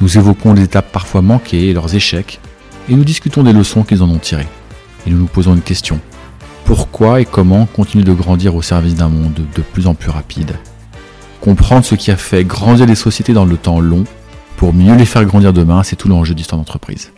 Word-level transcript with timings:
nous 0.00 0.18
évoquons 0.18 0.54
les 0.54 0.62
étapes 0.62 0.90
parfois 0.90 1.22
manquées 1.22 1.68
et 1.68 1.72
leurs 1.72 1.94
échecs, 1.94 2.40
et 2.88 2.94
nous 2.94 3.04
discutons 3.04 3.42
des 3.42 3.52
leçons 3.52 3.84
qu'ils 3.84 4.02
en 4.02 4.10
ont 4.10 4.18
tirées. 4.18 4.48
Et 5.06 5.10
nous 5.10 5.18
nous 5.18 5.26
posons 5.26 5.54
une 5.54 5.62
question 5.62 6.00
pourquoi 6.64 7.20
et 7.20 7.24
comment 7.24 7.66
continuer 7.66 8.04
de 8.04 8.12
grandir 8.12 8.54
au 8.54 8.62
service 8.62 8.94
d'un 8.94 9.08
monde 9.08 9.46
de 9.54 9.62
plus 9.62 9.86
en 9.86 9.94
plus 9.94 10.10
rapide? 10.10 10.56
Comprendre 11.40 11.84
ce 11.84 11.96
qui 11.96 12.10
a 12.10 12.16
fait 12.16 12.44
grandir 12.44 12.86
les 12.86 12.94
sociétés 12.94 13.32
dans 13.32 13.44
le 13.44 13.56
temps 13.56 13.80
long 13.80 14.04
pour 14.56 14.72
mieux 14.72 14.94
les 14.94 15.04
faire 15.04 15.24
grandir 15.24 15.52
demain, 15.52 15.82
c'est 15.82 15.96
tout 15.96 16.08
l'enjeu 16.08 16.34
d'histoire 16.34 16.58
d'entreprise. 16.58 17.12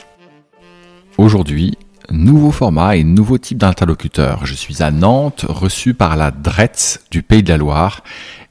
Aujourd'hui, 1.18 1.76
nouveau 2.10 2.50
format 2.50 2.96
et 2.96 3.04
nouveau 3.04 3.36
type 3.36 3.58
d'interlocuteur. 3.58 4.46
Je 4.46 4.54
suis 4.54 4.82
à 4.82 4.90
Nantes, 4.90 5.44
reçu 5.46 5.92
par 5.92 6.16
la 6.16 6.30
DRETS 6.30 7.04
du 7.10 7.22
Pays 7.22 7.42
de 7.42 7.50
la 7.50 7.58
Loire 7.58 8.02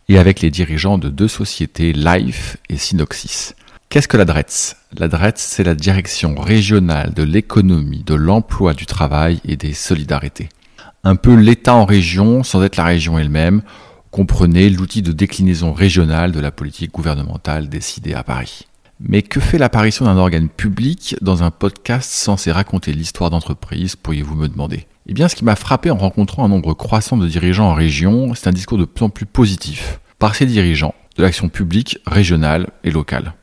et 0.10 0.20
avec 0.20 0.42
les 0.42 0.52
dirigeants 0.52 1.00
de 1.00 1.10
deux 1.10 1.28
sociétés, 1.28 1.92
Life 1.92 2.58
et 2.70 2.78
Synoxis. 2.78 3.56
Qu'est-ce 3.90 4.08
que 4.08 4.18
la 4.18 4.26
DRETS 4.26 4.76
La 4.98 5.08
DRETS, 5.08 5.38
c'est 5.38 5.64
la 5.64 5.76
direction 5.76 6.36
régionale 6.36 7.14
de 7.14 7.24
l'économie, 7.24 8.04
de 8.04 8.16
l'emploi, 8.16 8.74
du 8.74 8.86
travail 8.86 9.40
et 9.46 9.56
des 9.56 9.74
solidarités 9.74 10.50
un 11.04 11.16
peu 11.16 11.36
l'État 11.36 11.76
en 11.76 11.86
région 11.86 12.44
sans 12.44 12.64
être 12.64 12.78
la 12.78 12.86
région 12.86 13.20
elle-même, 13.20 13.62
comprenez 14.12 14.70
l'outil 14.70 15.02
de 15.02 15.12
déclinaison 15.12 15.74
régionale 15.74 16.32
de 16.32 16.40
la 16.40 16.52
politique 16.52 16.92
gouvernementale 16.92 17.68
décidée 17.70 18.14
à 18.14 18.24
Paris. 18.24 18.68
Mais 19.00 19.22
que 19.22 19.42
fait 19.42 19.58
l'apparition 19.58 20.06
d'un 20.06 20.18
organe 20.18 20.48
public 20.48 21.18
dans 21.22 21.44
un 21.44 21.52
podcast 21.52 22.10
censé 22.10 22.52
raconter 22.52 22.94
l'histoire 22.94 23.32
d'entreprise, 23.32 23.96
pourriez-vous 23.96 24.36
me 24.36 24.48
demander? 24.48 24.88
Eh 25.08 25.14
bien, 25.14 25.28
ce 25.28 25.36
qui 25.36 25.44
m'a 25.44 25.58
frappé 25.58 25.92
en 25.92 25.98
rencontrant 25.98 26.46
un 26.46 26.50
nombre 26.50 26.74
croissant 26.74 27.18
de 27.18 27.28
dirigeants 27.28 27.70
en 27.70 27.74
région, 27.74 28.34
c'est 28.34 28.48
un 28.48 28.54
discours 28.54 28.78
de 28.78 28.86
plus 28.86 29.04
en 29.04 29.10
plus 29.10 29.26
positif 29.26 30.00
par 30.20 30.36
ces 30.36 30.46
dirigeants 30.46 30.96
de 31.18 31.24
l'action 31.24 31.50
publique 31.50 32.00
régionale 32.06 32.70
et 32.86 32.92
locale. 32.92 33.34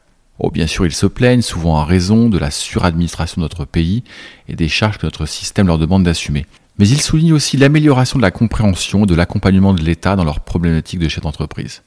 Oh, 0.42 0.50
bien 0.50 0.66
sûr, 0.66 0.86
ils 0.86 0.92
se 0.92 1.05
plaignent, 1.05 1.42
souvent 1.42 1.77
à 1.77 1.84
raison, 1.84 2.30
de 2.30 2.38
la 2.38 2.50
suradministration 2.50 3.41
de 3.41 3.44
notre 3.44 3.66
pays 3.66 4.05
et 4.48 4.56
des 4.56 4.69
charges 4.69 4.97
que 4.97 5.05
notre 5.05 5.27
système 5.27 5.66
leur 5.66 5.77
demande 5.77 6.02
d'assumer. 6.02 6.47
Mais 6.78 6.88
il 6.88 7.02
souligne 7.02 7.34
aussi 7.34 7.58
l'amélioration 7.58 8.19
de 8.19 8.22
la 8.22 8.30
compréhension 8.30 9.05
et 9.05 9.06
de 9.06 9.14
l'accompagnement 9.14 9.74
de 9.74 9.82
l'État 9.82 10.16
dans 10.16 10.24
leurs 10.24 10.41
problématiques 10.41 10.98
de 10.98 11.08
chef 11.08 11.22
d'entreprise. 11.22 11.82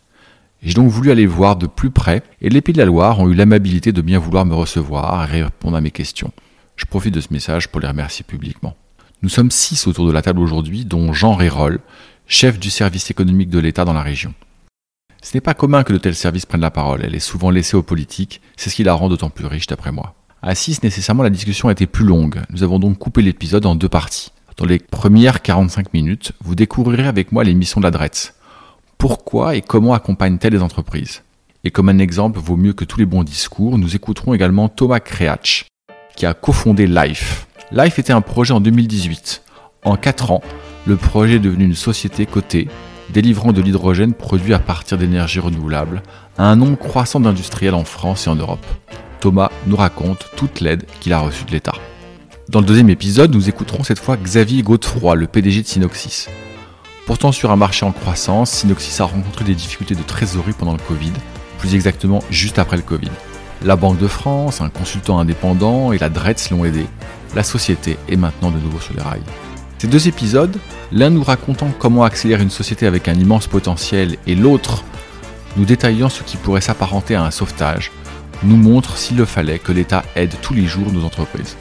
J'ai 0.61 0.75
donc 0.75 0.89
voulu 0.89 1.09
aller 1.09 1.25
voir 1.25 1.55
de 1.55 1.65
plus 1.65 1.89
près 1.89 2.21
et 2.41 2.49
les 2.49 2.61
Pays 2.61 2.73
de 2.73 2.77
la 2.77 2.85
Loire 2.85 3.19
ont 3.19 3.27
eu 3.27 3.33
l'amabilité 3.33 3.91
de 3.91 4.01
bien 4.01 4.19
vouloir 4.19 4.45
me 4.45 4.53
recevoir 4.53 5.33
et 5.33 5.41
répondre 5.41 5.75
à 5.75 5.81
mes 5.81 5.89
questions. 5.89 6.31
Je 6.75 6.85
profite 6.85 7.15
de 7.15 7.21
ce 7.21 7.33
message 7.33 7.69
pour 7.69 7.81
les 7.81 7.87
remercier 7.87 8.23
publiquement. 8.23 8.75
Nous 9.23 9.29
sommes 9.29 9.49
six 9.49 9.87
autour 9.87 10.05
de 10.05 10.11
la 10.11 10.21
table 10.21 10.39
aujourd'hui, 10.39 10.85
dont 10.85 11.11
Jean 11.11 11.33
Rérol, 11.33 11.79
chef 12.27 12.59
du 12.59 12.69
service 12.69 13.09
économique 13.09 13.49
de 13.49 13.59
l'État 13.59 13.83
dans 13.83 13.93
la 13.93 14.03
région. 14.03 14.35
Ce 15.23 15.37
n'est 15.37 15.41
pas 15.41 15.53
commun 15.53 15.83
que 15.83 15.93
de 15.93 15.97
tels 15.97 16.15
services 16.15 16.45
prennent 16.45 16.59
la 16.59 16.69
parole, 16.69 17.01
elle 17.01 17.15
est 17.15 17.19
souvent 17.19 17.49
laissée 17.49 17.77
aux 17.77 17.81
politiques, 17.81 18.41
c'est 18.57 18.69
ce 18.69 18.75
qui 18.75 18.83
la 18.83 18.93
rend 18.93 19.07
d'autant 19.07 19.29
plus 19.29 19.45
riche 19.45 19.67
d'après 19.67 19.93
moi. 19.93 20.15
À 20.41 20.53
6, 20.53 20.83
nécessairement, 20.83 21.23
la 21.23 21.29
discussion 21.29 21.69
a 21.69 21.71
été 21.71 21.87
plus 21.87 22.03
longue. 22.03 22.41
Nous 22.49 22.61
avons 22.61 22.77
donc 22.77 22.97
coupé 22.97 23.21
l'épisode 23.21 23.65
en 23.65 23.75
deux 23.75 23.87
parties. 23.87 24.33
Dans 24.57 24.65
les 24.65 24.79
premières 24.79 25.41
45 25.41 25.93
minutes, 25.93 26.33
vous 26.43 26.55
découvrirez 26.55 27.07
avec 27.07 27.31
moi 27.31 27.45
les 27.45 27.55
missions 27.55 27.79
de 27.79 27.87
la 27.87 28.09
Pourquoi 28.97 29.55
et 29.55 29.61
comment 29.61 29.93
accompagne-t-elle 29.93 30.53
les 30.53 30.61
entreprises? 30.61 31.23
Et 31.63 31.71
comme 31.71 31.87
un 31.87 31.99
exemple 31.99 32.39
vaut 32.39 32.57
mieux 32.57 32.73
que 32.73 32.83
tous 32.83 32.99
les 32.99 33.05
bons 33.05 33.23
discours, 33.23 33.77
nous 33.77 33.95
écouterons 33.95 34.33
également 34.33 34.67
Thomas 34.67 34.99
Kreatsch, 34.99 35.67
qui 36.17 36.25
a 36.25 36.33
cofondé 36.33 36.85
Life. 36.85 37.47
Life 37.71 37.97
était 37.97 38.11
un 38.11 38.19
projet 38.19 38.53
en 38.53 38.59
2018. 38.59 39.41
En 39.85 39.95
4 39.95 40.31
ans, 40.31 40.43
le 40.85 40.97
projet 40.97 41.35
est 41.35 41.39
devenu 41.39 41.63
une 41.63 41.75
société 41.75 42.25
cotée, 42.25 42.67
délivrant 43.13 43.53
de 43.53 43.61
l'hydrogène 43.61 44.13
produit 44.13 44.53
à 44.53 44.59
partir 44.59 44.97
d'énergies 44.97 45.39
renouvelables 45.39 46.03
à 46.37 46.45
un 46.45 46.55
nombre 46.55 46.77
croissant 46.77 47.19
d'industriels 47.19 47.75
en 47.75 47.85
France 47.85 48.27
et 48.27 48.29
en 48.29 48.35
Europe. 48.35 48.65
Thomas 49.21 49.51
nous 49.67 49.77
raconte 49.77 50.25
toute 50.35 50.59
l'aide 50.59 50.85
qu'il 50.99 51.13
a 51.13 51.19
reçue 51.19 51.45
de 51.45 51.51
l'État. 51.51 51.75
Dans 52.49 52.59
le 52.59 52.65
deuxième 52.65 52.89
épisode, 52.89 53.33
nous 53.33 53.47
écouterons 53.47 53.83
cette 53.83 53.99
fois 53.99 54.17
Xavier 54.17 54.63
Godefroy, 54.63 55.15
le 55.15 55.27
PDG 55.27 55.61
de 55.61 55.67
Synoxis. 55.67 56.27
Pourtant 57.05 57.31
sur 57.31 57.51
un 57.51 57.55
marché 57.55 57.85
en 57.85 57.91
croissance, 57.91 58.51
Synoxis 58.51 59.01
a 59.01 59.05
rencontré 59.05 59.45
des 59.45 59.55
difficultés 59.55 59.95
de 59.95 60.03
trésorerie 60.03 60.53
pendant 60.57 60.73
le 60.73 60.79
Covid, 60.79 61.13
plus 61.59 61.75
exactement 61.75 62.21
juste 62.29 62.59
après 62.59 62.77
le 62.77 62.83
Covid. 62.83 63.11
La 63.63 63.77
Banque 63.77 63.99
de 63.99 64.07
France, 64.07 64.59
un 64.59 64.69
consultant 64.69 65.19
indépendant 65.19 65.93
et 65.93 65.97
la 65.97 66.09
DRETS 66.09 66.49
l'ont 66.51 66.65
aidé. 66.65 66.85
La 67.35 67.43
société 67.43 67.97
est 68.09 68.17
maintenant 68.17 68.51
de 68.51 68.59
nouveau 68.59 68.79
sur 68.79 68.93
les 68.93 69.01
rails. 69.01 69.21
Ces 69.83 69.89
deux 69.89 70.07
épisodes, 70.07 70.57
l'un 70.93 71.09
nous 71.09 71.25
racontant 71.25 71.69
comment 71.77 72.05
accélérer 72.05 72.41
une 72.41 72.49
société 72.49 72.87
avec 72.87 73.09
un 73.09 73.15
immense 73.15 73.47
potentiel 73.47 74.15
et 74.27 74.33
l'autre 74.33 74.81
nous 75.57 75.65
détaillant 75.65 76.07
ce 76.07 76.23
qui 76.23 76.37
pourrait 76.37 76.61
s'apparenter 76.61 77.15
à 77.15 77.25
un 77.25 77.31
sauvetage, 77.31 77.91
nous 78.43 78.55
montrent 78.55 78.95
s'il 78.95 79.17
le 79.17 79.25
fallait 79.25 79.59
que 79.59 79.73
l'État 79.73 80.05
aide 80.15 80.33
tous 80.41 80.53
les 80.53 80.67
jours 80.67 80.93
nos 80.93 81.03
entreprises. 81.03 81.57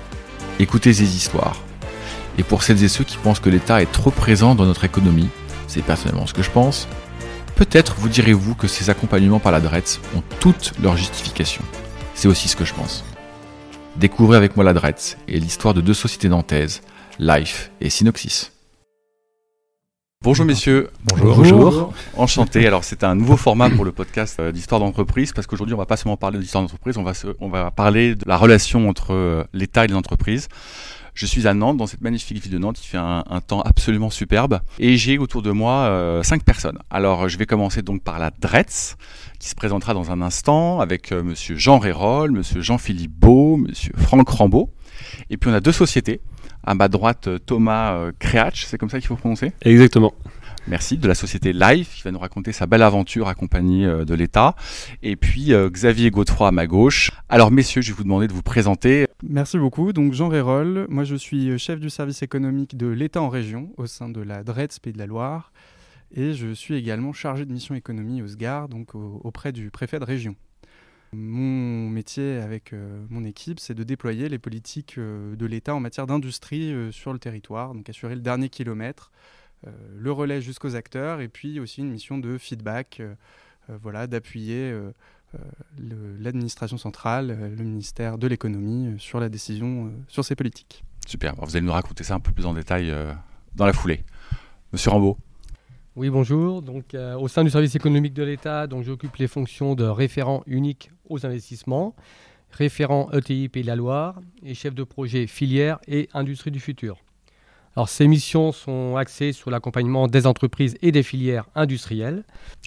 Écoutez 0.60 0.94
ces 0.94 1.16
histoires. 1.16 1.56
Et 2.38 2.44
pour 2.44 2.62
celles 2.62 2.84
et 2.84 2.88
ceux 2.88 3.02
qui 3.02 3.16
pensent 3.16 3.40
que 3.40 3.50
l'État 3.50 3.82
est 3.82 3.90
trop 3.90 4.12
présent 4.12 4.54
dans 4.54 4.66
notre 4.66 4.84
économie, 4.84 5.28
c'est 5.66 5.82
personnellement 5.82 6.28
ce 6.28 6.32
que 6.32 6.44
je 6.44 6.50
pense, 6.50 6.86
peut-être 7.56 7.96
vous 7.98 8.08
direz-vous 8.08 8.54
que 8.54 8.68
ces 8.68 8.88
accompagnements 8.88 9.40
par 9.40 9.50
la 9.50 9.58
DRETS 9.58 10.00
ont 10.16 10.22
toutes 10.38 10.74
leurs 10.80 10.96
justifications. 10.96 11.64
C'est 12.14 12.28
aussi 12.28 12.46
ce 12.46 12.54
que 12.54 12.64
je 12.64 12.74
pense. 12.74 13.02
Découvrez 13.96 14.36
avec 14.36 14.54
moi 14.54 14.64
la 14.64 14.74
DRETS 14.74 15.16
et 15.26 15.40
l'histoire 15.40 15.74
de 15.74 15.80
deux 15.80 15.92
sociétés 15.92 16.28
nantaises, 16.28 16.82
Life 17.18 17.70
et 17.80 17.90
Synoxis. 17.90 18.50
Bonjour 20.22 20.46
messieurs. 20.46 20.88
Bonjour. 21.04 21.36
Bonjour. 21.36 21.94
Enchanté. 22.16 22.66
Alors 22.66 22.84
c'est 22.84 23.04
un 23.04 23.14
nouveau 23.14 23.36
format 23.36 23.68
pour 23.68 23.84
le 23.84 23.92
podcast 23.92 24.38
euh, 24.40 24.52
d'histoire 24.52 24.80
d'entreprise 24.80 25.32
parce 25.32 25.46
qu'aujourd'hui 25.46 25.74
on 25.74 25.78
va 25.78 25.84
pas 25.86 25.96
seulement 25.96 26.16
parler 26.16 26.38
d'histoire 26.38 26.62
d'entreprise, 26.62 26.96
on 26.96 27.02
va 27.02 27.12
on 27.40 27.48
va 27.48 27.70
parler 27.70 28.14
de 28.14 28.24
la 28.26 28.36
relation 28.36 28.88
entre 28.88 29.12
euh, 29.12 29.44
l'État 29.52 29.84
et 29.84 29.88
les 29.88 29.94
entreprises. 29.94 30.48
Je 31.12 31.26
suis 31.26 31.46
à 31.46 31.52
Nantes, 31.52 31.76
dans 31.76 31.86
cette 31.86 32.00
magnifique 32.00 32.40
ville 32.40 32.52
de 32.52 32.56
Nantes. 32.56 32.82
Il 32.82 32.86
fait 32.86 32.96
un, 32.96 33.22
temps 33.46 33.60
absolument 33.60 34.08
superbe. 34.08 34.60
Et 34.78 34.96
j'ai 34.96 35.18
autour 35.18 35.42
de 35.42 35.50
moi 35.50 35.72
euh, 35.82 36.22
cinq 36.22 36.42
personnes. 36.42 36.78
Alors, 36.88 37.28
je 37.28 37.36
vais 37.36 37.44
commencer 37.44 37.82
donc 37.82 38.02
par 38.02 38.18
la 38.18 38.30
DRETS, 38.30 38.96
qui 39.38 39.50
se 39.50 39.54
présentera 39.54 39.92
dans 39.92 40.10
un 40.10 40.22
instant, 40.22 40.80
avec 40.80 41.12
monsieur 41.12 41.54
Jean 41.54 41.78
Rérol, 41.78 42.30
monsieur 42.30 42.62
Jean-Philippe 42.62 43.12
Beau, 43.12 43.58
monsieur 43.58 43.92
Franck 43.98 44.30
Rambaud. 44.30 44.70
Et 45.28 45.36
puis, 45.36 45.50
on 45.50 45.52
a 45.52 45.60
deux 45.60 45.70
sociétés. 45.70 46.22
À 46.64 46.74
ma 46.74 46.88
droite, 46.88 47.26
euh, 47.26 47.38
Thomas 47.38 47.94
euh, 47.94 48.12
Créatch, 48.18 48.66
c'est 48.66 48.78
comme 48.78 48.88
ça 48.88 48.98
qu'il 49.00 49.08
faut 49.08 49.16
prononcer 49.16 49.52
Exactement. 49.62 50.12
Merci, 50.68 50.96
de 50.96 51.08
la 51.08 51.16
société 51.16 51.52
Life, 51.52 51.96
qui 51.96 52.02
va 52.02 52.12
nous 52.12 52.20
raconter 52.20 52.52
sa 52.52 52.66
belle 52.66 52.82
aventure 52.82 53.26
accompagnée 53.26 53.84
euh, 53.84 54.04
de 54.04 54.14
l'État. 54.14 54.54
Et 55.02 55.16
puis 55.16 55.52
Xavier 55.52 56.10
Godefroy 56.12 56.48
à 56.48 56.52
ma 56.52 56.68
gauche. 56.68 57.10
Alors 57.28 57.50
messieurs, 57.50 57.82
je 57.82 57.90
vais 57.90 57.96
vous 57.96 58.04
demander 58.04 58.28
de 58.28 58.32
vous 58.32 58.42
présenter. 58.42 59.06
Merci 59.24 59.58
beaucoup. 59.58 59.92
Donc 59.92 60.12
Jean 60.12 60.28
Rérol, 60.28 60.86
moi 60.88 61.02
je 61.02 61.16
suis 61.16 61.58
chef 61.58 61.80
du 61.80 61.90
service 61.90 62.22
économique 62.22 62.76
de 62.76 62.86
l'État 62.86 63.20
en 63.20 63.28
région 63.28 63.72
au 63.76 63.86
sein 63.86 64.08
de 64.08 64.20
la 64.20 64.44
DRETS 64.44 64.78
Pays 64.78 64.92
de 64.92 64.98
la 64.98 65.06
Loire. 65.06 65.52
Et 66.14 66.34
je 66.34 66.52
suis 66.52 66.74
également 66.74 67.12
chargé 67.12 67.44
de 67.44 67.52
mission 67.52 67.74
économie 67.74 68.22
au 68.22 68.28
SGAR, 68.28 68.68
donc 68.68 68.94
auprès 68.94 69.50
du 69.50 69.70
préfet 69.70 69.98
de 69.98 70.04
région. 70.04 70.36
Mon 71.14 71.90
métier 71.90 72.38
avec 72.38 72.72
euh, 72.72 73.04
mon 73.10 73.24
équipe, 73.24 73.60
c'est 73.60 73.74
de 73.74 73.84
déployer 73.84 74.30
les 74.30 74.38
politiques 74.38 74.96
euh, 74.96 75.36
de 75.36 75.44
l'État 75.44 75.74
en 75.74 75.80
matière 75.80 76.06
d'industrie 76.06 76.72
euh, 76.72 76.90
sur 76.90 77.12
le 77.12 77.18
territoire, 77.18 77.74
donc 77.74 77.86
assurer 77.90 78.14
le 78.14 78.22
dernier 78.22 78.48
kilomètre, 78.48 79.10
le 79.96 80.10
relais 80.10 80.40
jusqu'aux 80.42 80.74
acteurs, 80.74 81.20
et 81.20 81.28
puis 81.28 81.60
aussi 81.60 81.82
une 81.82 81.90
mission 81.90 82.18
de 82.18 82.36
feedback, 82.36 83.00
voilà, 83.68 84.08
d'appuyer 84.08 84.76
l'administration 86.18 86.78
centrale, 86.78 87.28
le 87.56 87.62
ministère 87.62 88.18
de 88.18 88.26
l'économie 88.26 88.96
sur 88.98 89.20
la 89.20 89.28
décision 89.28 89.92
sur 90.08 90.24
ces 90.24 90.34
politiques. 90.34 90.82
Super, 91.06 91.36
vous 91.36 91.56
allez 91.56 91.64
nous 91.64 91.70
raconter 91.70 92.02
ça 92.02 92.16
un 92.16 92.18
peu 92.18 92.32
plus 92.32 92.44
en 92.44 92.54
détail 92.54 92.92
dans 93.54 93.66
la 93.66 93.72
foulée. 93.72 94.02
Monsieur 94.72 94.90
Rambaud. 94.90 95.16
Oui, 95.94 96.08
bonjour. 96.08 96.62
Donc, 96.62 96.94
euh, 96.94 97.18
au 97.18 97.28
sein 97.28 97.44
du 97.44 97.50
service 97.50 97.74
économique 97.74 98.14
de 98.14 98.22
l'État, 98.22 98.66
donc 98.66 98.82
j'occupe 98.82 99.14
les 99.16 99.28
fonctions 99.28 99.74
de 99.74 99.84
référent 99.84 100.42
unique 100.46 100.90
aux 101.08 101.24
investissements, 101.26 101.94
référent 102.50 103.10
ETI 103.12 103.48
Pays 103.48 103.62
de 103.62 103.68
la 103.68 103.76
Loire 103.76 104.20
et 104.44 104.54
chef 104.54 104.74
de 104.74 104.84
projet 104.84 105.26
filière 105.26 105.78
et 105.88 106.08
industrie 106.14 106.50
du 106.50 106.60
futur. 106.60 106.98
Alors, 107.74 107.88
ces 107.88 108.06
missions 108.06 108.52
sont 108.52 108.96
axées 108.96 109.32
sur 109.32 109.50
l'accompagnement 109.50 110.06
des 110.06 110.26
entreprises 110.26 110.76
et 110.82 110.92
des 110.92 111.02
filières 111.02 111.46
industrielles. 111.54 112.24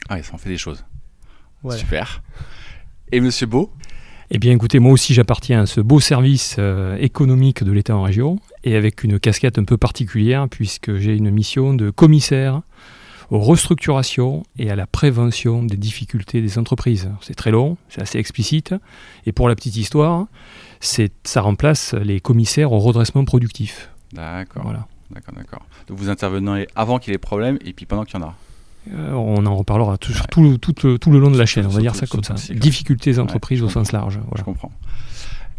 Ah, 0.09 0.21
ça 0.23 0.33
en 0.33 0.37
fait 0.37 0.49
des 0.49 0.57
choses. 0.57 0.83
Super. 1.69 2.23
Et 3.11 3.19
Monsieur 3.19 3.47
Beau? 3.47 3.71
Eh 4.31 4.39
bien 4.39 4.51
écoutez, 4.53 4.79
moi 4.79 4.91
aussi 4.91 5.13
j'appartiens 5.13 5.61
à 5.61 5.65
ce 5.67 5.81
beau 5.81 5.99
service 5.99 6.55
euh, 6.57 6.97
économique 6.97 7.63
de 7.63 7.71
l'État 7.71 7.95
en 7.95 8.01
région 8.01 8.39
et 8.63 8.75
avec 8.75 9.03
une 9.03 9.19
casquette 9.19 9.59
un 9.59 9.63
peu 9.63 9.77
particulière 9.77 10.47
puisque 10.49 10.95
j'ai 10.95 11.15
une 11.15 11.29
mission 11.29 11.75
de 11.75 11.91
commissaire 11.91 12.63
aux 13.31 13.39
restructurations 13.39 14.43
et 14.57 14.69
à 14.69 14.75
la 14.75 14.87
prévention 14.87 15.63
des 15.63 15.77
difficultés 15.77 16.41
des 16.41 16.57
entreprises. 16.57 17.09
C'est 17.21 17.35
très 17.35 17.51
long, 17.51 17.77
c'est 17.89 18.01
assez 18.01 18.19
explicite 18.19 18.75
et 19.25 19.31
pour 19.31 19.49
la 19.49 19.55
petite 19.55 19.75
histoire, 19.75 20.27
ça 20.79 21.41
remplace 21.41 21.93
les 21.93 22.19
commissaires 22.19 22.71
au 22.71 22.79
redressement 22.79 23.25
productif. 23.25 23.89
D'accord. 24.13 24.63
Voilà. 24.63 24.87
D'accord, 25.11 25.35
d'accord. 25.35 25.65
Donc 25.87 25.97
vous 25.97 26.09
intervenez 26.09 26.67
avant 26.75 26.99
qu'il 26.99 27.11
y 27.11 27.13
ait 27.13 27.17
des 27.17 27.21
problèmes 27.21 27.59
et 27.63 27.73
puis 27.73 27.85
pendant 27.85 28.05
qu'il 28.05 28.19
y 28.19 28.23
en 28.23 28.27
a. 28.27 28.35
Euh, 28.93 29.13
on 29.13 29.45
en 29.45 29.55
reparlera 29.55 29.97
tout, 29.97 30.13
tout, 30.57 31.11
le 31.11 31.19
long 31.19 31.31
de 31.31 31.37
la 31.37 31.45
chaîne, 31.45 31.65
on 31.65 31.69
va 31.69 31.81
dire 31.81 31.95
ça 31.95 32.05
comme 32.05 32.23
ça. 32.23 32.35
Difficultés 32.53 33.11
des 33.11 33.19
entreprises 33.19 33.63
au 33.63 33.69
sens 33.69 33.91
large. 33.91 34.19
Je 34.35 34.43
comprends. 34.43 34.71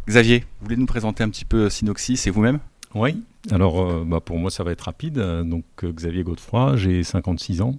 Xavier, 0.09 0.41
vous 0.41 0.67
voulez 0.67 0.77
nous 0.77 0.87
présenter 0.87 1.25
un 1.25 1.29
petit 1.29 1.45
peu 1.45 1.69
Synoxis 1.69 2.23
et 2.27 2.31
vous-même? 2.31 2.61
Oui, 2.97 3.23
alors 3.51 3.81
euh, 3.83 4.05
bah, 4.07 4.21
pour 4.21 4.39
moi 4.39 4.51
ça 4.51 4.65
va 4.65 4.73
être 4.73 4.83
rapide. 4.83 5.19
Donc 5.45 5.65
euh, 5.85 5.93
Xavier 5.93 6.25
Godefroy, 6.25 6.77
j'ai 6.77 7.03
56 7.03 7.61
ans 7.61 7.77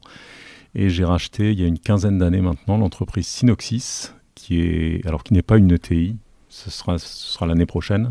et 0.75 0.89
j'ai 0.89 1.03
racheté 1.03 1.51
il 1.51 1.59
y 1.59 1.63
a 1.63 1.67
une 1.67 1.79
quinzaine 1.79 2.19
d'années 2.19 2.41
maintenant 2.41 2.77
l'entreprise 2.77 3.27
Synoxis, 3.27 4.11
qui 4.35 4.61
est 4.61 5.05
alors 5.07 5.23
qui 5.23 5.33
n'est 5.33 5.41
pas 5.41 5.57
une 5.57 5.71
ETI, 5.71 6.17
ce 6.49 6.71
sera, 6.71 6.97
ce 6.97 7.07
sera 7.07 7.45
l'année 7.45 7.65
prochaine. 7.65 8.09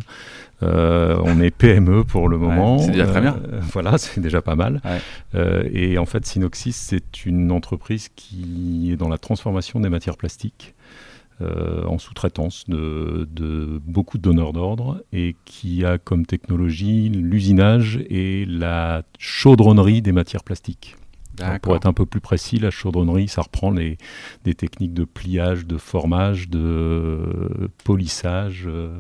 Euh, 0.63 1.17
on 1.23 1.41
est 1.41 1.51
PME 1.51 2.05
pour 2.05 2.29
le 2.29 2.39
moment. 2.39 2.79
c'est 2.79 2.93
déjà 2.93 3.07
très 3.07 3.21
bien. 3.21 3.41
Euh, 3.53 3.61
voilà, 3.73 3.99
c'est 3.99 4.21
déjà 4.21 4.41
pas 4.41 4.55
mal. 4.55 4.81
Euh, 5.35 5.69
et 5.73 5.99
en 5.99 6.07
fait, 6.07 6.25
Synoxis, 6.25 6.73
c'est 6.73 7.27
une 7.27 7.51
entreprise 7.51 8.09
qui 8.15 8.91
est 8.93 8.97
dans 8.97 9.09
la 9.09 9.19
transformation 9.19 9.81
des 9.81 9.89
matières 9.89 10.17
plastiques. 10.17 10.75
En 11.41 11.99
sous-traitance 11.99 12.65
de, 12.69 13.29
de, 13.31 13.81
beaucoup 13.85 14.17
de 14.17 14.23
donneurs 14.23 14.53
d'ordre 14.53 15.03
et 15.13 15.37
qui 15.45 15.85
a 15.85 15.99
comme 15.99 16.25
technologie 16.25 17.09
l'usinage 17.11 17.99
et 18.09 18.47
la 18.47 19.03
chaudronnerie 19.19 20.01
des 20.01 20.13
matières 20.13 20.45
plastiques. 20.45 20.97
Pour 21.63 21.77
être 21.77 21.87
un 21.87 21.93
peu 21.93 22.07
plus 22.07 22.21
précis, 22.21 22.59
la 22.59 22.71
chaudronnerie, 22.71 23.29
ça 23.29 23.43
reprend 23.43 23.71
les, 23.71 23.99
des 24.45 24.55
techniques 24.55 24.95
de 24.95 25.05
pliage, 25.05 25.67
de 25.67 25.77
formage, 25.77 26.49
de 26.49 27.71
polissage, 27.85 28.65
euh, 28.67 28.99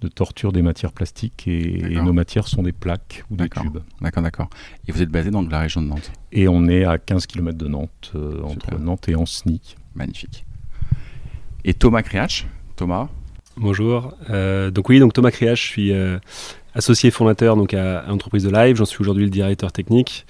de 0.00 0.08
torture 0.08 0.52
des 0.52 0.62
matières 0.62 0.92
plastiques. 0.92 1.46
Et, 1.48 1.96
nos 2.02 2.12
matières 2.12 2.48
sont 2.48 2.62
des 2.62 2.72
plaques 2.72 3.24
ou 3.30 3.36
des 3.36 3.48
tubes. 3.48 3.78
D'accord, 4.00 4.22
d'accord. 4.22 4.50
Et 4.86 4.92
vous 4.92 5.02
êtes 5.02 5.10
basé 5.10 5.30
dans 5.30 5.42
la 5.42 5.60
région 5.60 5.80
de 5.80 5.86
Nantes? 5.86 6.12
Et 6.32 6.48
on 6.48 6.66
est 6.68 6.84
à 6.84 6.98
15 6.98 7.26
km 7.26 7.56
de 7.56 7.68
Nantes, 7.68 8.12
euh, 8.14 8.42
entre 8.42 8.78
Nantes 8.78 9.08
et 9.08 9.14
Anceny. 9.14 9.76
Magnifique. 9.94 10.44
Et 11.64 11.74
Thomas 11.74 12.02
Criach 12.02 12.46
Thomas 12.76 13.08
Bonjour. 13.56 14.14
Euh, 14.30 14.70
donc 14.70 14.88
oui, 14.88 14.98
donc 14.98 15.12
Thomas 15.12 15.30
Criach, 15.30 15.60
je 15.60 15.66
suis 15.66 15.92
associé 16.74 17.10
fondateur 17.10 17.56
donc 17.56 17.74
à, 17.74 18.04
l'entreprise 18.08 18.44
de 18.44 18.50
Live. 18.50 18.76
J'en 18.76 18.84
suis 18.84 19.00
aujourd'hui 19.00 19.24
le 19.24 19.30
directeur 19.30 19.72
technique. 19.72 20.26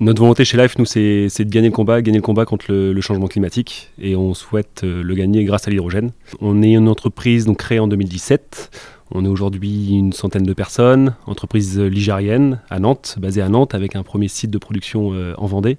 Notre 0.00 0.20
volonté 0.20 0.44
chez 0.44 0.56
Life, 0.56 0.78
nous, 0.78 0.84
c'est 0.84 1.26
de 1.26 1.50
gagner 1.50 1.68
le 1.68 1.74
combat, 1.74 2.00
gagner 2.02 2.18
le 2.18 2.22
combat 2.22 2.44
contre 2.44 2.72
le, 2.72 3.00
changement 3.00 3.26
climatique, 3.26 3.90
et 3.98 4.14
on 4.14 4.32
souhaite 4.32 4.82
euh, 4.84 5.02
le 5.02 5.14
gagner 5.16 5.42
grâce 5.42 5.66
à 5.66 5.72
l'hydrogène. 5.72 6.12
On 6.40 6.62
est 6.62 6.72
une 6.72 6.88
entreprise 6.88 7.46
donc 7.46 7.58
créée 7.58 7.80
en 7.80 7.88
2017. 7.88 8.70
On 9.10 9.24
est 9.24 9.28
aujourd'hui 9.28 9.90
une 9.90 10.12
centaine 10.12 10.44
de 10.44 10.52
personnes, 10.52 11.16
entreprise 11.26 11.80
ligérienne 11.80 12.60
à 12.70 12.78
Nantes, 12.78 13.16
basée 13.18 13.42
à 13.42 13.48
Nantes, 13.48 13.74
avec 13.74 13.96
un 13.96 14.04
premier 14.04 14.28
site 14.28 14.50
de 14.50 14.58
production 14.58 15.12
euh, 15.14 15.34
en 15.36 15.46
Vendée. 15.46 15.78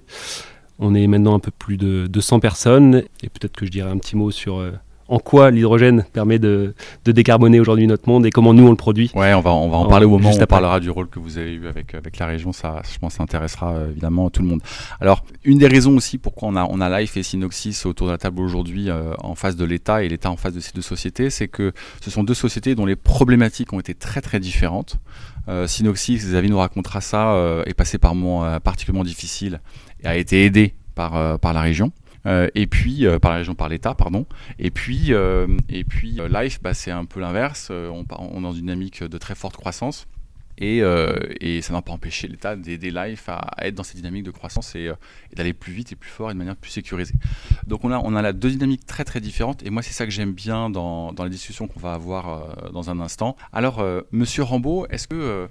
On 0.80 0.94
est 0.94 1.06
maintenant 1.06 1.34
un 1.34 1.38
peu 1.38 1.50
plus 1.50 1.76
de 1.76 2.06
200 2.06 2.40
personnes, 2.40 3.02
et 3.22 3.28
peut-être 3.28 3.54
que 3.54 3.66
je 3.66 3.70
dirai 3.70 3.90
un 3.90 3.98
petit 3.98 4.16
mot 4.16 4.30
sur 4.30 4.58
euh, 4.58 4.72
en 5.10 5.18
quoi 5.18 5.50
l'hydrogène 5.50 6.06
permet 6.12 6.38
de, 6.38 6.72
décarboner 7.04 7.58
aujourd'hui 7.58 7.86
notre 7.88 8.08
monde 8.08 8.24
et 8.24 8.30
comment 8.30 8.54
nous 8.54 8.66
on 8.66 8.70
le 8.70 8.76
produit. 8.76 9.10
Ouais, 9.14 9.34
on 9.34 9.40
va, 9.40 9.50
on 9.50 9.68
va 9.68 9.76
en 9.76 9.88
parler 9.88 10.06
au 10.06 10.10
moment 10.10 10.30
où 10.30 10.40
on 10.40 10.46
parlera 10.46 10.78
du 10.78 10.88
rôle 10.88 11.08
que 11.08 11.18
vous 11.18 11.36
avez 11.36 11.52
eu 11.52 11.66
avec, 11.66 11.94
avec 11.94 12.16
la 12.18 12.26
région. 12.26 12.52
Ça, 12.52 12.80
je 12.90 12.96
pense, 12.98 13.14
ça 13.14 13.24
intéressera 13.24 13.72
euh, 13.72 13.90
évidemment 13.90 14.30
tout 14.30 14.40
le 14.40 14.48
monde. 14.48 14.62
Alors, 15.00 15.24
une 15.44 15.58
des 15.58 15.66
raisons 15.66 15.96
aussi 15.96 16.16
pourquoi 16.16 16.48
on 16.48 16.56
a, 16.56 16.64
on 16.64 16.80
a 16.80 17.00
Life 17.00 17.16
et 17.16 17.24
Synoxis 17.24 17.82
autour 17.86 18.06
de 18.06 18.12
la 18.12 18.18
table 18.18 18.40
aujourd'hui 18.40 18.88
euh, 18.88 19.12
en 19.18 19.34
face 19.34 19.56
de 19.56 19.64
l'État 19.64 20.04
et 20.04 20.08
l'État 20.08 20.30
en 20.30 20.36
face 20.36 20.54
de 20.54 20.60
ces 20.60 20.72
deux 20.72 20.80
sociétés, 20.80 21.28
c'est 21.28 21.48
que 21.48 21.72
ce 22.00 22.10
sont 22.10 22.22
deux 22.22 22.34
sociétés 22.34 22.76
dont 22.76 22.86
les 22.86 22.96
problématiques 22.96 23.72
ont 23.72 23.80
été 23.80 23.94
très 23.94 24.20
très 24.20 24.38
différentes. 24.38 24.98
Euh, 25.48 25.66
Synoxis, 25.66 26.18
Xavier 26.18 26.50
nous 26.50 26.58
racontera 26.58 27.00
ça, 27.00 27.32
euh, 27.32 27.64
est 27.66 27.74
passé 27.74 27.98
par 27.98 28.12
un 28.12 28.14
moment 28.14 28.60
particulièrement 28.60 29.04
difficile 29.04 29.60
et 29.89 29.89
a 30.04 30.16
été 30.16 30.44
aidé 30.44 30.74
par, 30.94 31.38
par 31.38 31.52
la 31.52 31.60
région. 31.60 31.92
Euh, 32.26 32.48
et 32.54 32.66
puis 32.66 33.06
euh, 33.06 33.18
par 33.18 33.30
la 33.32 33.38
région, 33.38 33.54
par 33.54 33.68
l'État, 33.68 33.94
pardon. 33.94 34.26
Et 34.58 34.70
puis, 34.70 35.12
euh, 35.12 35.46
et 35.68 35.84
puis 35.84 36.18
Life, 36.30 36.60
bah, 36.62 36.74
c'est 36.74 36.90
un 36.90 37.04
peu 37.04 37.20
l'inverse. 37.20 37.70
On, 37.70 38.02
est 38.02 38.40
dans 38.42 38.52
une 38.52 38.60
dynamique 38.60 39.02
de 39.02 39.18
très 39.18 39.34
forte 39.34 39.56
croissance. 39.56 40.06
Et, 40.62 40.82
et, 41.40 41.62
ça 41.62 41.72
n'a 41.72 41.80
pas 41.80 41.92
empêché 41.92 42.28
l'État 42.28 42.54
d'aider 42.54 42.90
Life 42.90 43.30
à, 43.30 43.48
être 43.62 43.74
dans 43.74 43.82
cette 43.82 43.96
dynamique 43.96 44.24
de 44.24 44.30
croissance 44.30 44.74
et, 44.74 44.90
d'aller 45.34 45.54
plus 45.54 45.72
vite 45.72 45.92
et 45.92 45.96
plus 45.96 46.10
fort 46.10 46.30
et 46.30 46.34
de 46.34 46.38
manière 46.38 46.56
plus 46.56 46.70
sécurisée. 46.70 47.14
Donc 47.66 47.82
on 47.82 47.90
a, 47.90 47.98
on 47.98 48.14
a 48.14 48.32
deux 48.34 48.50
dynamiques 48.50 48.84
très 48.84 49.04
très 49.04 49.22
différentes 49.22 49.62
et 49.62 49.70
moi 49.70 49.80
c'est 49.80 49.94
ça 49.94 50.04
que 50.04 50.10
j'aime 50.10 50.32
bien 50.32 50.68
dans, 50.68 51.14
dans, 51.14 51.24
les 51.24 51.30
discussions 51.30 51.66
qu'on 51.66 51.80
va 51.80 51.94
avoir 51.94 52.70
dans 52.72 52.90
un 52.90 53.00
instant. 53.00 53.36
Alors 53.54 53.82
Monsieur 54.12 54.42
Rambaud, 54.42 54.86
est-ce 54.90 55.08
que, 55.08 55.48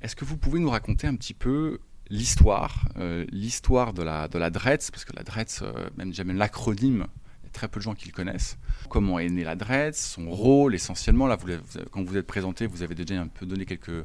est-ce 0.00 0.16
que 0.16 0.24
vous 0.24 0.38
pouvez 0.38 0.58
nous 0.58 0.70
raconter 0.70 1.06
un 1.06 1.16
petit 1.16 1.34
peu 1.34 1.78
l'histoire, 2.10 2.86
euh, 2.98 3.24
l'histoire 3.30 3.92
de 3.92 4.02
la, 4.02 4.28
de 4.28 4.38
la 4.38 4.50
DRETS, 4.50 4.90
parce 4.90 5.04
que 5.04 5.14
la 5.14 5.22
DRETS, 5.22 5.62
euh, 5.62 5.88
même 5.96 6.12
jamais 6.12 6.34
l'acronyme, 6.34 7.06
il 7.42 7.46
y 7.46 7.48
a 7.48 7.52
très 7.52 7.68
peu 7.68 7.78
de 7.78 7.84
gens 7.84 7.94
qui 7.94 8.08
le 8.08 8.12
connaissent. 8.12 8.58
Comment 8.88 9.18
est 9.18 9.28
née 9.28 9.44
la 9.44 9.54
DRETS, 9.54 9.94
son 9.94 10.28
rôle 10.28 10.74
essentiellement. 10.74 11.26
Là, 11.26 11.36
vous, 11.36 11.48
quand 11.90 12.02
vous 12.02 12.16
êtes 12.16 12.26
présenté, 12.26 12.66
vous 12.66 12.82
avez 12.82 12.94
déjà 12.94 13.20
un 13.20 13.28
peu 13.28 13.46
donné 13.46 13.64
quelques 13.64 14.04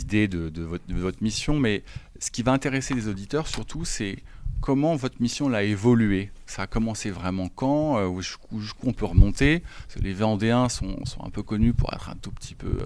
idées 0.00 0.28
de, 0.28 0.48
de, 0.48 0.62
votre, 0.62 1.22
mission, 1.22 1.58
mais 1.58 1.84
ce 2.18 2.30
qui 2.30 2.42
va 2.42 2.52
intéresser 2.52 2.94
les 2.94 3.08
auditeurs 3.08 3.46
surtout, 3.46 3.84
c'est 3.84 4.18
comment 4.60 4.96
votre 4.96 5.22
mission 5.22 5.52
a 5.54 5.62
évolué. 5.62 6.32
Ça 6.46 6.62
a 6.62 6.66
commencé 6.66 7.10
vraiment 7.10 7.48
quand 7.48 7.96
euh, 7.96 8.20
Jusqu'où 8.20 8.60
on 8.82 8.92
peut 8.92 9.06
remonter 9.06 9.62
Les 10.00 10.12
Vendéens 10.12 10.68
sont, 10.68 11.04
sont, 11.06 11.24
un 11.24 11.30
peu 11.30 11.44
connus 11.44 11.74
pour 11.74 11.92
être 11.94 12.10
un 12.10 12.16
tout 12.16 12.32
petit 12.32 12.56
peu 12.56 12.76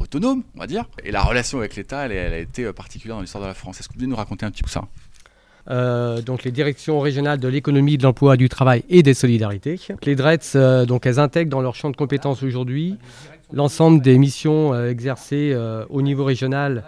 autonome, 0.00 0.42
on 0.56 0.60
va 0.60 0.66
dire. 0.66 0.84
Et 1.04 1.10
la 1.10 1.22
relation 1.22 1.58
avec 1.58 1.76
l'État, 1.76 2.06
elle, 2.06 2.32
a 2.32 2.38
été 2.38 2.64
euh, 2.64 2.72
particulière 2.72 3.16
dans 3.16 3.22
l'histoire 3.22 3.42
de 3.42 3.48
la 3.48 3.54
France. 3.54 3.80
Est-ce 3.80 3.88
que 3.88 3.94
vous 3.94 3.98
pouvez 3.98 4.08
nous 4.08 4.16
raconter 4.16 4.46
un 4.46 4.50
petit 4.50 4.62
peu 4.62 4.70
ça? 4.70 4.84
Euh, 5.70 6.22
donc 6.22 6.44
les 6.44 6.50
directions 6.50 6.98
régionales 7.00 7.38
de 7.38 7.48
l'économie, 7.48 7.98
de 7.98 8.02
l'emploi, 8.02 8.36
du 8.36 8.48
travail 8.48 8.84
et 8.88 9.02
des 9.02 9.14
solidarités. 9.14 9.78
Les 10.04 10.16
DRETS, 10.16 10.52
euh, 10.54 10.86
donc 10.86 11.04
elles 11.04 11.18
intègrent 11.18 11.50
dans 11.50 11.60
leur 11.60 11.74
champ 11.74 11.90
de 11.90 11.96
compétences 11.96 12.42
aujourd'hui 12.42 12.96
l'ensemble 13.52 14.02
des 14.02 14.18
missions 14.18 14.78
exercées 14.86 15.56
au 15.88 16.02
niveau 16.02 16.22
régional. 16.24 16.84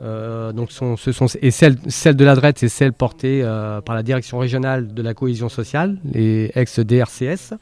donc 0.00 0.70
sont, 0.70 0.96
ce 0.96 1.10
sont, 1.10 1.26
et 1.42 1.50
celles 1.50 1.74
de 1.74 2.24
la 2.24 2.36
DRETS 2.36 2.62
et 2.62 2.68
celles 2.68 2.92
portées 2.92 3.42
par 3.84 3.96
la 3.96 4.04
direction 4.04 4.38
régionale 4.38 4.94
de 4.94 5.02
la 5.02 5.12
cohésion 5.12 5.48
sociale, 5.48 5.98
les 6.04 6.52
ex-DRCS. 6.54 7.54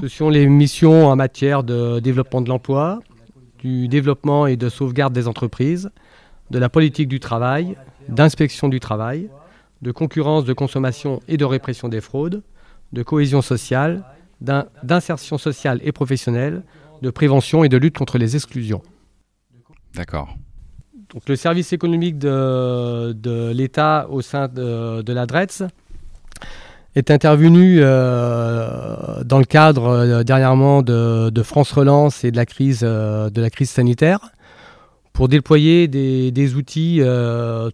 Ce 0.00 0.08
sont 0.08 0.30
les 0.30 0.46
missions 0.46 1.06
en 1.06 1.14
matière 1.14 1.62
de 1.62 2.00
développement 2.00 2.40
de 2.40 2.48
l'emploi, 2.48 3.00
du 3.60 3.88
développement 3.88 4.46
et 4.46 4.56
de 4.56 4.68
sauvegarde 4.68 5.12
des 5.12 5.28
entreprises, 5.28 5.90
de 6.50 6.58
la 6.58 6.68
politique 6.68 7.08
du 7.08 7.20
travail, 7.20 7.76
d'inspection 8.08 8.68
du 8.68 8.80
travail, 8.80 9.30
de 9.82 9.92
concurrence, 9.92 10.44
de 10.44 10.52
consommation 10.52 11.20
et 11.28 11.36
de 11.36 11.44
répression 11.44 11.88
des 11.88 12.00
fraudes, 12.00 12.42
de 12.92 13.02
cohésion 13.02 13.42
sociale, 13.42 14.04
d'insertion 14.40 15.38
sociale 15.38 15.80
et 15.84 15.92
professionnelle, 15.92 16.62
de 17.02 17.10
prévention 17.10 17.62
et 17.62 17.68
de 17.68 17.76
lutte 17.76 17.96
contre 17.96 18.18
les 18.18 18.34
exclusions. 18.34 18.82
D'accord. 19.94 20.36
Donc, 21.12 21.28
le 21.28 21.36
service 21.36 21.72
économique 21.72 22.18
de, 22.18 23.52
l'État 23.52 24.06
au 24.10 24.22
sein 24.22 24.48
de, 24.48 25.02
de 25.02 25.12
la 25.12 25.26
DRETS 25.26 25.64
est 26.96 27.10
intervenu 27.10 27.78
euh, 27.80 29.22
dans 29.24 29.38
le 29.38 29.44
cadre 29.44 29.86
euh, 29.86 30.22
dernièrement 30.24 30.82
de, 30.82 31.42
France 31.42 31.72
Relance 31.72 32.24
et 32.24 32.30
de 32.30 32.36
la 32.36 32.46
crise, 32.46 32.80
euh, 32.82 33.30
de 33.30 33.40
la 33.40 33.50
crise 33.50 33.70
sanitaire 33.70 34.30
pour 35.12 35.28
déployer 35.28 35.86
des, 35.88 36.54
outils 36.54 37.02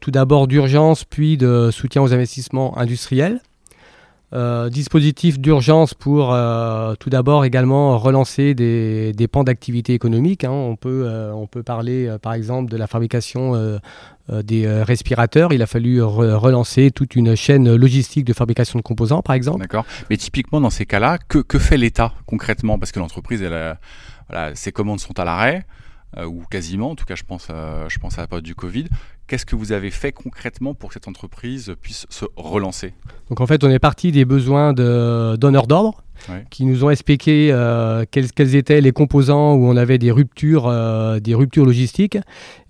tout 0.00 0.10
d'abord 0.10 0.48
d'urgence 0.48 1.04
puis 1.04 1.36
de 1.36 1.70
soutien 1.70 2.02
aux 2.02 2.12
investissements 2.12 2.76
industriels. 2.76 3.40
dispositif 4.70 5.38
d'urgence 5.38 5.94
pour 5.94 6.34
tout 6.98 7.10
d'abord 7.10 7.44
également 7.44 7.98
relancer 7.98 8.54
des, 8.54 9.28
pans 9.30 9.44
d'activité 9.44 9.92
économique. 9.92 10.42
Hein. 10.42 10.50
On, 10.50 10.74
peut, 10.76 11.08
on 11.34 11.46
peut 11.46 11.62
parler 11.62 12.10
par 12.20 12.32
exemple 12.32 12.68
de 12.70 12.76
la 12.76 12.88
fabrication 12.88 13.78
des 14.28 14.66
euh, 14.66 14.84
respirateurs. 14.84 15.52
Il 15.52 15.62
a 15.62 15.66
fallu 15.66 16.02
relancer 16.02 16.90
toute 16.90 17.16
une 17.16 17.36
chaîne 17.36 17.74
logistique 17.74 18.24
de 18.24 18.32
fabrication 18.32 18.78
de 18.78 18.82
composants, 18.82 19.22
par 19.22 19.34
exemple. 19.34 19.60
D'accord. 19.60 19.84
Mais 20.10 20.16
typiquement, 20.16 20.60
dans 20.60 20.70
ces 20.70 20.86
cas-là, 20.86 21.18
que, 21.28 21.58
fait 21.58 21.76
l'État 21.76 22.12
concrètement? 22.26 22.78
Parce 22.78 22.92
que 22.92 22.98
l'entreprise, 22.98 23.44
voilà, 24.28 24.54
ses 24.54 24.72
commandes 24.72 25.00
sont 25.00 25.18
à 25.18 25.24
l'arrêt. 25.24 25.64
Ou 26.26 26.42
quasiment, 26.50 26.90
en 26.90 26.94
tout 26.94 27.04
cas 27.04 27.14
je 27.14 27.24
pense 27.24 27.50
à, 27.50 27.88
je 27.88 27.98
pense 27.98 28.18
à 28.18 28.22
la 28.22 28.26
période 28.26 28.44
du 28.44 28.54
Covid. 28.54 28.86
Qu'est-ce 29.26 29.44
que 29.44 29.56
vous 29.56 29.72
avez 29.72 29.90
fait 29.90 30.12
concrètement 30.12 30.72
pour 30.74 30.90
que 30.90 30.94
cette 30.94 31.08
entreprise 31.08 31.74
puisse 31.82 32.06
se 32.08 32.24
relancer? 32.36 32.94
Donc 33.28 33.40
en 33.40 33.46
fait, 33.46 33.64
on 33.64 33.70
est 33.70 33.80
parti 33.80 34.12
des 34.12 34.24
besoins 34.24 34.72
de 34.72 35.36
donneurs 35.36 35.66
d'ordre 35.66 36.04
qui 36.50 36.64
nous 36.64 36.84
ont 36.84 36.90
expliqué 36.90 37.50
euh, 37.52 38.04
quels, 38.10 38.56
étaient 38.56 38.80
les 38.80 38.92
composants 38.92 39.54
où 39.54 39.66
on 39.66 39.76
avait 39.76 39.98
des 39.98 40.10
ruptures, 40.10 40.66
euh, 40.66 41.20
des 41.20 41.34
ruptures 41.34 41.64
logistiques. 41.64 42.18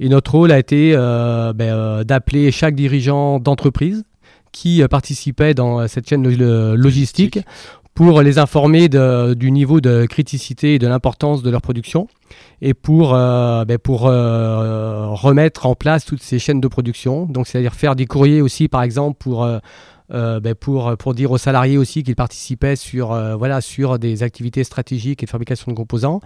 Et 0.00 0.08
notre 0.08 0.32
rôle 0.32 0.52
a 0.52 0.58
été 0.58 0.92
euh, 0.94 1.52
ben, 1.52 2.04
d'appeler 2.04 2.50
chaque 2.50 2.74
dirigeant 2.74 3.38
d'entreprise 3.38 4.04
qui 4.52 4.82
participait 4.88 5.52
dans 5.52 5.86
cette 5.86 6.08
chaîne 6.08 6.26
logistique 6.74 7.40
pour 7.96 8.22
les 8.22 8.38
informer 8.38 8.88
du 8.88 9.50
niveau 9.50 9.80
de 9.80 10.06
criticité 10.06 10.74
et 10.74 10.78
de 10.78 10.86
l'importance 10.86 11.42
de 11.42 11.50
leur 11.50 11.62
production 11.62 12.06
et 12.60 12.74
pour, 12.74 13.12
ben, 13.12 13.78
pour 13.82 14.02
remettre 14.02 15.66
en 15.66 15.74
place 15.74 16.04
toutes 16.04 16.22
ces 16.22 16.38
chaînes 16.38 16.60
de 16.60 16.68
production. 16.68 17.24
Donc, 17.24 17.46
c'est-à-dire 17.46 17.74
faire 17.74 17.96
des 17.96 18.06
courriers 18.06 18.42
aussi, 18.42 18.68
par 18.68 18.82
exemple, 18.82 19.16
pour 19.18 19.44
euh, 19.44 19.58
ben 20.10 20.54
pour, 20.54 20.96
pour 20.96 21.14
dire 21.14 21.30
aux 21.32 21.38
salariés 21.38 21.78
aussi 21.78 22.02
qu'ils 22.02 22.16
participaient 22.16 22.76
sur, 22.76 23.12
euh, 23.12 23.34
voilà, 23.34 23.60
sur 23.60 23.98
des 23.98 24.22
activités 24.22 24.64
stratégiques 24.64 25.22
et 25.22 25.26
de 25.26 25.30
fabrication 25.30 25.72
de 25.72 25.76
composants. 25.76 26.20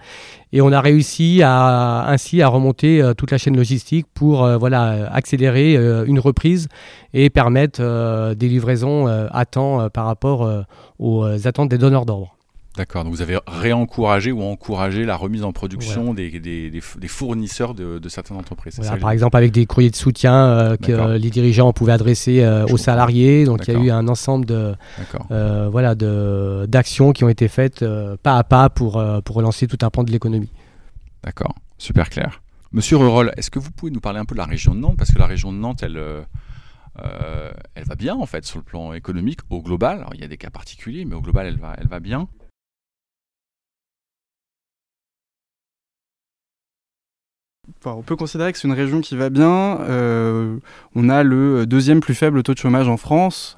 Et 0.51 0.61
on 0.61 0.71
a 0.71 0.81
réussi 0.81 1.41
à, 1.43 2.07
ainsi 2.07 2.41
à 2.41 2.47
remonter 2.47 3.01
euh, 3.01 3.13
toute 3.13 3.31
la 3.31 3.37
chaîne 3.37 3.57
logistique 3.57 4.05
pour 4.13 4.47
voilà, 4.57 5.11
accélérer 5.11 5.75
une 6.05 6.19
reprise 6.19 6.67
et 7.13 7.29
permettre 7.29 8.33
des 8.33 8.47
livraisons 8.47 9.07
à 9.07 9.45
temps 9.45 9.89
par 9.89 10.05
rapport 10.05 10.65
aux 10.99 11.47
attentes 11.47 11.69
des 11.69 11.77
donneurs 11.77 12.05
d'ordre. 12.05 12.35
D'accord, 12.77 13.03
donc 13.03 13.11
vous 13.11 13.21
avez 13.21 13.37
réencouragé 13.47 14.31
ou 14.31 14.41
encouragé 14.43 15.03
la 15.03 15.17
remise 15.17 15.43
en 15.43 15.51
production 15.51 16.13
des, 16.13 16.39
des, 16.39 16.69
des, 16.69 17.07
fournisseurs 17.09 17.73
de, 17.73 17.99
de, 17.99 18.09
certaines 18.09 18.37
entreprises. 18.37 18.79
par 19.01 19.11
exemple, 19.11 19.35
avec 19.35 19.51
des 19.51 19.65
courriers 19.65 19.89
de 19.89 19.95
soutien 19.97 20.33
euh, 20.33 20.77
que 20.77 21.17
les 21.17 21.29
dirigeants 21.29 21.73
pouvaient 21.73 21.91
adresser 21.91 22.41
euh, 22.41 22.65
aux 22.67 22.77
salariés. 22.77 23.43
Donc 23.43 23.67
il 23.67 23.73
y 23.73 23.77
a 23.77 23.79
eu 23.79 23.91
un 23.91 24.07
ensemble 24.07 24.45
de 24.45 24.73
euh, 25.31 25.67
voilà 25.69 25.95
d'actions 25.95 27.11
qui 27.11 27.25
ont 27.25 27.29
été 27.29 27.49
faites 27.49 27.83
pas 28.23 28.37
à 28.37 28.43
pas 28.45 28.69
pour, 28.69 29.03
pour 29.25 29.35
relancer 29.35 29.67
tout 29.67 29.79
un 29.81 29.89
pan 29.89 30.05
de 30.05 30.11
l'économie. 30.11 30.49
D'accord, 31.23 31.55
super 31.77 32.09
clair. 32.09 32.41
Monsieur 32.71 32.95
Rurol, 32.95 33.33
est-ce 33.35 33.51
que 33.51 33.59
vous 33.59 33.71
pouvez 33.71 33.91
nous 33.91 33.99
parler 33.99 34.19
un 34.19 34.25
peu 34.25 34.33
de 34.33 34.39
la 34.39 34.45
région 34.45 34.73
de 34.73 34.79
Nantes? 34.79 34.95
Parce 34.97 35.11
que 35.11 35.19
la 35.19 35.27
région 35.27 35.51
de 35.51 35.57
Nantes, 35.57 35.83
elle, 35.83 36.01
elle 37.75 37.83
va 37.83 37.95
bien 37.95 38.15
en 38.15 38.25
fait 38.25 38.45
sur 38.45 38.59
le 38.59 38.63
plan 38.63 38.93
économique 38.93 39.41
au 39.49 39.61
global. 39.61 39.97
Alors, 39.97 40.15
il 40.15 40.21
y 40.21 40.23
a 40.23 40.29
des 40.29 40.37
cas 40.37 40.49
particuliers, 40.49 41.03
mais 41.03 41.15
au 41.15 41.21
global, 41.21 41.47
elle 41.47 41.59
va, 41.59 41.75
elle 41.77 41.89
va 41.89 41.99
bien. 41.99 42.29
On 47.85 48.01
peut 48.01 48.15
considérer 48.15 48.51
que 48.51 48.57
c'est 48.57 48.67
une 48.67 48.73
région 48.73 49.01
qui 49.01 49.15
va 49.15 49.29
bien. 49.29 49.79
Euh, 49.81 50.57
on 50.95 51.09
a 51.09 51.23
le 51.23 51.65
deuxième 51.65 51.99
plus 51.99 52.15
faible 52.15 52.43
taux 52.43 52.53
de 52.53 52.59
chômage 52.59 52.87
en 52.87 52.97
France. 52.97 53.57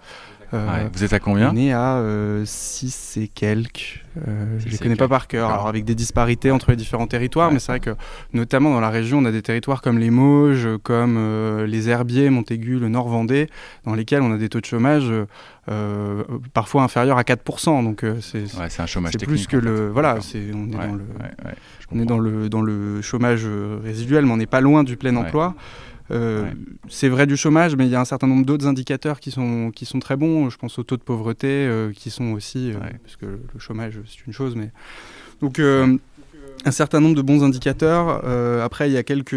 Euh, 0.53 0.87
vous 0.93 1.03
êtes 1.03 1.13
à 1.13 1.19
combien 1.19 1.51
On 1.51 1.55
est 1.55 1.71
à 1.71 2.01
6 2.45 3.15
euh, 3.17 3.21
et 3.21 3.27
quelques. 3.27 4.03
je 4.15 4.65
ne 4.65 4.71
les 4.71 4.77
connais 4.77 4.95
pas 4.95 5.07
par 5.07 5.27
cœur. 5.27 5.49
Alors 5.49 5.67
avec 5.67 5.83
des 5.83 5.95
disparités 5.95 6.51
entre 6.51 6.71
les 6.71 6.77
différents 6.77 7.07
territoires, 7.07 7.51
mais 7.51 7.59
c'est 7.59 7.71
vrai 7.71 7.79
que 7.79 7.95
notamment 8.33 8.71
dans 8.71 8.79
la 8.79 8.89
région, 8.89 9.19
on 9.19 9.25
a 9.25 9.31
des 9.31 9.41
territoires 9.41 9.81
comme 9.81 9.97
les 9.97 10.11
Mauges, 10.11 10.67
comme 10.83 11.63
les 11.65 11.89
Herbiers, 11.89 12.29
Montaigu, 12.29 12.77
le 12.77 12.89
Nord 12.89 13.09
Vendée, 13.09 13.49
dans 13.85 13.95
lesquels 13.95 14.21
on 14.21 14.31
a 14.31 14.37
des 14.37 14.49
taux 14.49 14.61
de 14.61 14.65
chômage 14.65 15.11
parfois 16.53 16.83
inférieurs 16.83 17.17
à 17.17 17.23
4%. 17.23 17.83
Donc 17.83 18.05
c'est 18.21 18.81
un 18.81 18.85
chômage 18.85 19.13
plus 19.13 19.47
que 19.47 19.57
le 19.57 19.89
voilà, 19.89 20.17
on 20.53 20.67
est 20.67 20.75
dans 20.75 20.93
le 20.93 21.01
on 21.91 21.99
est 21.99 22.05
dans 22.05 22.17
le, 22.17 22.49
dans 22.49 22.61
le 22.61 23.01
chômage 23.01 23.47
résiduel, 23.83 24.25
mais 24.25 24.31
on 24.31 24.37
n'est 24.37 24.45
pas 24.47 24.61
loin 24.61 24.83
du 24.83 24.97
plein 24.97 25.15
emploi. 25.15 25.55
Euh, 26.11 26.51
c'est 26.89 27.09
vrai 27.09 27.25
du 27.25 27.37
chômage, 27.37 27.75
mais 27.75 27.85
il 27.85 27.91
y 27.91 27.95
a 27.95 28.01
un 28.01 28.05
certain 28.05 28.27
nombre 28.27 28.45
d'autres 28.45 28.67
indicateurs 28.67 29.19
qui 29.19 29.31
sont, 29.31 29.71
qui 29.71 29.85
sont 29.85 29.99
très 29.99 30.15
bons. 30.15 30.49
Je 30.49 30.57
pense 30.57 30.77
au 30.79 30.83
taux 30.83 30.97
de 30.97 31.01
pauvreté, 31.01 31.47
euh, 31.47 31.91
qui 31.93 32.09
sont 32.09 32.31
aussi, 32.31 32.71
euh, 32.71 32.79
parce 33.03 33.15
que 33.15 33.25
le 33.25 33.59
chômage 33.59 33.99
c'est 34.05 34.25
une 34.25 34.33
chose, 34.33 34.55
mais 34.55 34.71
donc 35.41 35.59
un 36.65 36.71
certain 36.71 36.99
nombre 36.99 37.15
de 37.15 37.21
bons 37.21 37.43
indicateurs. 37.43 38.23
après, 38.63 38.89
il 38.89 38.93
y 38.93 38.97
a 38.97 39.03
quelques, 39.03 39.35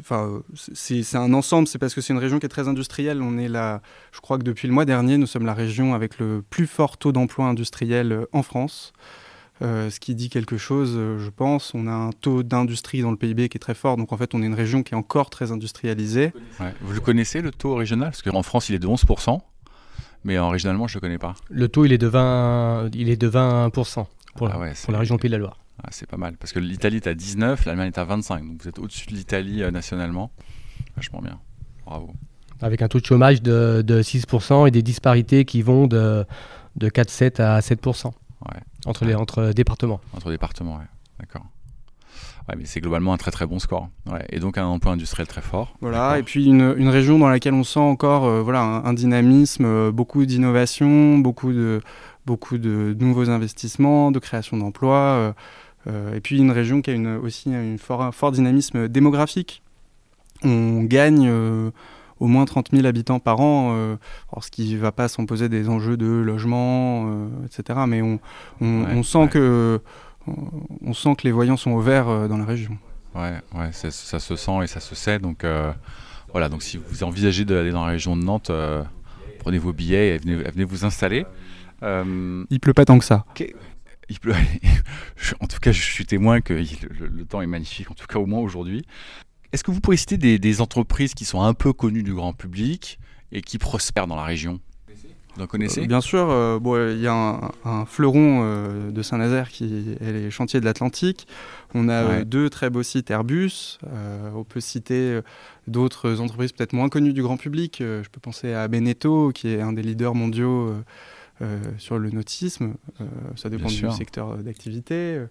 enfin, 0.00 0.42
c'est 0.54 1.16
un 1.16 1.32
ensemble. 1.32 1.66
C'est 1.66 1.78
parce 1.78 1.94
que 1.94 2.00
c'est 2.00 2.12
une 2.12 2.18
région 2.18 2.38
qui 2.38 2.46
est 2.46 2.50
très 2.50 2.68
industrielle. 2.68 3.22
On 3.22 3.38
est 3.38 3.48
là, 3.48 3.82
je 4.12 4.20
crois 4.20 4.38
que 4.38 4.44
depuis 4.44 4.68
le 4.68 4.74
mois 4.74 4.84
dernier, 4.84 5.16
nous 5.16 5.26
sommes 5.26 5.46
la 5.46 5.54
région 5.54 5.94
avec 5.94 6.18
le 6.18 6.42
plus 6.48 6.66
fort 6.66 6.96
taux 6.96 7.12
d'emploi 7.12 7.46
industriel 7.46 8.26
en 8.32 8.42
France. 8.42 8.92
Euh, 9.60 9.90
ce 9.90 9.98
qui 9.98 10.14
dit 10.14 10.30
quelque 10.30 10.56
chose, 10.56 10.94
euh, 10.96 11.18
je 11.18 11.30
pense. 11.30 11.74
On 11.74 11.86
a 11.86 11.92
un 11.92 12.10
taux 12.10 12.42
d'industrie 12.42 13.02
dans 13.02 13.10
le 13.10 13.16
PIB 13.16 13.48
qui 13.48 13.56
est 13.56 13.60
très 13.60 13.74
fort, 13.74 13.96
donc 13.96 14.12
en 14.12 14.16
fait 14.16 14.34
on 14.34 14.42
est 14.42 14.46
une 14.46 14.54
région 14.54 14.82
qui 14.82 14.94
est 14.94 14.96
encore 14.96 15.30
très 15.30 15.50
industrialisée. 15.50 16.32
Vous 16.82 16.92
le 16.92 17.00
connaissez 17.00 17.40
le 17.40 17.50
taux 17.50 17.74
régional? 17.74 18.10
Parce 18.10 18.22
qu'en 18.22 18.42
France 18.42 18.68
il 18.68 18.76
est 18.76 18.78
de 18.78 18.86
11%, 18.86 19.40
mais 20.24 20.38
en 20.38 20.48
régionalement 20.48 20.86
je 20.86 20.96
ne 20.96 20.96
le 20.98 21.00
connais 21.00 21.18
pas. 21.18 21.34
Le 21.50 21.68
taux 21.68 21.84
il 21.84 21.92
est 21.92 21.98
de 21.98 22.08
20%, 22.08 22.90
il 22.94 23.08
est 23.08 23.16
de 23.16 23.28
20% 23.28 24.06
pour, 24.36 24.48
ah 24.48 24.58
la 24.88 24.98
région 24.98 25.16
Pays 25.16 25.28
de 25.28 25.34
la 25.34 25.38
Loire. 25.38 25.58
Ah, 25.82 25.88
c'est 25.90 26.08
pas 26.08 26.16
mal, 26.16 26.36
parce 26.36 26.52
que 26.52 26.58
l'Italie 26.58 26.96
est 26.96 27.06
à 27.06 27.14
19, 27.14 27.64
l'Allemagne 27.64 27.88
est 27.88 27.98
à 27.98 28.04
25, 28.04 28.44
donc 28.44 28.62
vous 28.62 28.68
êtes 28.68 28.78
au-dessus 28.78 29.06
de 29.06 29.14
l'Italie 29.14 29.62
euh, 29.62 29.70
nationalement. 29.70 30.30
Vachement 30.96 31.20
bien, 31.20 31.38
bravo. 31.86 32.12
Avec 32.60 32.82
un 32.82 32.88
taux 32.88 32.98
de 32.98 33.06
chômage 33.06 33.42
de, 33.42 33.84
6% 33.86 34.66
et 34.66 34.70
des 34.72 34.82
disparités 34.82 35.44
qui 35.44 35.62
vont 35.62 35.86
de, 35.86 36.24
de 36.76 36.88
4,7 36.88 37.40
à 37.40 37.60
7%. 37.60 38.12
Entre, 38.86 39.04
les, 39.04 39.14
entre 39.14 39.52
départements. 39.52 40.00
Entre 40.14 40.30
départements, 40.30 40.76
ouais. 40.76 40.86
D'accord. 41.18 41.44
Ouais, 42.48 42.54
mais 42.56 42.64
c'est 42.64 42.80
globalement 42.80 43.12
un 43.12 43.18
très 43.18 43.30
très 43.30 43.46
bon 43.46 43.58
score. 43.58 43.88
Ouais. 44.10 44.24
Et 44.30 44.40
donc 44.40 44.56
un 44.56 44.64
emploi 44.64 44.92
industriel 44.92 45.26
très 45.26 45.42
fort. 45.42 45.76
Voilà, 45.80 46.18
et 46.18 46.22
puis 46.22 46.46
une, 46.46 46.74
une, 46.78 46.88
région 46.88 47.18
dans 47.18 47.28
laquelle 47.28 47.54
on 47.54 47.64
sent 47.64 47.80
encore 47.80 48.24
euh, 48.24 48.42
voilà, 48.42 48.62
un, 48.62 48.94
dynamisme, 48.94 49.64
euh, 49.66 49.92
beaucoup 49.92 50.24
d'innovation, 50.24 51.18
beaucoup 51.18 51.52
de, 51.52 51.82
beaucoup 52.24 52.56
de 52.56 52.96
nouveaux 52.98 53.28
investissements, 53.28 54.10
de 54.10 54.18
création 54.18 54.56
d'emplois. 54.56 55.34
Euh, 55.86 56.14
et 56.14 56.20
puis 56.20 56.38
une 56.38 56.50
région 56.50 56.80
qui 56.80 56.90
a 56.90 56.94
une, 56.94 57.16
aussi 57.16 57.54
un 57.54 57.76
fort, 57.76 58.14
fort 58.14 58.32
dynamisme 58.32 58.88
démographique. 58.88 59.62
On 60.42 60.84
gagne 60.84 61.30
au 62.20 62.26
moins 62.26 62.44
30 62.44 62.70
000 62.72 62.86
habitants 62.86 63.20
par 63.20 63.40
an, 63.40 63.72
euh, 63.74 63.96
ce 64.40 64.50
qui 64.50 64.74
ne 64.74 64.78
va 64.78 64.92
pas 64.92 65.08
sans 65.08 65.26
poser 65.26 65.48
des 65.48 65.68
enjeux 65.68 65.96
de 65.96 66.06
logement, 66.06 67.06
euh, 67.08 67.28
etc. 67.46 67.80
Mais 67.86 68.02
on, 68.02 68.18
on, 68.60 69.02
sent 69.02 69.28
que, 69.28 69.80
on, 70.26 70.94
sent 70.94 71.16
que 71.16 71.24
les 71.24 71.32
voyants 71.32 71.56
sont 71.56 71.72
au 71.72 71.80
vert 71.80 72.08
euh, 72.08 72.28
dans 72.28 72.38
la 72.38 72.44
région. 72.44 72.76
Ouais, 73.14 73.34
ouais 73.54 73.72
ça 73.72 73.90
se 73.90 74.36
sent 74.36 74.58
et 74.62 74.66
ça 74.66 74.80
se 74.80 74.94
sait. 74.94 75.18
Donc 75.18 75.44
voilà, 76.32 76.48
donc 76.48 76.62
si 76.62 76.76
vous 76.76 77.04
envisagez 77.04 77.44
d'aller 77.44 77.70
dans 77.70 77.84
la 77.84 77.92
région 77.92 78.16
de 78.16 78.22
Nantes, 78.22 78.50
prenez 79.40 79.58
vos 79.58 79.72
billets 79.72 80.16
et 80.16 80.18
venez, 80.18 80.64
vous 80.64 80.84
installer. 80.84 81.26
Il 81.82 82.60
pleut 82.60 82.74
pas 82.74 82.84
tant 82.84 82.98
que 82.98 83.04
ça. 83.04 83.24
Il 84.10 84.20
pleut. 84.20 84.34
en 85.40 85.46
tout 85.46 85.58
cas, 85.60 85.72
je 85.72 85.82
suis 85.82 86.06
témoin 86.06 86.40
que 86.40 86.54
le, 86.54 87.24
temps 87.24 87.42
est 87.42 87.46
magnifique, 87.46 87.90
en 87.90 87.94
tout 87.94 88.06
cas 88.06 88.18
au 88.18 88.26
moins 88.26 88.40
aujourd'hui. 88.40 88.84
Est-ce 89.52 89.64
que 89.64 89.70
vous 89.70 89.80
pourriez 89.80 89.96
citer 89.96 90.38
des, 90.38 90.60
entreprises 90.60 91.14
qui 91.14 91.24
sont 91.24 91.42
un 91.42 91.54
peu 91.54 91.72
connues 91.72 92.02
du 92.02 92.14
grand 92.14 92.32
public 92.32 92.98
et 93.32 93.40
qui 93.40 93.58
prospèrent 93.58 94.06
dans 94.06 94.16
la 94.16 94.24
région? 94.24 94.60
Vous 95.36 95.42
en 95.42 95.46
connaissez? 95.46 95.82
Euh, 95.82 95.86
Bien 95.86 96.00
sûr, 96.00 96.28
euh, 96.30 96.94
il 96.94 97.00
y 97.00 97.06
a 97.06 97.40
un, 97.64 97.86
fleuron 97.86 98.40
euh, 98.42 98.90
de 98.90 99.02
Saint-Nazaire 99.02 99.50
qui 99.50 99.96
est 100.00 100.12
les 100.12 100.30
chantiers 100.30 100.60
de 100.60 100.64
l'Atlantique. 100.64 101.26
On 101.74 101.88
a 101.88 102.24
deux 102.24 102.50
très 102.50 102.70
beaux 102.70 102.82
sites 102.82 103.10
Airbus. 103.10 103.78
on 104.34 104.44
peut 104.44 104.60
citer 104.60 105.20
d'autres 105.66 106.20
entreprises 106.20 106.52
peut-être 106.52 106.72
moins 106.72 106.88
connues 106.88 107.12
du 107.12 107.22
grand 107.22 107.36
public. 107.36 107.76
je 107.80 108.08
peux 108.10 108.20
penser 108.20 108.52
à 108.52 108.66
Beneteau, 108.68 109.32
qui 109.32 109.48
est 109.48 109.60
un 109.60 109.72
des 109.72 109.82
leaders 109.82 110.14
mondiaux 110.14 110.68
euh, 110.68 110.84
sur 111.78 111.98
le 111.98 112.10
nautisme. 112.10 112.74
Euh, 113.00 113.04
ça 113.36 113.48
dépend 113.48 113.68
du 113.68 113.90
secteur 113.92 114.38
d'activité. 114.38 115.22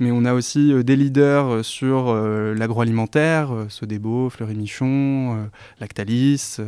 Mais 0.00 0.10
on 0.10 0.24
a 0.24 0.32
aussi 0.32 0.72
euh, 0.72 0.82
des 0.82 0.96
leaders 0.96 1.64
sur 1.64 2.14
l'agroalimentaire, 2.14 3.66
Sodebo, 3.68 4.30
Fleury 4.30 4.54
Michon, 4.54 5.48
Lactalis. 5.80 6.58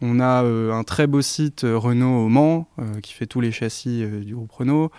On 0.00 0.20
a 0.20 0.42
un 0.42 0.84
très 0.84 1.06
beau 1.06 1.22
site 1.22 1.62
Renault 1.64 2.24
au 2.24 2.28
Mans 2.28 2.68
qui 3.02 3.12
fait 3.12 3.26
tous 3.26 3.40
les 3.40 3.52
châssis 3.52 4.04
du 4.06 4.34
groupe 4.34 4.52
Renault. 4.52 4.90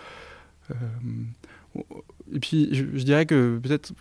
et 2.33 2.39
puis 2.39 2.69
je 2.71 3.03
dirais 3.03 3.25
que 3.25 3.59
peut-être 3.61 3.93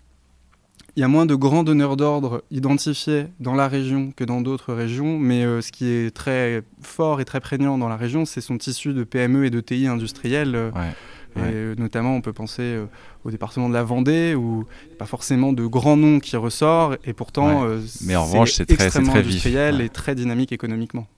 il 0.97 1.01
y 1.01 1.03
a 1.03 1.09
moins 1.09 1.27
de 1.27 1.35
grands 1.35 1.65
donneurs 1.65 1.97
d'ordre 1.97 2.45
identifiés 2.51 3.27
dans 3.41 3.55
la 3.55 3.67
région 3.67 4.13
que 4.15 4.23
dans 4.23 4.41
d'autres 4.41 4.73
régions, 4.73 5.19
mais 5.19 5.45
euh, 5.45 5.61
ce 5.61 5.73
qui 5.73 5.89
est 5.89 6.15
très 6.15 6.63
fort 6.83 7.21
et 7.21 7.25
très 7.25 7.41
prégnant 7.41 7.79
dans 7.79 7.89
la 7.89 7.97
région, 7.97 8.25
c'est 8.25 8.41
son 8.41 8.59
tissu 8.59 8.93
de 8.93 9.03
PME 9.03 9.47
et 9.47 9.51
de 9.51 9.61
TI 9.61 9.89
industriels. 9.89 10.55
Euh, 10.55 11.75
et 11.75 11.81
notamment, 11.81 12.15
on 12.15 12.21
peut 12.21 12.33
penser 12.33 12.63
euh, 12.63 12.87
au 13.25 13.33
département 13.33 13.69
de 13.69 13.75
la 13.75 13.83
Vendée, 13.83 14.37
où 14.37 14.67
il 14.85 14.89
n'y 14.89 14.95
a 14.95 14.99
pas 14.99 15.07
forcément 15.07 15.53
de 15.53 15.67
grands 15.67 15.97
noms 15.97 16.21
qui 16.21 16.37
ressortent, 16.37 17.01
et 17.05 17.13
pourtant, 17.13 17.67
mais 18.03 18.15
en 18.15 18.25
revanche, 18.25 18.53
c'est 18.53 18.67
très, 18.67 18.85
extrêmement 18.85 19.17
industriel 19.17 19.81
et 19.81 19.89
très 19.89 20.15
dynamique 20.15 20.53
économiquement. 20.53 21.09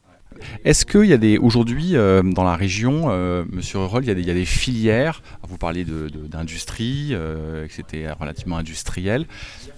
Est-ce 0.64 0.84
qu'il 0.84 1.06
y 1.06 1.12
a 1.12 1.18
des 1.18 1.38
aujourd'hui 1.38 1.96
euh, 1.96 2.22
dans 2.22 2.44
la 2.44 2.56
région, 2.56 3.06
euh, 3.06 3.44
Monsieur 3.50 3.78
il, 4.02 4.08
il, 4.08 4.26
y 4.26 4.30
a 4.30 4.34
des 4.34 4.44
filières. 4.44 5.22
Vous 5.48 5.58
parlez 5.58 5.84
d'industrie, 5.84 7.10
euh, 7.12 7.66
que 7.66 7.72
c'était 7.72 8.10
relativement 8.10 8.58
industriel. 8.58 9.26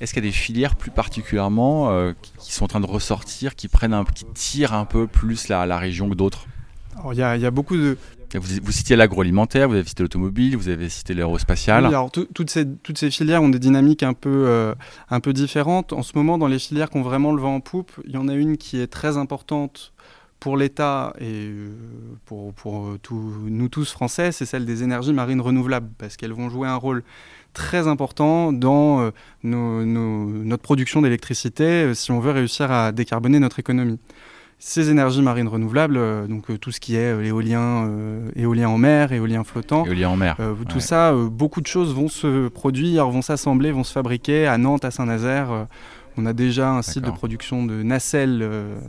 Est-ce 0.00 0.14
qu'il 0.14 0.24
y 0.24 0.26
a 0.26 0.30
des 0.30 0.36
filières 0.36 0.76
plus 0.76 0.90
particulièrement 0.90 1.90
euh, 1.90 2.12
qui, 2.38 2.52
sont 2.52 2.64
en 2.64 2.68
train 2.68 2.80
de 2.80 2.86
ressortir, 2.86 3.54
qui 3.54 3.68
prennent, 3.68 3.94
un, 3.94 4.04
qui 4.04 4.24
tirent 4.34 4.74
un 4.74 4.84
peu 4.84 5.06
plus 5.06 5.48
la, 5.48 5.66
la 5.66 5.78
région 5.78 6.08
que 6.08 6.14
d'autres? 6.14 6.46
Il 7.12 7.18
y, 7.18 7.22
a, 7.22 7.36
il 7.36 7.42
y 7.42 7.46
a 7.46 7.52
beaucoup 7.52 7.76
de, 7.76 7.96
vous, 8.36 8.60
vous, 8.62 8.72
citiez 8.72 8.96
l'agroalimentaire, 8.96 9.68
vous 9.68 9.74
avez 9.74 9.84
cité 9.84 10.02
l'automobile, 10.02 10.56
vous 10.56 10.68
avez 10.68 10.88
cité 10.88 11.14
l'aérospatial. 11.14 11.84
Oui, 11.84 11.88
alors 11.88 12.10
toutes 12.10 12.50
ces, 12.50 12.66
toutes 12.68 12.98
ces 12.98 13.10
filières 13.10 13.42
ont 13.42 13.48
des 13.48 13.58
dynamiques 13.58 14.02
un 14.02 14.12
peu, 14.12 14.44
euh, 14.46 14.74
un 15.08 15.20
peu 15.20 15.32
différentes. 15.32 15.92
En 15.92 16.02
ce 16.02 16.12
moment, 16.14 16.36
dans 16.36 16.48
les 16.48 16.58
filières 16.58 16.90
qui 16.90 16.98
ont 16.98 17.02
vraiment 17.02 17.32
le 17.32 17.40
vent 17.40 17.54
en 17.54 17.60
poupe, 17.60 17.92
il 18.04 18.12
y 18.12 18.16
en 18.18 18.28
a 18.28 18.34
une 18.34 18.58
qui 18.58 18.80
est 18.80 18.88
très 18.88 19.16
importante 19.16 19.92
pour 20.40 20.56
l'État 20.56 21.14
et 21.20 21.48
euh, 21.48 21.70
pour, 22.24 22.52
pour 22.54 22.96
tout, 23.02 23.34
nous 23.46 23.68
tous 23.68 23.90
français, 23.90 24.32
c'est 24.32 24.46
celle 24.46 24.64
des 24.64 24.82
énergies 24.82 25.12
marines 25.12 25.40
renouvelables, 25.40 25.90
parce 25.98 26.16
qu'elles 26.16 26.32
vont 26.32 26.48
jouer 26.48 26.68
un 26.68 26.76
rôle 26.76 27.02
très 27.54 27.88
important 27.88 28.52
dans 28.52 29.00
euh, 29.00 29.10
nos, 29.42 29.84
nos, 29.84 30.26
notre 30.26 30.62
production 30.62 31.02
d'électricité 31.02 31.94
si 31.94 32.12
on 32.12 32.20
veut 32.20 32.30
réussir 32.30 32.70
à 32.70 32.92
décarboner 32.92 33.40
notre 33.40 33.58
économie 33.58 33.98
ces 34.58 34.90
énergies 34.90 35.22
marines 35.22 35.48
renouvelables, 35.48 35.96
euh, 35.96 36.26
donc 36.26 36.50
euh, 36.50 36.58
tout 36.58 36.72
ce 36.72 36.80
qui 36.80 36.96
est 36.96 37.12
euh, 37.12 37.24
éolien, 37.24 37.88
éolien 38.34 38.68
en 38.68 38.78
mer, 38.78 39.12
éolien 39.12 39.44
flottant, 39.44 39.84
éolien 39.86 40.10
en 40.10 40.16
mer, 40.16 40.36
tout 40.68 40.76
ouais. 40.76 40.80
ça, 40.80 41.12
beaucoup 41.12 41.60
de 41.60 41.66
choses 41.66 41.94
vont 41.94 42.08
se 42.08 42.48
produire, 42.48 43.08
vont 43.08 43.22
s'assembler, 43.22 43.70
vont 43.70 43.84
se 43.84 43.92
fabriquer 43.92 44.46
à 44.46 44.58
Nantes, 44.58 44.84
à 44.84 44.90
Saint-Nazaire. 44.90 45.66
On 46.18 46.26
a 46.26 46.32
déjà 46.32 46.70
un 46.72 46.82
site 46.82 47.04
de 47.04 47.10
production 47.10 47.64
de 47.64 47.82
nacelles 47.82 48.46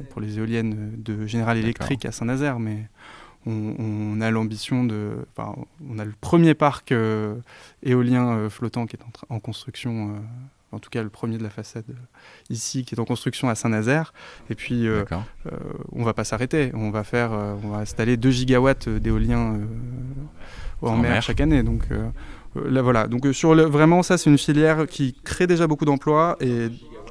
pour 0.09 0.19
les 0.19 0.37
éoliennes 0.37 0.93
de 0.97 1.25
General 1.27 1.57
Electric 1.57 2.05
à 2.05 2.11
Saint-Nazaire, 2.11 2.59
mais 2.59 2.89
on, 3.45 3.75
on 3.79 4.19
a 4.21 4.31
l'ambition 4.31 4.83
de, 4.83 5.25
enfin, 5.35 5.55
on 5.89 5.99
a 5.99 6.05
le 6.05 6.13
premier 6.19 6.53
parc 6.53 6.93
éolien 7.83 8.49
flottant 8.49 8.85
qui 8.85 8.97
est 8.97 9.03
en, 9.29 9.35
en 9.35 9.39
construction 9.39 10.19
en 10.71 10.79
tout 10.79 10.89
cas 10.89 11.03
le 11.03 11.09
premier 11.09 11.37
de 11.37 11.43
la 11.43 11.49
façade 11.49 11.85
euh, 11.89 11.93
ici 12.49 12.83
qui 12.83 12.95
est 12.95 12.99
en 12.99 13.05
construction 13.05 13.49
à 13.49 13.55
Saint-Nazaire. 13.55 14.13
Et 14.49 14.55
puis 14.55 14.87
euh, 14.87 15.03
euh, 15.11 15.51
on 15.91 16.03
va 16.03 16.13
pas 16.13 16.23
s'arrêter, 16.23 16.71
on 16.73 16.91
va 16.91 17.03
faire, 17.03 17.33
euh, 17.33 17.55
on 17.63 17.69
va 17.69 17.77
installer 17.77 18.17
2 18.17 18.31
gigawatts 18.31 18.89
d'éolien 18.89 19.55
euh, 19.55 19.65
en, 20.81 20.93
en, 20.93 20.97
mer, 20.97 21.11
mer. 21.11 21.21
chaque 21.21 21.41
année. 21.41 21.63
Donc 21.63 21.87
là 22.55 22.81
voilà. 22.81 23.07
Donc 23.07 23.25
sur 23.33 23.55
le, 23.55 23.63
vraiment 23.63 24.03
ça 24.03 24.17
c'est 24.17 24.29
une 24.29 24.37
filière 24.37 24.87
qui 24.87 25.13
crée 25.23 25.47
déjà 25.47 25.67
beaucoup 25.67 25.85
d'emplois 25.85 26.37
et 26.39 26.69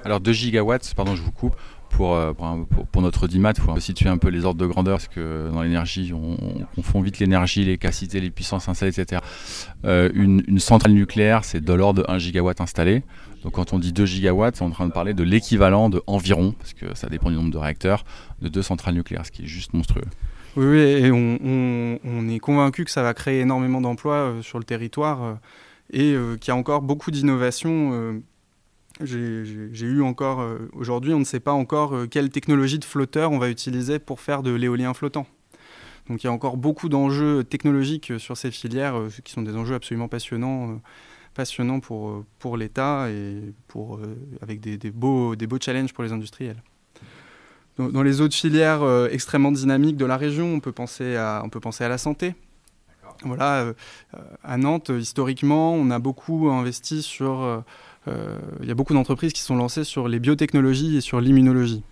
alors 0.09 0.21
2 0.21 0.33
gigawatts, 0.33 0.95
pardon 0.95 1.15
je 1.15 1.23
vous 1.23 1.33
coupe, 1.33 1.55
pour, 1.91 2.19
pour, 2.35 2.87
pour, 2.87 3.03
notre 3.03 3.29
DIMAT, 3.29 3.55
il 3.57 3.63
faut 3.63 3.81
situer 3.81 4.09
un 4.09 4.19
peu 4.19 4.29
les 4.29 4.45
ordres 4.45 4.61
de 4.61 4.67
grandeur, 4.67 4.97
parce 4.97 5.09
que 5.09 5.51
dans 5.53 5.63
l'énergie, 5.63 6.13
on, 6.15 6.37
on, 6.41 6.65
confond 6.77 7.01
vite 7.01 7.19
l'énergie, 7.19 7.65
les 7.65 7.79
capacités, 7.79 8.21
les 8.21 8.31
puissances 8.31 8.69
installées, 8.69 8.99
etc. 8.99 9.23
Euh, 9.85 10.11
une, 10.15 10.59
centrale 10.59 10.93
nucléaire, 10.93 11.45
c'est 11.45 11.63
de 11.63 11.73
l'ordre 11.73 12.03
de 12.03 12.11
1 12.11 12.19
gigawatt 12.19 12.61
installé. 12.61 13.03
Donc 13.43 13.53
quand 13.53 13.73
on 13.73 13.79
dit 13.79 13.93
2 13.93 14.07
gigawatts, 14.07 14.61
on 14.61 14.67
est 14.67 14.69
en 14.69 14.73
train 14.73 14.87
de 14.87 14.93
parler 14.93 15.15
de 15.15 15.23
l'équivalent 15.23 15.89
de 15.89 16.03
environ, 16.07 16.53
parce 16.59 16.75
que 16.75 16.95
ça 16.95 17.09
dépend 17.09 17.31
du 17.31 17.37
nombre 17.37 17.51
de 17.51 17.59
réacteurs, 17.59 18.05
de 18.43 18.49
deux 18.49 18.63
centrales 18.63 18.95
nucléaires, 18.95 19.27
ce 19.27 19.31
qui 19.31 19.43
est 19.43 19.47
juste 19.47 19.73
monstrueux. 19.73 20.05
Oui, 20.57 20.67
oui 20.67 20.79
et 20.79 21.11
on, 21.11 22.29
est 22.29 22.39
convaincu 22.39 22.85
que 22.85 22.91
ça 22.91 23.03
va 23.03 23.15
créer 23.15 23.41
énormément 23.41 23.81
d'emplois 23.81 24.15
euh, 24.15 24.43
sur 24.43 24.59
le 24.59 24.65
territoire 24.65 25.23
euh, 25.23 25.35
et 25.93 26.13
euh, 26.13 26.37
qu'il 26.37 26.53
y 26.53 26.55
a 26.55 26.57
encore 26.57 26.83
beaucoup 26.83 27.11
d'innovations 27.11 28.21
j'ai 29.05 29.87
eu 29.87 30.03
encore 30.03 30.41
euh, 30.41 30.69
aujourd'hui, 30.73 31.15
on 31.15 31.21
ne 31.21 31.25
sait 31.25 31.41
pas 31.41 31.53
encore 31.53 31.95
euh, 31.95 32.07
quelle 32.07 32.31
technologie 32.31 32.79
de 32.79 32.85
flotteur 32.85 33.31
on 33.31 33.39
va 33.39 33.49
utiliser 33.49 33.99
pour 33.99 34.21
faire 34.21 34.43
de 34.43 34.51
l'éolien 34.51 34.95
flottant. 34.95 35.27
Donc 36.09 36.25
il 36.25 36.27
y 36.27 36.31
a 36.31 36.33
encore 36.33 36.57
beaucoup 36.57 36.89
d'enjeux 36.89 37.45
technologiques 37.45 38.13
sur 38.19 38.37
ces 38.37 38.51
filières 38.51 38.97
euh, 38.97 39.09
qui 39.25 39.33
sont 39.33 39.43
des 39.43 39.55
enjeux 39.57 39.75
absolument 39.75 40.09
passionnants, 40.09 40.81
passionnants 41.35 41.81
pour, 41.81 42.25
pour 42.39 42.57
l'État 42.57 43.09
et 43.11 43.55
pour, 43.69 44.01
avec 44.41 44.61
des, 44.61 44.79
des, 44.79 44.91
beaux, 44.91 45.37
des 45.37 45.47
beaux 45.47 45.59
challenges 45.61 45.93
pour 45.93 46.03
les 46.03 46.13
industriels. 46.13 46.63
Dans, 47.77 47.89
dans 47.89 48.03
les 48.03 48.21
autres 48.21 48.35
filières 48.35 48.83
extrêmement 49.11 49.53
dynamiques 49.53 49.97
de 49.97 50.07
la 50.07 50.17
région, 50.17 50.55
on 50.55 50.61
peut 50.61 50.73
penser 50.73 51.15
à, 51.15 51.43
on 51.45 51.49
peut 51.51 51.61
penser 51.61 51.85
à 51.85 51.89
la 51.89 51.99
santé. 51.99 52.35
Voilà, 53.25 53.63
euh, 53.63 53.73
à 54.45 54.57
Nantes, 54.57 54.91
historiquement, 54.97 55.75
on 55.75 55.91
a 55.91 55.99
beaucoup 55.99 56.49
investi 56.51 57.03
sur. 57.03 57.65
Euh, 58.09 58.39
il 58.63 58.69
y 58.69 58.71
a 58.71 58.75
beaucoup 58.75 58.95
d'entreprises 58.95 59.33
qui 59.33 59.43
sont 59.43 59.57
lancées 59.57 59.85
sur 59.85 60.09
les 60.09 60.19
biotechnologies 60.19 60.97
et 60.97 61.01
sur 61.01 61.21
l'immunologie. 61.21 61.83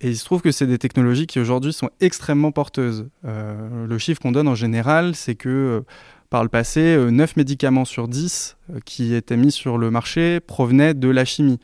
Et 0.00 0.08
il 0.08 0.16
se 0.16 0.24
trouve 0.24 0.42
que 0.42 0.50
c'est 0.50 0.66
des 0.66 0.78
technologies 0.78 1.26
qui 1.26 1.38
aujourd'hui 1.40 1.72
sont 1.72 1.88
extrêmement 2.00 2.52
porteuses. 2.52 3.08
Euh, 3.24 3.86
le 3.86 3.98
chiffre 3.98 4.20
qu'on 4.20 4.32
donne 4.32 4.48
en 4.48 4.54
général, 4.54 5.14
c'est 5.14 5.34
que 5.34 5.48
euh, 5.48 5.80
par 6.30 6.42
le 6.42 6.48
passé, 6.48 6.96
9 6.98 7.36
médicaments 7.36 7.84
sur 7.84 8.08
10 8.08 8.56
euh, 8.70 8.80
qui 8.84 9.14
étaient 9.14 9.36
mis 9.36 9.52
sur 9.52 9.78
le 9.78 9.90
marché 9.90 10.40
provenaient 10.40 10.92
de 10.92 11.08
la 11.08 11.24
chimie. 11.24 11.60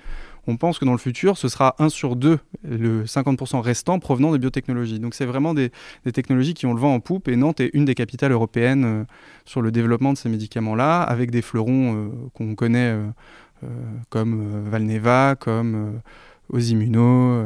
On 0.46 0.57
pense 0.57 0.79
que 0.79 0.85
dans 0.85 0.92
le 0.92 0.98
futur, 0.98 1.37
ce 1.37 1.48
sera 1.48 1.74
1 1.79 1.88
sur 1.88 2.16
2, 2.16 2.38
le 2.62 3.05
50% 3.05 3.61
restant 3.61 3.98
provenant 3.98 4.33
des 4.33 4.38
biotechnologies. 4.38 4.98
Donc 4.98 5.14
c'est 5.14 5.26
vraiment 5.26 5.55
des, 5.55 5.70
technologies 6.12 6.55
qui 6.55 6.66
ont 6.66 6.74
le 6.74 6.81
vent 6.81 6.94
en 6.94 7.00
poupe 7.00 7.29
et 7.29 7.37
Nantes 7.37 7.61
est 7.61 7.70
une 7.72 7.85
des 7.85 7.94
capitales 7.94 8.33
européennes 8.33 8.85
euh, 8.85 9.05
sur 9.44 9.61
le 9.61 9.70
développement 9.70 10.12
de 10.12 10.18
ces 10.18 10.29
médicaments-là, 10.29 11.03
avec 11.03 11.31
des 11.31 11.42
fleurons 11.42 11.94
euh, 11.94 12.09
qu'on 12.35 12.55
connaît 12.55 12.96
comme 14.09 14.68
Valneva, 14.68 15.37
comme 15.38 16.01
Osimmuno 16.53 17.44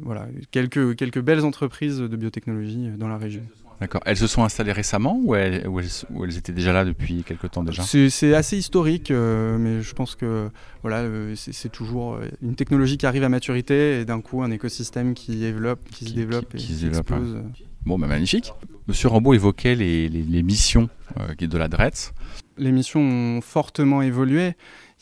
voilà, 0.00 0.26
quelques, 0.50 0.96
quelques 0.96 1.20
belles 1.20 1.44
entreprises 1.44 1.98
de 1.98 2.16
biotechnologie 2.16 2.88
dans 2.98 3.08
la 3.08 3.16
région. 3.16 3.42
D'accord. 3.80 4.00
Elles 4.04 4.16
se 4.16 4.28
sont 4.28 4.44
installées 4.44 4.72
récemment 4.72 5.18
ou 5.24 5.34
elles, 5.34 5.66
ou 5.66 5.80
elles, 5.80 5.88
ou 6.10 6.24
elles 6.24 6.36
étaient 6.36 6.52
déjà 6.52 6.72
là 6.72 6.84
depuis 6.84 7.24
quelques 7.24 7.50
temps 7.50 7.64
déjà? 7.64 7.82
C'est 7.82 8.34
assez 8.34 8.56
historique, 8.56 9.10
euh, 9.10 9.58
mais 9.58 9.82
je 9.82 9.92
pense 9.92 10.14
que 10.14 10.50
voilà, 10.82 10.98
euh, 10.98 11.34
c'est 11.36 11.70
toujours 11.70 12.18
une 12.42 12.54
technologie 12.54 12.96
qui 12.96 13.06
arrive 13.06 13.24
à 13.24 13.28
maturité 13.28 14.00
et 14.00 14.04
d'un 14.04 14.20
coup 14.20 14.42
un 14.42 14.52
écosystème 14.52 15.14
qui, 15.14 15.36
développe, 15.36 15.80
qui, 15.90 16.04
qui 16.04 16.10
se 16.10 16.14
développe 16.14 16.50
qui, 16.50 16.56
et 16.56 16.60
qui, 16.60 16.66
qui 16.74 16.84
développe, 16.84 17.10
explose. 17.10 17.36
Hein. 17.36 17.64
Bon, 17.84 17.98
bah, 17.98 18.06
magnifique. 18.06 18.52
Monsieur 18.86 19.08
Rambaud 19.08 19.34
évoquait 19.34 19.74
les, 19.74 20.08
les, 20.08 20.22
les 20.22 20.42
missions 20.44 20.88
euh, 21.18 21.34
de 21.34 21.58
la 21.58 21.66
DRETS. 21.66 22.12
Les 22.58 22.70
missions 22.70 23.00
ont 23.00 23.40
fortement 23.40 24.02
évolué. 24.02 24.54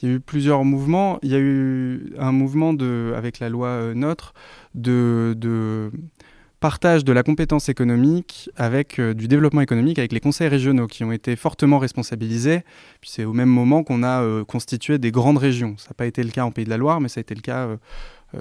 Il 0.02 0.08
y 0.08 0.12
a 0.12 0.14
eu 0.16 0.20
plusieurs 0.20 0.64
mouvements. 0.64 1.18
Il 1.22 1.30
y 1.30 1.34
a 1.34 1.38
eu 1.38 2.12
un 2.18 2.32
mouvement 2.32 2.72
de, 2.72 3.12
avec 3.16 3.38
la 3.38 3.48
loi 3.48 3.68
euh, 3.68 3.94
NOTRe 3.94 4.32
de, 4.74 5.90
partage 6.60 7.04
de 7.04 7.12
la 7.12 7.22
compétence 7.22 7.68
économique 7.68 8.50
avec 8.56 8.98
euh, 8.98 9.14
du 9.14 9.28
développement 9.28 9.60
économique 9.60 9.98
avec 9.98 10.12
les 10.12 10.20
conseils 10.20 10.48
régionaux 10.48 10.86
qui 10.86 11.04
ont 11.04 11.12
été 11.12 11.36
fortement 11.36 11.78
responsabilisés. 11.78 12.62
Puis 13.00 13.10
c'est 13.10 13.24
au 13.24 13.32
même 13.32 13.48
moment 13.48 13.82
qu'on 13.82 14.02
a 14.02 14.22
euh, 14.22 14.44
constitué 14.44 14.98
des 14.98 15.10
grandes 15.10 15.38
régions. 15.38 15.74
Ça 15.76 15.90
n'a 15.90 15.94
pas 15.94 16.06
été 16.06 16.22
le 16.22 16.30
cas 16.30 16.44
en 16.44 16.50
Pays 16.50 16.64
de 16.64 16.70
la 16.70 16.78
Loire, 16.78 17.00
mais 17.00 17.08
ça 17.08 17.20
a 17.20 17.22
été 17.22 17.34
le 17.34 17.42
cas 17.42 17.68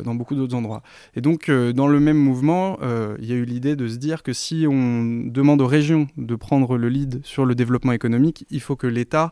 dans 0.04 0.14
beaucoup 0.14 0.36
d'autres 0.36 0.56
endroits. 0.56 0.84
Et 1.16 1.22
donc, 1.22 1.50
dans 1.50 1.88
le 1.88 2.00
même 2.00 2.18
mouvement, 2.18 2.78
il 3.20 3.26
y 3.26 3.32
a 3.32 3.36
eu 3.36 3.46
l'idée 3.46 3.76
de 3.76 3.88
se 3.88 3.96
dire 3.96 4.22
que 4.22 4.34
si 4.34 4.68
on 4.70 5.24
demande 5.26 5.62
aux 5.62 5.68
régions 5.68 6.08
de 6.16 6.36
prendre 6.36 6.78
le 6.78 6.90
lead 6.90 7.22
sur 7.24 7.44
le 7.44 7.56
développement 7.56 7.94
économique, 7.94 8.46
il 8.52 8.60
faut 8.60 8.76
que 8.76 8.86
l'État 8.86 9.30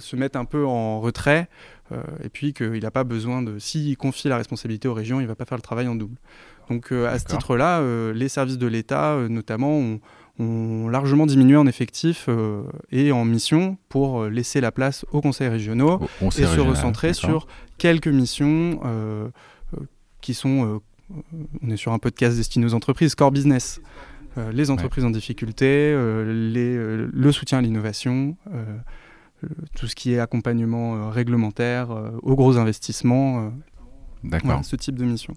se 0.00 0.16
mette 0.16 0.36
un 0.36 0.44
peu 0.44 0.66
en 0.66 1.00
retrait 1.00 1.48
euh, 1.92 2.02
et 2.22 2.28
puis 2.28 2.52
qu'il 2.52 2.80
n'a 2.82 2.90
pas 2.90 3.04
besoin 3.04 3.42
de... 3.42 3.58
S'il 3.58 3.96
confie 3.96 4.28
la 4.28 4.36
responsabilité 4.36 4.88
aux 4.88 4.94
régions, 4.94 5.20
il 5.20 5.24
ne 5.24 5.28
va 5.28 5.34
pas 5.34 5.44
faire 5.44 5.58
le 5.58 5.62
travail 5.62 5.88
en 5.88 5.94
double. 5.94 6.16
Donc, 6.70 6.92
euh, 6.92 7.06
à 7.06 7.18
ce 7.18 7.26
titre-là, 7.26 7.80
euh, 7.80 8.12
les 8.14 8.28
services 8.28 8.58
de 8.58 8.66
l'État, 8.66 9.18
notamment, 9.28 9.76
ont, 9.76 10.00
ont 10.38 10.88
largement 10.88 11.26
diminué 11.26 11.56
en 11.56 11.66
effectif 11.66 12.26
euh, 12.28 12.62
et 12.90 13.12
en 13.12 13.24
mission 13.24 13.76
pour 13.88 14.24
laisser 14.24 14.60
la 14.60 14.72
place 14.72 15.04
aux 15.12 15.20
conseils 15.20 15.48
régionaux 15.48 15.94
Au 15.94 16.08
conseil 16.18 16.44
et 16.44 16.48
se 16.48 16.60
recentrer 16.60 17.12
sur 17.12 17.46
quelques 17.76 18.08
missions 18.08 18.80
euh, 18.84 19.28
qui 20.20 20.32
sont, 20.32 20.80
euh, 21.10 21.16
on 21.62 21.70
est 21.70 21.76
sur 21.76 21.92
un 21.92 21.98
podcast 21.98 22.36
destiné 22.36 22.64
aux 22.64 22.74
entreprises, 22.74 23.14
core 23.14 23.30
business. 23.30 23.80
Euh, 24.36 24.50
les 24.50 24.70
entreprises 24.70 25.04
ouais. 25.04 25.10
en 25.10 25.12
difficulté, 25.12 25.66
euh, 25.66 26.50
les, 26.52 26.76
euh, 26.76 27.08
le 27.12 27.32
soutien 27.32 27.58
à 27.58 27.60
l'innovation, 27.60 28.36
tout 29.76 29.86
ce 29.86 29.94
qui 29.94 30.14
est 30.14 30.18
accompagnement 30.18 31.10
réglementaire, 31.10 31.90
aux 32.22 32.36
gros 32.36 32.56
investissements. 32.56 33.52
D'accord. 34.22 34.50
Voilà, 34.50 34.62
ce 34.62 34.76
type 34.76 34.98
de 34.98 35.04
mission. 35.04 35.34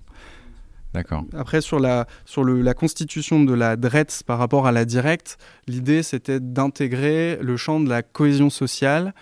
D'accord. 0.94 1.26
Après, 1.34 1.62
sur, 1.62 1.80
la, 1.80 2.08
sur 2.26 2.44
le, 2.44 2.62
la 2.62 2.74
constitution 2.74 3.44
de 3.44 3.54
la 3.54 3.76
DRETS 3.76 4.24
par 4.26 4.40
rapport 4.40 4.68
à 4.68 4.72
la 4.72 4.86
directe, 4.86 5.38
l'idée 5.68 6.02
c'était 6.02 6.40
d'intégrer 6.40 7.38
le 7.42 7.58
champ 7.58 7.80
de 7.80 7.90
la 7.90 8.02
cohésion 8.02 8.50
sociale 8.50 9.14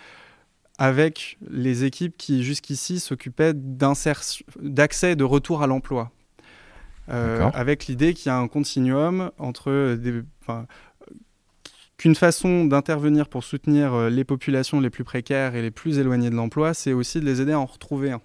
avec 0.78 1.38
les 1.50 1.84
équipes 1.84 2.16
qui 2.16 2.44
jusqu'ici 2.44 3.00
s'occupaient 3.00 3.54
d'accès 3.54 5.12
et 5.12 5.16
de 5.16 5.24
retour 5.24 5.62
à 5.62 5.66
l'emploi. 5.66 6.12
Euh, 7.08 7.48
avec 7.54 7.86
l'idée 7.86 8.14
qu'il 8.14 8.30
y 8.30 8.32
a 8.32 8.36
un 8.36 8.48
continuum 8.48 9.30
entre 9.38 9.94
des, 9.94 10.22
qu'une 11.96 12.14
façon 12.14 12.64
d'intervenir 12.64 13.28
pour 13.28 13.44
soutenir 13.44 14.10
les 14.10 14.24
populations 14.24 14.80
les 14.80 14.90
plus 14.90 15.04
précaires 15.04 15.54
et 15.54 15.62
les 15.62 15.70
plus 15.70 15.98
éloignées 15.98 16.30
de 16.30 16.34
l'emploi, 16.34 16.74
c'est 16.74 16.92
aussi 16.92 17.20
de 17.20 17.24
les 17.24 17.40
aider 17.40 17.52
à 17.52 17.60
en 17.60 17.66
retrouver 17.66 18.12
un. 18.12 18.20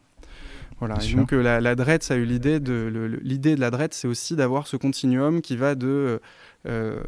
Voilà. 0.80 0.96
donc 1.16 1.32
la, 1.32 1.62
la 1.62 1.76
DRED, 1.76 2.02
ça 2.02 2.16
a 2.16 2.18
eu 2.18 2.26
l'idée 2.26 2.60
de 2.60 3.20
l'idée 3.22 3.56
de 3.56 3.62
la 3.62 3.70
DRED, 3.70 3.94
c'est 3.94 4.08
aussi 4.08 4.36
d'avoir 4.36 4.66
ce 4.66 4.78
continuum 4.78 5.42
qui 5.42 5.56
va 5.56 5.76
de 5.76 6.20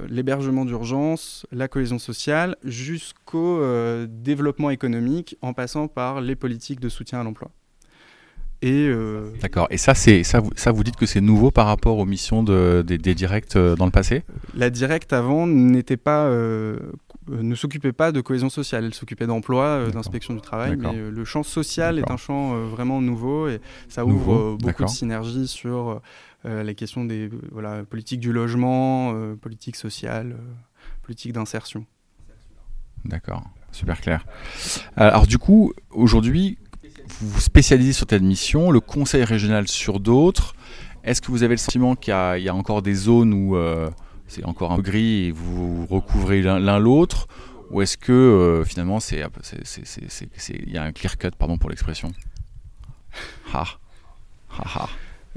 l'hébergement 0.07 0.63
d'urgence, 0.63 1.47
la 1.51 1.67
cohésion 1.67 1.97
sociale, 1.97 2.55
jusqu'au 2.63 3.61
développement 4.05 4.69
économique, 4.69 5.37
en 5.41 5.53
passant 5.53 5.87
par 5.87 6.21
les 6.21 6.35
politiques 6.35 6.79
de 6.79 6.89
soutien 6.89 7.19
à 7.21 7.23
l'emploi. 7.23 7.49
Euh, 8.63 9.29
D'accord. 9.41 9.67
Et 9.69 9.77
ça, 9.77 9.93
c'est 9.93 10.23
ça, 10.23 10.39
vous, 10.39 10.51
ça, 10.55 10.71
vous 10.71 10.83
dites 10.83 10.95
que 10.95 11.05
c'est 11.05 11.21
nouveau 11.21 11.51
par 11.51 11.65
rapport 11.65 11.97
aux 11.97 12.05
missions 12.05 12.43
de, 12.43 12.83
des, 12.85 13.15
directs 13.15 13.55
euh, 13.55 13.75
dans 13.75 13.85
le 13.85 13.91
passé? 13.91 14.23
La 14.55 14.69
directe 14.69 15.13
avant 15.13 15.47
n'était 15.47 15.97
pas, 15.97 16.25
euh, 16.25 16.77
ne 17.27 17.55
s'occupait 17.55 17.91
pas 17.91 18.11
de 18.11 18.21
cohésion 18.21 18.49
sociale. 18.49 18.85
Elle 18.85 18.93
s'occupait 18.93 19.27
d'emploi, 19.27 19.89
d'inspection 19.91 20.33
du 20.33 20.41
travail. 20.41 20.77
Mais 20.77 20.93
le 20.93 21.25
champ 21.25 21.43
social 21.43 21.99
est 21.99 22.09
un 22.09 22.17
champ 22.17 22.57
vraiment 22.65 23.01
nouveau 23.01 23.47
et 23.47 23.59
ça 23.89 24.05
ouvre 24.05 24.57
beaucoup 24.57 24.83
de 24.83 24.89
synergies 24.89 25.47
sur 25.47 26.01
les 26.45 26.75
questions 26.75 27.05
des 27.05 27.29
voilà, 27.51 27.83
politiques 27.83 28.19
du 28.19 28.33
logement, 28.33 29.13
politique 29.41 29.75
sociale, 29.75 30.35
politique 31.03 31.33
d'insertion. 31.33 31.85
D'accord. 33.05 33.43
Super 33.71 33.99
clair. 33.99 34.25
Alors 34.95 35.25
du 35.25 35.39
coup, 35.39 35.73
aujourd'hui, 35.89 36.59
vous 37.19 37.29
vous 37.29 37.41
spécialisez 37.41 37.93
sur 37.93 38.05
telle 38.05 38.23
mission, 38.23 38.71
le 38.71 38.79
conseil 38.79 39.23
régional 39.23 39.67
sur 39.67 39.99
d'autres. 39.99 40.55
Est-ce 41.03 41.21
que 41.21 41.31
vous 41.31 41.43
avez 41.43 41.55
le 41.55 41.59
sentiment 41.59 41.95
qu'il 41.95 42.11
y, 42.11 42.49
a 42.49 42.55
encore 42.55 42.81
des 42.81 42.93
zones 42.93 43.33
où 43.33 43.55
euh, 43.55 43.89
c'est 44.27 44.45
encore 44.45 44.71
un 44.71 44.77
peu 44.77 44.83
gris 44.83 45.25
et 45.25 45.31
vous 45.31 45.85
recouvrez 45.85 46.41
l'un 46.41 46.79
l'autre? 46.79 47.27
Ou 47.71 47.81
est-ce 47.81 47.97
que 47.97 48.11
euh, 48.11 48.63
finalement 48.63 48.99
il 49.11 50.71
y 50.71 50.77
a 50.77 50.83
un 50.83 50.91
clear 50.91 51.17
cut, 51.17 51.31
pardon 51.37 51.57
pour 51.57 51.69
l'expression. 51.69 52.11
Ha 53.53 53.65
Ha 54.57 54.63
ha 54.65 54.89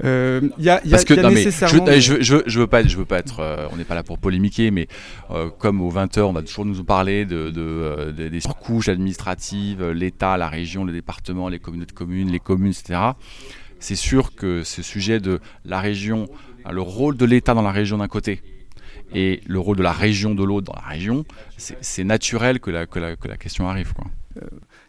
euh, 0.03 0.41
y 0.59 0.69
a, 0.69 0.79
Parce 0.89 1.05
que 1.05 1.13
nécessairement 1.13 1.85
je, 1.87 2.21
je, 2.21 2.37
je, 2.45 2.59
veux 2.59 2.67
pas, 2.67 2.83
je 2.83 2.97
veux 2.97 3.05
pas 3.05 3.17
être, 3.17 3.39
euh, 3.39 3.67
on 3.71 3.77
n'est 3.77 3.83
pas 3.83 3.95
là 3.95 4.03
pour 4.03 4.19
polémiquer, 4.19 4.69
mais 4.69 4.87
euh, 5.31 5.49
comme 5.49 5.81
aux 5.81 5.91
20h, 5.91 6.21
on 6.21 6.33
va 6.33 6.43
toujours 6.43 6.65
nous 6.65 6.83
parler 6.83 7.25
de, 7.25 7.49
de, 7.49 7.61
euh, 7.61 8.11
des 8.29 8.39
surcouches 8.39 8.89
administratives, 8.89 9.83
l'État, 9.89 10.37
la 10.37 10.49
région, 10.49 10.83
le 10.85 10.93
département, 10.93 11.49
les 11.49 11.59
communautés 11.59 11.93
de 11.93 11.97
communes, 11.97 12.31
les 12.31 12.39
communes, 12.39 12.73
etc. 12.77 12.99
C'est 13.79 13.95
sûr 13.95 14.35
que 14.35 14.63
ce 14.63 14.81
sujet 14.81 15.19
de 15.19 15.39
la 15.65 15.79
région, 15.79 16.27
le 16.69 16.81
rôle 16.81 17.17
de 17.17 17.25
l'État 17.25 17.53
dans 17.53 17.61
la 17.61 17.71
région 17.71 17.97
d'un 17.97 18.07
côté, 18.07 18.41
et 19.13 19.41
le 19.47 19.59
rôle 19.59 19.77
de 19.77 19.83
la 19.83 19.93
région 19.93 20.35
de 20.35 20.43
l'autre 20.43 20.71
dans 20.73 20.79
la 20.79 20.87
région, 20.87 21.25
c'est 21.57 22.03
naturel 22.03 22.59
que 22.59 22.69
la, 22.69 22.85
que 22.85 22.99
la, 22.99 23.15
que 23.15 23.27
la 23.27 23.37
question 23.37 23.67
arrive. 23.67 23.93
Quoi. 23.93 24.05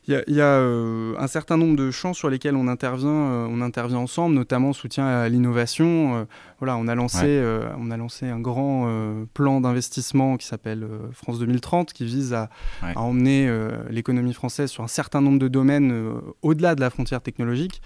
Il 0.09 0.35
y 0.35 0.41
a, 0.41 0.45
euh, 0.47 1.15
un 1.19 1.27
certain 1.27 1.59
nombre 1.59 1.77
de 1.77 1.91
champs 1.91 2.15
sur 2.15 2.31
lesquels 2.31 2.57
on 2.57 2.67
intervient, 2.67 3.11
euh, 3.11 3.47
on 3.51 3.61
intervient 3.61 3.99
ensemble, 3.99 4.35
notamment 4.35 4.73
soutien 4.73 5.07
à 5.07 5.29
l'innovation. 5.29 6.17
Euh, 6.17 6.25
voilà, 6.61 6.79
on 6.79 6.89
a 6.89 6.95
lancé, 6.95 7.45
on 7.79 7.91
a 7.91 7.97
lancé 7.99 8.27
un 8.27 8.41
grand 8.41 8.91
plan 9.35 9.61
d'investissement 9.61 10.39
qui 10.39 10.47
s'appelle 10.47 10.89
France 11.13 11.39
2030, 11.39 11.93
qui 11.93 12.07
vise 12.07 12.33
à, 12.33 12.49
emmener 12.97 13.49
l'économie 13.91 14.33
française 14.33 14.71
sur 14.71 14.83
un 14.83 14.89
certain 14.89 15.21
nombre 15.21 15.39
de 15.39 15.49
domaines 15.49 15.93
au-delà 16.41 16.75
de 16.75 16.81
la 16.81 16.89
frontière 16.89 17.21
technologique. 17.21 17.83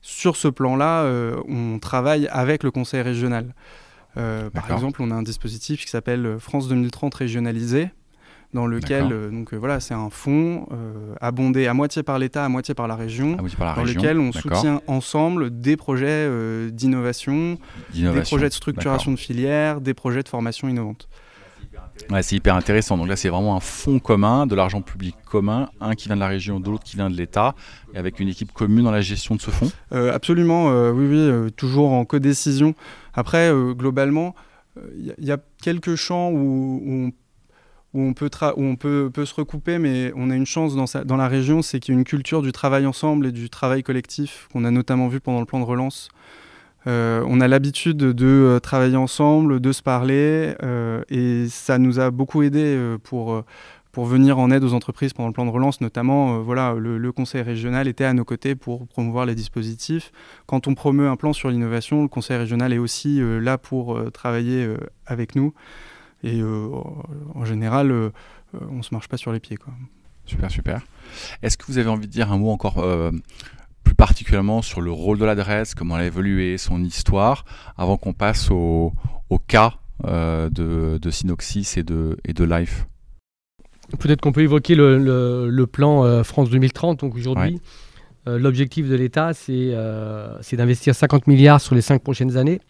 Sur 0.00 0.36
ce 0.36 0.48
plan-là, 0.48 1.06
on 1.48 1.78
travaille 1.78 2.28
avec 2.28 2.64
le 2.64 2.70
Conseil 2.70 3.02
régional. 3.02 3.54
par 4.14 4.70
exemple, 4.72 5.02
on 5.02 5.10
a 5.10 5.14
un 5.14 5.22
dispositif 5.22 5.84
qui 5.84 5.90
s'appelle 5.90 6.38
France 6.40 6.66
2030 6.68 7.14
régionalisé, 7.14 7.90
dans 8.54 8.66
lequel 8.66 9.12
euh, 9.12 9.30
donc 9.30 9.52
euh, 9.52 9.56
voilà 9.56 9.78
c'est 9.78 9.94
un 9.94 10.10
fonds 10.10 10.66
euh, 10.72 11.14
abondé 11.20 11.66
à 11.66 11.74
moitié 11.74 12.02
par 12.02 12.18
l'État, 12.18 12.44
à 12.44 12.48
moitié 12.48 12.74
par 12.74 12.88
la 12.88 12.96
région, 12.96 13.36
dans 13.36 13.82
lequel 13.82 14.18
on 14.18 14.32
soutient 14.32 14.80
ensemble 14.86 15.60
des 15.60 15.76
projets 15.76 16.28
d'innovation, 16.70 17.58
des 17.94 18.22
projets 18.22 18.48
de 18.48 18.54
structuration 18.54 19.12
de 19.12 19.18
filières, 19.18 19.80
des 19.80 19.94
projets 19.94 20.22
de 20.22 20.28
formation 20.28 20.68
innovante. 20.68 21.08
Ouais, 22.10 22.22
c'est 22.22 22.36
hyper 22.36 22.54
intéressant. 22.54 22.96
Donc 22.96 23.08
là, 23.08 23.16
c'est 23.16 23.28
vraiment 23.28 23.56
un 23.56 23.60
fonds 23.60 23.98
commun, 23.98 24.46
de 24.46 24.54
l'argent 24.54 24.82
public 24.82 25.16
commun, 25.28 25.68
un 25.80 25.96
qui 25.96 26.06
vient 26.06 26.14
de 26.14 26.20
la 26.20 26.28
région, 26.28 26.60
de 26.60 26.70
l'autre 26.70 26.84
qui 26.84 26.94
vient 26.94 27.10
de 27.10 27.16
l'État, 27.16 27.56
et 27.92 27.98
avec 27.98 28.20
une 28.20 28.28
équipe 28.28 28.52
commune 28.52 28.84
dans 28.84 28.92
la 28.92 29.00
gestion 29.00 29.34
de 29.34 29.40
ce 29.40 29.50
fonds 29.50 29.70
Absolument, 29.90 30.68
oui, 30.90 31.06
oui, 31.08 31.52
toujours 31.52 31.90
en 31.90 32.04
codécision. 32.04 32.74
Après, 33.14 33.52
globalement, 33.72 34.36
il 34.96 35.14
y, 35.18 35.32
a 35.32 35.38
quelques 35.60 35.96
champs 35.96 36.30
où, 36.30 36.80
où 36.84 37.06
on 37.06 37.12
où 37.98 38.62
on, 38.62 38.76
peut, 38.76 39.24
se 39.24 39.34
recouper, 39.34 39.78
mais 39.78 40.12
on 40.14 40.30
a 40.30 40.36
une 40.36 40.46
chance 40.46 40.74
dans, 40.76 41.16
la 41.16 41.28
région, 41.28 41.62
c'est 41.62 41.80
qu'il 41.80 41.94
y 41.94 41.96
a 41.96 41.98
une 41.98 42.04
culture 42.04 42.42
du 42.42 42.52
travail 42.52 42.86
ensemble 42.86 43.26
et 43.26 43.32
du 43.32 43.50
travail 43.50 43.82
collectif 43.82 44.48
qu'on 44.52 44.64
a 44.64 44.70
notamment 44.70 45.08
vu 45.08 45.20
pendant 45.20 45.40
le 45.40 45.46
plan 45.46 45.58
de 45.58 45.64
relance. 45.64 46.08
Euh, 46.86 47.24
on 47.26 47.40
a 47.40 47.48
l'habitude 47.48 47.96
de 47.96 48.26
euh, 48.26 48.60
travailler 48.60 48.96
ensemble, 48.96 49.60
de 49.60 49.72
se 49.72 49.82
parler, 49.82 50.54
euh, 50.62 51.02
et 51.10 51.48
ça 51.48 51.78
nous 51.78 51.98
a 51.98 52.10
beaucoup 52.10 52.42
aidé 52.42 52.96
pour, 53.02 53.44
venir 53.96 54.38
en 54.38 54.52
aide 54.52 54.62
aux 54.62 54.74
entreprises 54.74 55.12
pendant 55.12 55.26
le 55.26 55.32
plan 55.32 55.44
de 55.44 55.50
relance. 55.50 55.80
Notamment, 55.80 56.38
voilà, 56.38 56.74
le, 56.74 57.10
conseil 57.10 57.42
régional 57.42 57.88
était 57.88 58.04
à 58.04 58.12
nos 58.12 58.24
côtés 58.24 58.54
pour 58.54 58.86
promouvoir 58.86 59.26
les 59.26 59.34
dispositifs. 59.34 60.12
Quand 60.46 60.68
on 60.68 60.76
promeut 60.76 61.08
un 61.08 61.16
plan 61.16 61.32
sur 61.32 61.50
l'innovation, 61.50 62.02
le 62.02 62.08
conseil 62.08 62.36
régional 62.36 62.72
est 62.72 62.78
aussi 62.78 63.20
là 63.20 63.58
pour 63.58 63.98
travailler 64.12 64.72
avec 65.04 65.34
nous. 65.34 65.52
Et 66.24 66.40
euh, 66.40 66.68
en 67.34 67.44
général, 67.44 67.90
euh, 67.90 68.10
on 68.70 68.82
se 68.82 68.92
marche 68.92 69.08
pas 69.08 69.16
sur 69.16 69.32
les 69.32 69.40
pieds. 69.40 69.56
Quoi. 69.56 69.72
Super, 70.26 70.50
super. 70.50 70.82
Est-ce 71.42 71.56
que 71.56 71.64
vous 71.66 71.78
avez 71.78 71.88
envie 71.88 72.06
de 72.06 72.12
dire 72.12 72.32
un 72.32 72.38
mot 72.38 72.50
encore 72.50 72.78
euh, 72.78 73.10
plus 73.84 73.94
particulièrement 73.94 74.62
sur 74.62 74.80
le 74.80 74.90
rôle 74.90 75.18
de 75.18 75.24
l'adresse, 75.24 75.74
comment 75.74 75.96
elle 75.96 76.04
a 76.04 76.06
évolué, 76.06 76.58
son 76.58 76.82
histoire, 76.82 77.44
avant 77.76 77.96
qu'on 77.96 78.12
passe 78.12 78.50
au, 78.50 78.92
cas 79.46 79.74
de, 80.04 80.98
de, 80.98 81.10
Synoxis 81.10 81.74
et 81.76 81.82
de, 81.82 82.18
et 82.24 82.32
de 82.32 82.44
Life? 82.44 82.86
Peut-être 83.98 84.20
qu'on 84.20 84.32
peut 84.32 84.42
évoquer 84.42 84.74
le, 84.74 85.64
plan 85.66 86.22
France 86.24 86.50
2030. 86.50 87.00
Donc 87.00 87.14
aujourd'hui, 87.14 87.60
l'objectif 88.26 88.88
de 88.88 88.94
l'État, 88.96 89.32
c'est 89.32 90.56
d'investir 90.56 90.94
50 90.94 91.26
milliards 91.26 91.60
sur 91.60 91.74
les 91.74 91.80
5 91.80 92.02
prochaines 92.02 92.36
années 92.36 92.60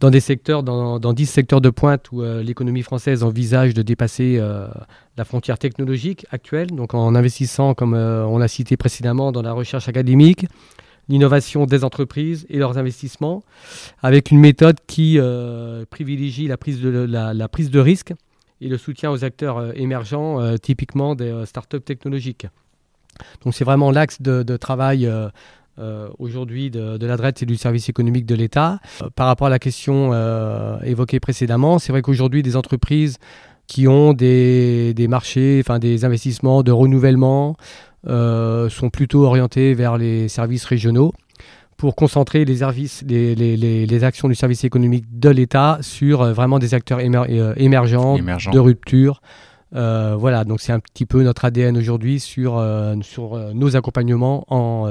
dans 0.00 0.10
des 0.10 0.20
secteurs, 0.20 0.62
dans, 0.62 1.00
dans 1.00 1.12
10 1.12 1.26
secteurs 1.26 1.60
de 1.60 1.70
pointe 1.70 2.10
où 2.12 2.22
euh, 2.22 2.42
l'économie 2.42 2.82
française 2.82 3.22
envisage 3.22 3.74
de 3.74 3.82
dépasser 3.82 4.36
euh, 4.38 4.68
la 5.16 5.24
frontière 5.24 5.58
technologique 5.58 6.26
actuelle, 6.30 6.68
donc 6.68 6.94
en 6.94 7.14
investissant, 7.14 7.74
comme 7.74 7.94
euh, 7.94 8.24
on 8.24 8.38
l'a 8.38 8.48
cité 8.48 8.76
précédemment, 8.76 9.32
dans 9.32 9.42
la 9.42 9.52
recherche 9.52 9.88
académique, 9.88 10.46
l'innovation 11.08 11.66
des 11.66 11.84
entreprises 11.84 12.46
et 12.48 12.58
leurs 12.58 12.78
investissements, 12.78 13.42
avec 14.02 14.30
une 14.30 14.38
méthode 14.38 14.76
qui 14.86 15.18
privilégie 15.88 16.46
la 16.46 16.58
prise, 16.58 16.82
de, 16.82 17.78
risque 17.78 18.12
et 18.60 18.68
le 18.68 18.76
soutien 18.76 19.10
aux 19.10 19.24
acteurs 19.24 19.74
émergents, 19.78 20.58
typiquement 20.58 21.14
des 21.14 21.44
startups 21.46 21.80
technologiques. 21.80 22.46
Donc 23.42 23.54
c'est 23.54 23.64
vraiment 23.64 23.90
l'axe 23.90 24.20
de, 24.20 24.56
travail 24.58 25.10
euh, 25.80 26.08
aujourd'hui 26.18 26.70
de, 26.70 26.96
de 26.96 27.06
l'adresse 27.06 27.40
et 27.42 27.46
du 27.46 27.56
service 27.56 27.88
économique 27.88 28.26
de 28.26 28.34
l'État. 28.34 28.80
Euh, 29.00 29.10
par 29.14 29.28
rapport 29.28 29.46
à 29.46 29.50
la 29.50 29.60
question 29.60 30.10
euh, 30.12 30.76
évoquée 30.82 31.20
précédemment, 31.20 31.78
c'est 31.78 31.92
vrai 31.92 32.02
qu'aujourd'hui, 32.02 32.42
des 32.42 32.56
entreprises 32.56 33.18
qui 33.68 33.86
ont 33.86 34.12
des, 34.12 34.92
des, 34.94 35.06
marchés, 35.06 35.62
enfin 35.62 35.78
des 35.78 36.04
investissements 36.04 36.64
de 36.64 36.72
renouvellement, 36.72 37.56
sont 38.04 38.90
plutôt 38.90 39.24
orientées 39.24 39.74
vers 39.74 39.98
les 39.98 40.28
services 40.28 40.64
régionaux 40.64 41.12
pour 41.76 41.94
concentrer 41.94 42.44
les, 42.44 42.56
services, 42.56 43.04
les, 43.06 43.34
les, 43.34 43.86
les, 43.86 44.04
actions 44.04 44.28
du 44.28 44.34
service 44.34 44.64
économique 44.64 45.04
de 45.20 45.28
l'État 45.28 45.78
sur 45.82 46.24
vraiment 46.32 46.58
des 46.58 46.74
acteurs 46.74 47.00
émergents, 47.00 48.16
de 48.16 48.58
rupture. 48.58 49.20
voilà, 49.72 50.44
donc 50.44 50.60
c'est 50.60 50.72
un 50.72 50.80
petit 50.80 51.04
peu 51.04 51.22
notre 51.22 51.44
ADN 51.44 51.76
aujourd'hui 51.76 52.18
sur, 52.18 52.64
sur 53.02 53.54
nos 53.54 53.76
accompagnements 53.76 54.44
en 54.48 54.88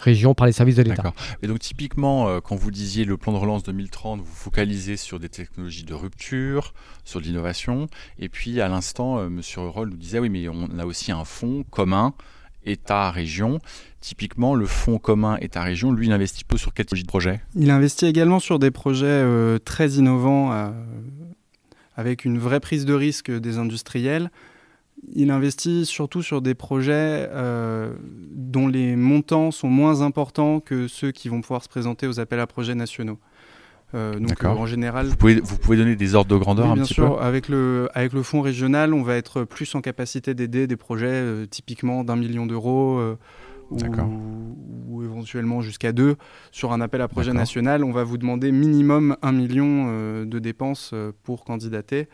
région 0.00 0.34
par 0.34 0.46
les 0.46 0.52
services 0.52 0.76
de 0.76 0.82
l'État. 0.82 1.12
Et 1.42 1.46
donc 1.46 1.58
typiquement, 1.60 2.28
euh, 2.28 2.40
quand 2.40 2.56
vous 2.56 2.70
disiez 2.70 3.04
le 3.04 3.16
plan 3.16 3.32
de 3.32 3.38
relance 3.38 3.62
2030, 3.62 4.20
vous 4.20 4.34
focalisez 4.34 4.96
sur 4.96 5.18
des 5.18 5.28
technologies 5.28 5.84
de 5.84 5.94
rupture, 5.94 6.72
sur 7.04 7.20
de 7.20 7.26
l'innovation, 7.26 7.86
et 8.18 8.28
puis 8.28 8.60
à 8.60 8.68
l'instant, 8.68 9.18
euh, 9.18 9.28
Monsieur 9.28 9.60
Roll 9.62 9.90
nous 9.90 9.96
disait 9.96 10.18
oui, 10.18 10.28
mais 10.28 10.48
on 10.48 10.78
a 10.78 10.84
aussi 10.84 11.12
un 11.12 11.24
fonds 11.24 11.64
commun. 11.70 12.14
État-région. 12.62 13.58
Typiquement, 14.02 14.54
le 14.54 14.66
fonds 14.66 14.98
commun 14.98 15.38
État-région, 15.40 15.92
lui, 15.92 16.08
il 16.08 16.12
investit 16.12 16.44
peu 16.44 16.58
sur 16.58 16.74
quel 16.74 16.84
type 16.84 16.98
de 16.98 17.06
projet? 17.06 17.40
Il 17.54 17.70
investit 17.70 18.04
également 18.04 18.38
sur 18.38 18.58
des 18.58 18.70
projets 18.70 19.06
euh, 19.06 19.58
très 19.58 19.92
innovants, 19.92 20.52
avec 21.96 22.26
une 22.26 22.38
vraie 22.38 22.60
prise 22.60 22.84
de 22.84 22.92
risque 22.92 23.30
des 23.30 23.56
industriels, 23.56 24.30
il 25.08 25.30
investit 25.30 25.86
surtout 25.86 26.22
sur 26.22 26.42
des 26.42 26.54
projets 26.54 27.28
euh, 27.32 27.92
dont 28.32 28.68
les 28.68 28.96
montants 28.96 29.50
sont 29.50 29.68
moins 29.68 30.02
importants 30.02 30.60
que 30.60 30.88
ceux 30.88 31.10
qui 31.10 31.28
vont 31.28 31.40
pouvoir 31.40 31.62
se 31.62 31.68
présenter 31.68 32.06
aux 32.06 32.20
appels 32.20 32.40
à 32.40 32.46
projets 32.46 32.74
nationaux. 32.74 33.18
Euh, 33.92 34.20
donc 34.20 34.44
en 34.44 34.66
général, 34.66 35.06
vous 35.06 35.16
pouvez, 35.16 35.40
vous 35.40 35.58
pouvez 35.58 35.76
donner 35.76 35.96
des 35.96 36.14
ordres 36.14 36.32
de 36.32 36.38
grandeur 36.38 36.70
un 36.70 36.74
bien 36.74 36.84
petit 36.84 36.94
sûr, 36.94 37.20
Avec 37.20 37.48
le 37.48 37.88
avec 37.92 38.12
le 38.12 38.22
fonds 38.22 38.40
régional, 38.40 38.94
on 38.94 39.02
va 39.02 39.16
être 39.16 39.42
plus 39.42 39.74
en 39.74 39.80
capacité 39.80 40.32
d'aider 40.32 40.68
des 40.68 40.76
projets 40.76 41.08
euh, 41.08 41.46
typiquement 41.46 42.04
d'un 42.04 42.14
million 42.14 42.46
d'euros 42.46 43.00
ou, 43.72 45.02
éventuellement 45.02 45.60
jusqu'à 45.60 45.92
deux. 45.92 46.16
Sur 46.52 46.72
un 46.72 46.80
appel 46.80 47.00
à 47.00 47.08
projet 47.08 47.32
national, 47.32 47.82
on 47.82 47.90
va 47.90 48.04
vous 48.04 48.18
demander 48.18 48.52
minimum 48.52 49.16
un 49.22 49.32
million 49.32 50.24
de 50.24 50.38
dépenses 50.38 50.94
pour 51.24 51.44
candidater 51.44 52.08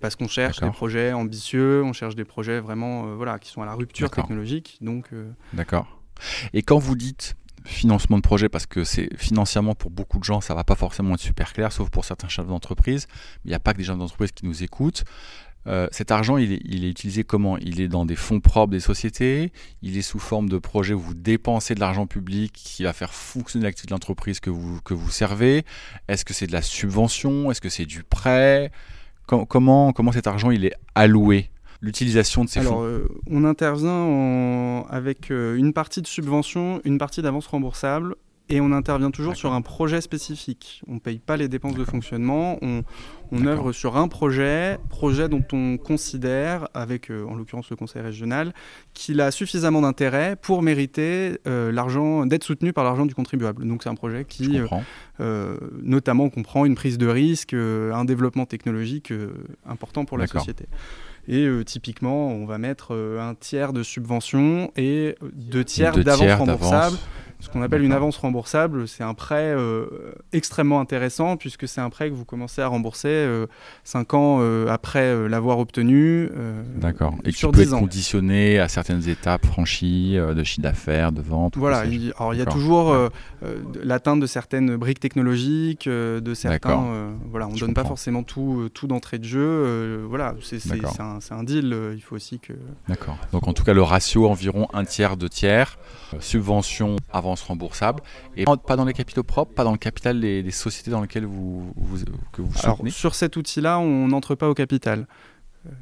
parce 0.00 0.16
qu'on 0.16 0.28
cherche 0.28 0.60
des 0.60 0.70
projets 0.70 1.12
ambitieux, 1.12 1.82
on 1.82 1.92
cherche 1.92 2.14
des 2.14 2.24
projets 2.24 2.60
vraiment 2.60 3.14
voilà, 3.16 3.38
qui 3.38 3.50
sont 3.50 3.62
à 3.62 3.66
la 3.66 3.74
rupture 3.74 4.10
technologique. 4.10 4.78
Donc, 4.80 5.10
D'accord. 5.52 6.00
Et 6.52 6.62
quand 6.62 6.78
vous 6.78 6.94
dites 6.96 7.36
financement 7.64 8.18
de 8.18 8.22
projet, 8.22 8.48
parce 8.48 8.66
que 8.66 8.84
c'est 8.84 9.08
financièrement 9.16 9.74
pour 9.74 9.90
beaucoup 9.90 10.18
de 10.18 10.24
gens, 10.24 10.40
ça 10.40 10.54
va 10.54 10.64
pas 10.64 10.74
forcément 10.74 11.14
être 11.14 11.20
super 11.20 11.52
clair, 11.52 11.72
sauf 11.72 11.90
pour 11.90 12.04
certains 12.04 12.28
chefs 12.28 12.46
d'entreprise. 12.46 13.06
Il 13.44 13.48
n'y 13.48 13.54
a 13.54 13.58
pas 13.58 13.72
que 13.72 13.78
des 13.78 13.84
chefs 13.84 13.96
d'entreprise 13.96 14.32
qui 14.32 14.46
nous 14.46 14.62
écoutent. 14.62 15.04
Euh, 15.66 15.88
cet 15.92 16.10
argent, 16.10 16.36
il 16.36 16.52
est, 16.52 16.90
utilisé 16.90 17.24
comment? 17.24 17.56
Il 17.56 17.80
est 17.80 17.88
dans 17.88 18.04
des 18.04 18.16
fonds 18.16 18.40
propres 18.40 18.72
des 18.72 18.80
sociétés, 18.80 19.50
il 19.80 19.96
est 19.96 20.02
sous 20.02 20.18
forme 20.18 20.50
de 20.50 20.58
projet 20.58 20.92
où 20.92 21.00
vous 21.00 21.14
dépensez 21.14 21.74
de 21.74 21.80
l'argent 21.80 22.06
public 22.06 22.52
qui 22.52 22.82
va 22.82 22.92
faire 22.92 23.14
fonctionner 23.14 23.64
l'activité 23.64 23.88
de 23.88 23.94
l'entreprise 23.94 24.40
que 24.40 24.50
vous, 24.50 24.82
que 24.82 24.92
vous 24.92 25.10
servez? 25.10 25.64
Est-ce 26.08 26.26
que 26.26 26.34
c'est 26.34 26.46
de 26.46 26.52
la 26.52 26.60
subvention? 26.60 27.50
Est-ce 27.50 27.62
que 27.62 27.70
c'est 27.70 27.86
du 27.86 28.02
prêt? 28.02 28.72
Comment, 29.26 29.92
comment 29.92 30.12
cet 30.12 30.26
argent 30.26 30.50
il 30.50 30.64
est 30.64 30.74
alloué? 30.94 31.50
L'utilisation 31.80 32.44
de 32.44 32.48
ces 32.48 32.60
fonds? 32.62 32.82
euh, 32.82 33.06
On 33.30 33.44
intervient 33.44 34.84
avec 34.88 35.30
euh, 35.30 35.56
une 35.56 35.72
partie 35.74 36.00
de 36.00 36.06
subvention, 36.06 36.80
une 36.84 36.96
partie 36.98 37.20
d'avance 37.20 37.46
remboursable 37.46 38.14
et 38.50 38.60
on 38.60 38.72
intervient 38.72 39.10
toujours 39.10 39.36
sur 39.36 39.52
un 39.52 39.62
projet 39.62 40.00
spécifique. 40.02 40.82
On 40.86 40.94
ne 40.94 40.98
paye 40.98 41.18
pas 41.18 41.36
les 41.36 41.48
dépenses 41.48 41.76
de 41.76 41.84
fonctionnement, 41.84 42.58
on, 42.60 42.82
œuvre 43.46 43.72
sur 43.72 43.96
un 43.96 44.06
projet, 44.06 44.78
projet 44.90 45.28
dont 45.28 45.42
on 45.52 45.76
considère, 45.76 46.68
avec 46.72 47.10
euh, 47.10 47.26
en 47.26 47.34
l'occurrence 47.34 47.68
le 47.70 47.74
conseil 47.74 48.00
régional, 48.00 48.52
qu'il 48.92 49.20
a 49.20 49.32
suffisamment 49.32 49.80
d'intérêt 49.80 50.36
pour 50.36 50.62
mériter 50.62 51.40
euh, 51.48 51.72
l'argent, 51.72 52.26
d'être 52.26 52.44
soutenu 52.44 52.72
par 52.72 52.84
l'argent 52.84 53.06
du 53.06 53.14
contribuable. 53.14 53.66
Donc 53.66 53.82
c'est 53.82 53.88
un 53.88 53.96
projet 53.96 54.24
qui 54.24 54.60
euh, 55.18 55.56
notamment 55.82 56.28
comprend 56.28 56.64
une 56.64 56.76
prise 56.76 56.96
de 56.96 57.08
risque, 57.08 57.54
un 57.54 58.04
développement 58.04 58.46
technologique 58.46 59.12
important 59.66 60.04
pour 60.04 60.16
la 60.16 60.28
société. 60.28 60.66
Et 61.26 61.48
typiquement, 61.64 62.28
on 62.28 62.44
va 62.44 62.58
mettre 62.58 62.94
un 62.94 63.34
tiers 63.34 63.72
de 63.72 63.82
subvention 63.82 64.70
et 64.76 65.16
deux 65.32 65.64
tiers 65.64 65.96
d'avance 65.96 66.38
remboursable 66.38 66.98
ce 67.44 67.50
qu'on 67.50 67.60
appelle 67.60 67.82
une 67.82 67.92
avance 67.92 68.16
remboursable, 68.16 68.88
c'est 68.88 69.04
un 69.04 69.12
prêt 69.12 69.52
euh, 69.54 69.84
extrêmement 70.32 70.80
intéressant 70.80 71.36
puisque 71.36 71.68
c'est 71.68 71.82
un 71.82 71.90
prêt 71.90 72.08
que 72.08 72.14
vous 72.14 72.24
commencez 72.24 72.62
à 72.62 72.68
rembourser 72.68 73.08
euh, 73.08 73.46
5 73.84 74.14
ans 74.14 74.38
euh, 74.40 74.66
après 74.68 75.04
euh, 75.04 75.28
l'avoir 75.28 75.58
obtenu. 75.58 76.30
D'accord. 76.76 77.16
Et 77.24 77.32
qui 77.32 77.46
peut 77.46 77.60
être 77.60 77.78
conditionné 77.78 78.58
à 78.58 78.68
certaines 78.68 79.06
étapes 79.10 79.44
franchies 79.44 80.16
de 80.16 80.42
chiffre 80.42 80.62
d'affaires, 80.62 81.12
de 81.12 81.20
vente. 81.20 81.58
Voilà. 81.58 81.84
Il, 81.84 82.14
alors 82.18 82.32
il 82.32 82.38
y 82.38 82.42
a 82.42 82.46
toujours 82.46 82.96
l'atteinte 83.82 84.20
de 84.20 84.26
certaines 84.26 84.76
briques 84.76 85.00
technologiques, 85.00 85.88
de 85.88 86.34
certains. 86.34 87.14
voilà, 87.30 87.48
on 87.48 87.52
ne 87.52 87.58
donne 87.58 87.74
pas 87.74 87.84
forcément 87.84 88.22
tout, 88.22 88.68
tout 88.74 88.86
d'entrée 88.86 89.18
de 89.18 89.24
jeu. 89.24 90.04
voilà, 90.08 90.34
c'est 90.42 90.60
un, 91.00 91.18
un, 91.30 91.44
deal. 91.44 91.76
il 91.94 92.00
faut 92.00 92.16
aussi 92.16 92.38
que. 92.38 92.52
D'accord. 92.88 93.16
Donc 93.32 93.48
en 93.48 93.52
tout 93.52 93.64
cas 93.64 93.74
le 93.74 93.82
ratio 93.82 94.28
environ 94.28 94.68
un 94.72 94.84
tiers, 94.84 95.16
deux 95.16 95.28
tiers, 95.28 95.78
subvention 96.20 96.96
avant 97.12 97.34
remboursable 97.42 98.02
et 98.36 98.44
pas 98.44 98.76
dans 98.76 98.84
les 98.84 98.92
capitaux 98.92 99.22
propres, 99.22 99.52
pas 99.52 99.64
dans 99.64 99.72
le 99.72 99.78
capital 99.78 100.20
des, 100.20 100.50
sociétés 100.50 100.90
dans 100.90 101.00
lesquelles 101.00 101.26
vous, 101.26 101.72
vous 101.76 102.04
que 102.32 102.42
vous 102.42 102.52
soutenez? 102.54 102.90
sur 102.90 103.14
cet 103.14 103.36
outil-là, 103.36 103.78
on 103.78 104.08
n'entre 104.08 104.34
pas 104.34 104.48
au 104.48 104.54
capital. 104.54 105.06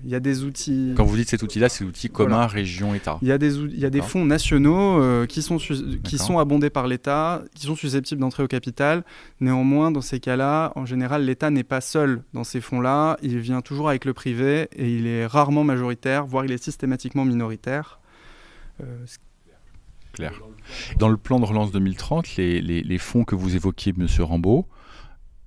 Il 0.05 0.11
y 0.11 0.15
a 0.15 0.21
des 0.21 0.45
outils. 0.45 0.95
Quand 0.97 1.05
vous 1.05 1.17
dites 1.17 1.29
cet 1.29 1.43
outil-là, 1.43 1.69
c'est 1.69 1.85
l'outil 1.85 2.09
commun 2.09 2.47
région-État. 2.47 3.19
Il 3.23 3.29
y 3.29 3.33
a 3.33 3.39
des, 3.39 3.57
il 3.57 3.79
y 3.79 3.85
a 3.85 3.91
des 3.91 4.03
fonds 4.03 4.25
nationaux 4.25 5.01
euh, 5.01 5.27
qui, 5.27 5.43
sont 5.43 5.57
qui 5.57 6.19
sont 6.19 6.39
abondés 6.39 6.71
par 6.71 6.87
l'État, 6.87 7.43
qui 7.55 7.67
sont 7.67 7.75
susceptibles 7.77 8.21
d'entrer 8.21 8.43
au 8.43 8.49
capital. 8.49 9.05
Néanmoins, 9.41 9.91
dans 9.91 10.01
ces 10.01 10.21
cas-là, 10.21 10.73
en 10.77 10.87
général, 10.87 11.25
l'État 11.25 11.51
n'est 11.51 11.65
pas 11.65 11.81
seul 11.81 12.23
dans 12.33 12.45
ces 12.45 12.61
fonds-là. 12.61 13.17
Il 13.23 13.39
vient 13.39 13.61
toujours 13.61 13.89
avec 13.89 14.05
le 14.05 14.15
privé 14.15 14.69
et 14.77 14.89
il 14.89 15.07
est 15.07 15.27
rarement 15.27 15.65
majoritaire, 15.65 16.27
voire 16.27 16.45
il 16.45 16.53
est 16.53 16.63
systématiquement 16.63 17.25
minoritaire. 17.25 18.01
Euh, 18.81 19.05
Clair. 20.13 20.33
Dans 20.99 21.09
le 21.09 21.17
plan 21.17 21.41
de 21.41 21.47
relance 21.47 21.73
2030, 21.73 22.37
les, 22.37 22.99
fonds 22.99 23.25
que 23.25 23.35
vous 23.35 23.57
évoquiez, 23.57 23.95
Monsieur 23.97 24.25
Rambaud, 24.25 24.67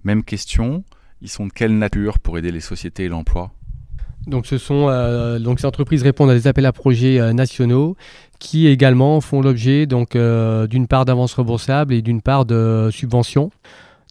même 0.03 0.23
question, 0.23 0.83
ils 1.21 1.29
sont 1.29 1.45
de 1.45 1.53
quelle 1.53 1.77
nature 1.77 2.19
pour 2.19 2.37
aider 2.37 2.51
les 2.51 2.59
sociétés 2.59 3.05
et 3.05 3.09
l'emploi? 3.09 3.53
Donc, 4.27 4.47
ce 4.47 4.57
sont, 4.57 4.87
euh, 4.89 5.39
donc 5.39 5.59
ces 5.59 5.65
entreprises 5.65 6.03
répondent 6.03 6.29
à 6.29 6.33
des 6.33 6.47
appels 6.47 6.65
à 6.65 6.71
projets 6.71 7.19
euh, 7.19 7.33
nationaux 7.33 7.95
qui 8.39 8.67
également 8.67 9.21
font 9.21 9.41
l'objet 9.41 9.85
donc 9.85 10.15
euh, 10.15 10.67
d'une 10.67 10.87
part 10.87 11.05
d'avance 11.05 11.33
remboursable 11.33 11.93
et 11.93 12.01
d'une 12.01 12.21
part 12.21 12.45
de 12.45 12.89
subvention. 12.91 13.51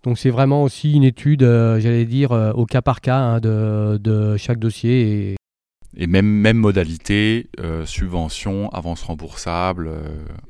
Donc 0.03 0.19
c'est 0.19 0.31
vraiment 0.31 0.63
aussi 0.63 0.93
une 0.93 1.05
étude, 1.05 1.41
j'allais 1.41 2.05
dire, 2.05 2.33
au 2.55 2.67
cas 2.67 2.83
par 2.83 3.01
cas 3.01 3.17
hein, 3.17 3.41
de, 3.41 3.97
de, 3.97 4.37
chaque 4.37 4.59
dossier. 4.59 5.31
Et 5.33 5.37
et 5.97 6.07
même, 6.07 6.27
même 6.27 6.59
modalité, 6.59 7.49
subvention, 7.87 8.69
avance 8.71 9.03
remboursable, 9.03 9.91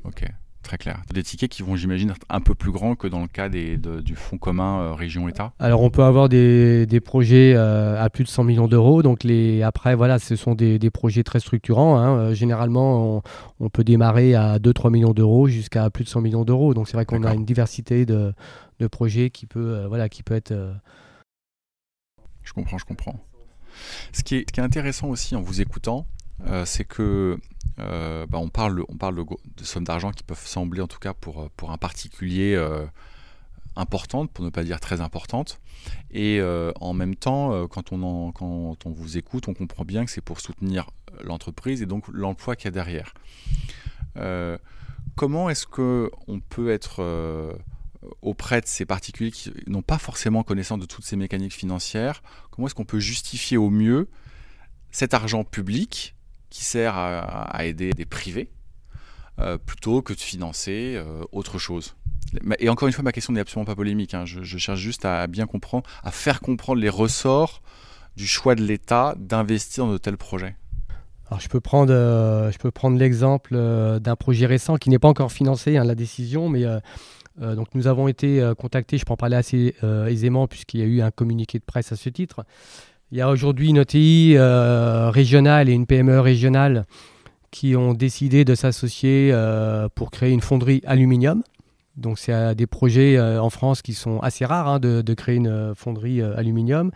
ok, 0.03 0.25
très 0.65 0.77
clair. 0.77 1.01
Des 1.13 1.23
tickets 1.23 1.49
qui 1.49 1.63
vont, 1.63 1.75
j'imagine, 1.75 2.09
être 2.09 2.25
un 2.29 2.41
peu 2.41 2.55
plus 2.55 2.71
grands 2.71 2.95
que 2.95 3.07
dans 3.07 3.21
le 3.21 3.27
cas 3.27 3.47
des, 3.47 3.77
du 3.77 4.15
fonds 4.15 4.37
commun 4.37 4.81
euh, 4.81 4.93
région-État 4.93 5.53
Alors 5.59 5.81
on 5.81 5.89
peut 5.89 6.03
avoir 6.03 6.27
des, 6.27 6.85
des 6.85 6.99
projets 6.99 7.55
à 7.55 8.09
plus 8.09 8.23
de 8.23 8.29
100 8.29 8.43
millions 8.43 8.67
d'euros, 8.67 9.01
donc 9.01 9.23
les, 9.23 9.63
après, 9.63 9.95
voilà, 9.95 10.19
ce 10.19 10.35
sont 10.35 10.55
des, 10.55 10.79
des 10.79 10.89
projets 10.89 11.23
très 11.23 11.39
structurants. 11.39 11.97
Hein. 11.97 12.33
généralement, 12.33 13.17
on, 13.17 13.21
on, 13.59 13.69
peut 13.69 13.83
démarrer 13.83 14.35
à 14.35 14.57
2-3 14.57 14.91
millions 14.91 15.13
d'euros 15.13 15.47
jusqu'à 15.47 15.89
plus 15.89 16.03
de 16.03 16.09
100 16.09 16.21
millions 16.21 16.43
d'euros, 16.43 16.73
donc 16.73 16.87
c'est 16.87 16.97
vrai 16.97 17.05
qu'on 17.05 17.23
a 17.23 17.33
une 17.33 17.45
diversité 17.45 18.05
de, 18.05 18.33
de 18.79 18.87
projets 18.87 19.29
qui 19.29 19.45
peut, 19.45 19.85
voilà, 19.87 20.09
qui 20.09 20.23
peut 20.23 20.35
être... 20.35 20.53
Je 22.43 22.53
comprends, 22.53 22.77
je 22.77 22.85
comprends. 22.85 23.19
Ce 24.13 24.23
qui, 24.23 24.35
est, 24.35 24.59
intéressant 24.59 25.09
aussi 25.09 25.35
en 25.35 25.41
vous 25.41 25.61
écoutant, 25.61 26.07
euh, 26.47 26.65
c'est 26.65 26.85
que 26.85 27.01
euh, 27.01 27.37
bah, 27.77 28.37
on 28.37 28.49
parle, 28.49 28.83
on 28.87 28.95
de, 28.95 29.63
sommes 29.63 29.83
d'argent 29.83 30.11
qui 30.11 30.23
peuvent 30.23 30.45
sembler, 30.45 30.81
en 30.81 30.87
tout 30.87 30.99
cas 30.99 31.13
pour, 31.13 31.49
pour 31.51 31.71
un 31.71 31.77
particulier, 31.77 32.55
euh, 32.55 32.85
importantes, 33.75 34.31
pour 34.31 34.45
ne 34.45 34.49
pas 34.49 34.63
dire 34.63 34.79
très 34.79 35.01
importantes. 35.01 35.59
Et 36.11 36.41
en 36.79 36.93
même 36.93 37.15
temps, 37.15 37.67
quand 37.67 37.91
on, 37.91 38.31
quand 38.31 38.85
on 38.85 38.91
vous 38.91 39.17
écoute, 39.17 39.47
on 39.47 39.53
comprend 39.53 39.83
bien 39.83 40.05
que 40.05 40.11
c'est 40.11 40.21
pour 40.21 40.39
soutenir 40.39 40.89
l'entreprise 41.21 41.81
et 41.81 41.85
donc 41.85 42.05
l'emploi 42.07 42.55
qu'il 42.55 42.65
y 42.65 42.67
a 42.69 42.71
derrière. 42.71 43.13
comment 45.15 45.49
est-ce 45.49 45.67
qu'on 45.67 46.39
peut 46.49 46.71
être 46.71 47.03
auprès 48.21 48.61
de 48.61 48.67
ces 48.67 48.85
particuliers 48.85 49.31
qui 49.31 49.51
n'ont 49.67 49.81
pas 49.81 49.97
forcément 49.97 50.43
connaissance 50.43 50.79
de 50.79 50.85
toutes 50.85 51.05
ces 51.05 51.15
mécaniques 51.15 51.53
financières, 51.53 52.23
comment 52.51 52.67
est-ce 52.67 52.75
qu'on 52.75 52.85
peut 52.85 52.99
justifier 52.99 53.57
au 53.57 53.69
mieux 53.69 54.07
cet 54.91 55.13
argent 55.13 55.43
public 55.43 56.14
qui 56.49 56.63
sert 56.63 56.95
à, 56.97 57.65
aider 57.65 57.91
des 57.91 58.05
privés 58.05 58.49
euh, 59.39 59.57
plutôt 59.57 60.01
que 60.01 60.13
de 60.13 60.19
financer 60.19 60.93
euh, 60.95 61.23
autre 61.31 61.59
chose 61.59 61.95
Et 62.59 62.69
encore 62.69 62.87
une 62.87 62.93
fois, 62.93 63.03
ma 63.03 63.11
question 63.11 63.33
n'est 63.33 63.41
absolument 63.41 63.65
pas 63.65 63.75
polémique. 63.75 64.13
Hein. 64.13 64.23
Je, 64.25 64.57
cherche 64.57 64.79
juste 64.79 65.03
à 65.03 65.27
bien 65.27 65.45
comprendre, 65.45 65.89
à 66.03 66.11
faire 66.11 66.39
comprendre 66.39 66.79
les 66.79 66.89
ressorts 66.89 67.61
du 68.15 68.27
choix 68.27 68.55
de 68.55 68.63
l'État 68.63 69.15
d'investir 69.19 69.85
dans 69.85 69.91
de 69.91 69.97
tels 69.97 70.17
projets. 70.17 70.55
Alors 71.27 71.41
je 71.41 71.49
peux 71.49 71.59
prendre, 71.59 71.91
euh, 71.91 72.51
prendre 72.73 72.97
l'exemple 72.97 73.57
d'un 73.99 74.15
projet 74.15 74.45
récent 74.45 74.77
qui 74.77 74.89
n'est 74.89 74.99
pas 74.99 75.09
encore 75.09 75.31
financé, 75.31 75.75
hein, 75.75 75.83
la 75.83 75.95
décision, 75.95 76.47
mais 76.47 76.63
donc 77.37 77.67
nous 77.73 77.87
avons 77.87 78.07
été 78.07 78.53
contactés, 78.57 78.97
je 78.97 79.03
peux 79.03 79.11
en 79.11 79.17
parler 79.17 79.35
assez 79.35 79.75
aisément 80.07 80.47
puisqu'il 80.47 80.79
y 80.79 80.83
a 80.83 80.85
eu 80.85 81.01
un 81.01 81.11
communiqué 81.11 81.59
de 81.59 81.65
presse 81.65 81.91
à 81.91 81.97
ce 81.97 82.07
titre. 82.07 82.45
Il 83.11 83.17
y 83.17 83.21
a 83.21 83.29
aujourd'hui 83.29 83.69
une 83.69 83.77
ETI 83.77 84.35
régionale 84.37 85.69
et 85.69 85.73
une 85.73 85.85
PME 85.85 86.19
régionale 86.19 86.85
qui 87.51 87.75
ont 87.75 87.93
décidé 87.93 88.43
de 88.43 88.55
s'associer 88.55 89.33
pour 89.93 90.11
créer 90.11 90.31
une 90.31 90.41
fonderie 90.41 90.81
aluminium. 90.85 91.43
Donc 91.97 92.19
c'est 92.19 92.55
des 92.55 92.67
projets 92.67 93.17
en 93.19 93.49
France 93.49 93.81
qui 93.81 93.93
sont 93.93 94.19
assez 94.19 94.43
rares 94.43 94.67
hein, 94.67 94.79
de, 94.79 95.01
de, 95.01 95.13
créer 95.13 95.35
une 95.35 95.73
fonderie 95.75 96.21
aluminium 96.21 96.91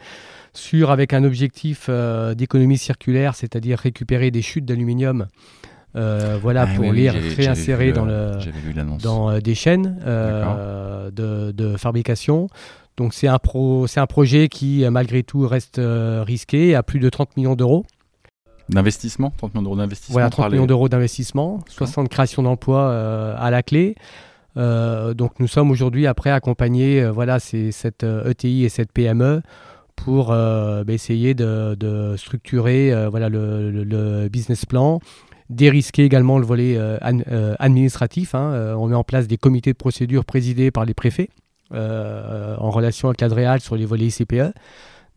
sur 0.53 0.91
avec 0.91 1.13
un 1.13 1.23
objectif 1.23 1.89
d'économie 2.35 2.77
circulaire, 2.77 3.35
c'est-à-dire 3.35 3.79
récupérer 3.79 4.31
des 4.31 4.41
chutes 4.41 4.65
d'aluminium 4.65 5.27
euh, 5.95 6.37
voilà, 6.39 6.67
ah 6.69 6.75
pour 6.75 6.93
les 6.93 7.09
réinsérer 7.09 7.91
dans, 7.91 8.05
le, 8.05 8.33
dans 9.01 9.31
euh, 9.31 9.39
des 9.39 9.55
chaînes 9.55 9.99
euh, 10.05 11.09
de, 11.09 11.51
de, 11.51 11.77
fabrication. 11.77 12.47
Donc 12.99 13.13
c'est 13.13 13.29
un, 13.29 13.39
pro, 13.39 13.85
un 13.95 14.07
projet 14.07 14.49
qui, 14.49 14.83
malgré 14.91 15.23
tout, 15.23 15.47
reste 15.47 15.79
risqué 15.81 16.75
à 16.75 16.83
plus 16.83 16.99
de 16.99 17.09
30 17.09 17.37
millions 17.37 17.55
d'euros. 17.55 17.85
D'investissement? 18.67 19.31
30 19.37 19.55
millions 19.55 19.63
d'euros 19.63 19.77
d'investissement 19.77 20.13
Voilà, 20.13 20.29
30 20.29 20.51
millions 20.51 20.65
d'euros 20.65 20.89
d'investissement, 20.89 21.61
60 21.69 22.09
créations 22.09 22.43
d'emplois 22.43 22.93
à 23.37 23.49
la 23.51 23.63
clé. 23.63 23.95
donc 24.57 25.39
nous 25.39 25.47
sommes 25.47 25.71
aujourd'hui 25.71 26.07
après 26.07 26.29
accompagner 26.29 27.07
voilà, 27.09 27.39
cette 27.39 28.03
ETI 28.03 28.63
e 28.63 28.65
et 28.65 28.69
cette 28.69 28.91
PME 28.91 29.43
pour 29.95 30.27
bah, 30.27 30.83
essayer 30.89 31.33
de, 31.33 31.75
de 31.79 32.17
structurer 32.17 32.93
voilà, 33.09 33.29
le, 33.29 33.71
le, 33.71 34.27
business 34.27 34.65
plan 34.65 34.99
dérisquer 35.49 36.03
également 36.03 36.37
le 36.37 36.45
volet 36.45 36.77
administratif. 37.59 38.35
Hein. 38.35 38.75
on 38.77 38.87
met 38.87 38.95
en 38.95 39.05
place 39.05 39.27
des 39.27 39.37
comités 39.37 39.71
de 39.71 39.77
procédure 39.77 40.25
présidés 40.25 40.69
par 40.69 40.83
les 40.83 40.93
préfets 40.93 41.29
en 41.71 42.69
relation 42.69 43.09
avec 43.09 43.21
l'ADREAL 43.21 43.59
sur 43.59 43.75
les 43.75 43.85
volets 43.85 44.07
ICPE. 44.07 44.53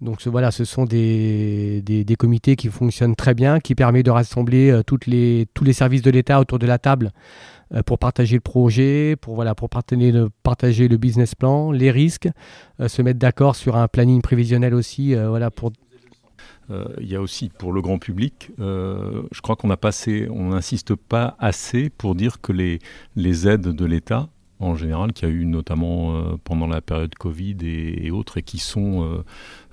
Donc 0.01 0.27
voilà, 0.27 0.51
ce 0.51 0.65
sont 0.65 0.85
des, 0.85 1.81
des, 1.83 2.17
comités 2.17 2.57
qui 2.57 2.69
fonctionnent 2.69 3.15
très 3.15 3.35
bien, 3.35 3.61
qui 3.61 3.77
permettent 3.77 4.07
de 4.07 4.11
rassembler 4.11 4.81
toutes 4.85 5.07
les, 5.07 5.47
tous 5.55 5.63
les 5.63 5.73
services 5.73 6.03
de 6.03 6.11
l'État 6.11 6.41
autour 6.41 6.59
de 6.59 6.67
la 6.67 6.79
table 6.79 7.13
euh, 7.75 7.83
pour 7.83 7.99
partager 7.99 8.37
le 8.37 8.41
projet, 8.41 9.17
pour, 9.21 9.35
voilà, 9.35 9.55
pour 9.55 9.71
partager, 9.71 10.13
partager 10.43 10.89
le 10.89 10.97
business 10.97 11.35
plan, 11.35 11.73
les 11.73 11.91
risques, 11.91 12.29
euh, 12.81 12.89
se 12.89 13.01
mettre 13.03 13.19
d'accord 13.19 13.57
sur 13.57 13.77
un 13.77 13.89
planning 13.89 14.21
prévisionnel 14.21 14.75
aussi. 14.75 15.15
Euh, 15.15 15.29
voilà, 15.29 15.51
pour... 15.51 15.73
Il 17.01 17.07
y 17.07 17.17
a 17.17 17.21
aussi 17.21 17.51
pour 17.51 17.71
le 17.75 17.83
grand 17.83 17.99
public, 17.99 18.51
je 18.59 19.41
crois 19.43 19.57
qu'on 19.57 19.69
on 19.69 20.49
n'insiste 20.49 20.95
pas 20.95 21.37
assez 21.39 21.91
pour 21.91 22.15
dire 22.15 22.41
que 22.41 22.51
les, 22.51 22.79
les 23.15 23.47
aides 23.47 23.61
de 23.61 23.85
l'État 23.85 24.31
en 24.63 24.75
général, 24.77 25.13
qui 25.13 25.25
a 25.25 25.29
eu 25.29 25.45
notamment 25.45 26.37
pendant 26.45 26.67
la 26.67 26.81
période 26.81 27.15
Covid 27.15 27.57
et, 27.63 28.11
autres, 28.11 28.39
et 28.39 28.43
qui 28.43 28.59
sont 28.59 29.23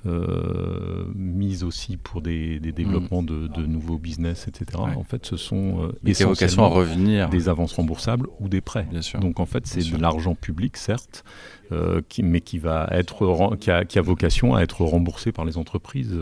euh, 0.06 1.04
mise 1.13 1.65
aussi 1.65 1.97
pour 1.97 2.21
des, 2.21 2.60
développements 2.60 3.21
de, 3.21 3.65
nouveaux 3.65 3.97
business, 3.97 4.47
etc. 4.47 4.78
En 4.78 5.04
fait, 5.04 5.25
ce 5.25 5.36
sont 5.36 5.84
euh, 5.84 5.91
essentiellement 6.06 6.65
à 6.65 6.69
revenir. 6.69 7.30
des 7.30 7.49
avances 7.49 7.73
remboursables 7.73 8.28
ou 8.39 8.47
des 8.47 8.62
prêts. 8.62 8.88
Bien 8.89 9.02
sûr. 9.02 9.19
Donc 9.19 9.41
en 9.41 9.45
fait, 9.45 9.67
c'est 9.67 9.91
de 9.91 9.97
l'argent 9.97 10.36
public, 10.36 10.78
certes, 10.78 11.25
euh, 11.73 12.02
qui, 12.08 12.23
mais 12.23 12.39
qui 12.39 12.60
va 12.60 12.88
être 12.91 13.58
qui 13.60 13.71
a, 13.71 13.84
qui 13.84 13.99
a, 13.99 14.02
vocation 14.02 14.56
à 14.56 14.62
être 14.62 14.86
remboursé 14.86 15.34
par 15.34 15.43
les 15.43 15.58
entreprises. 15.58 16.17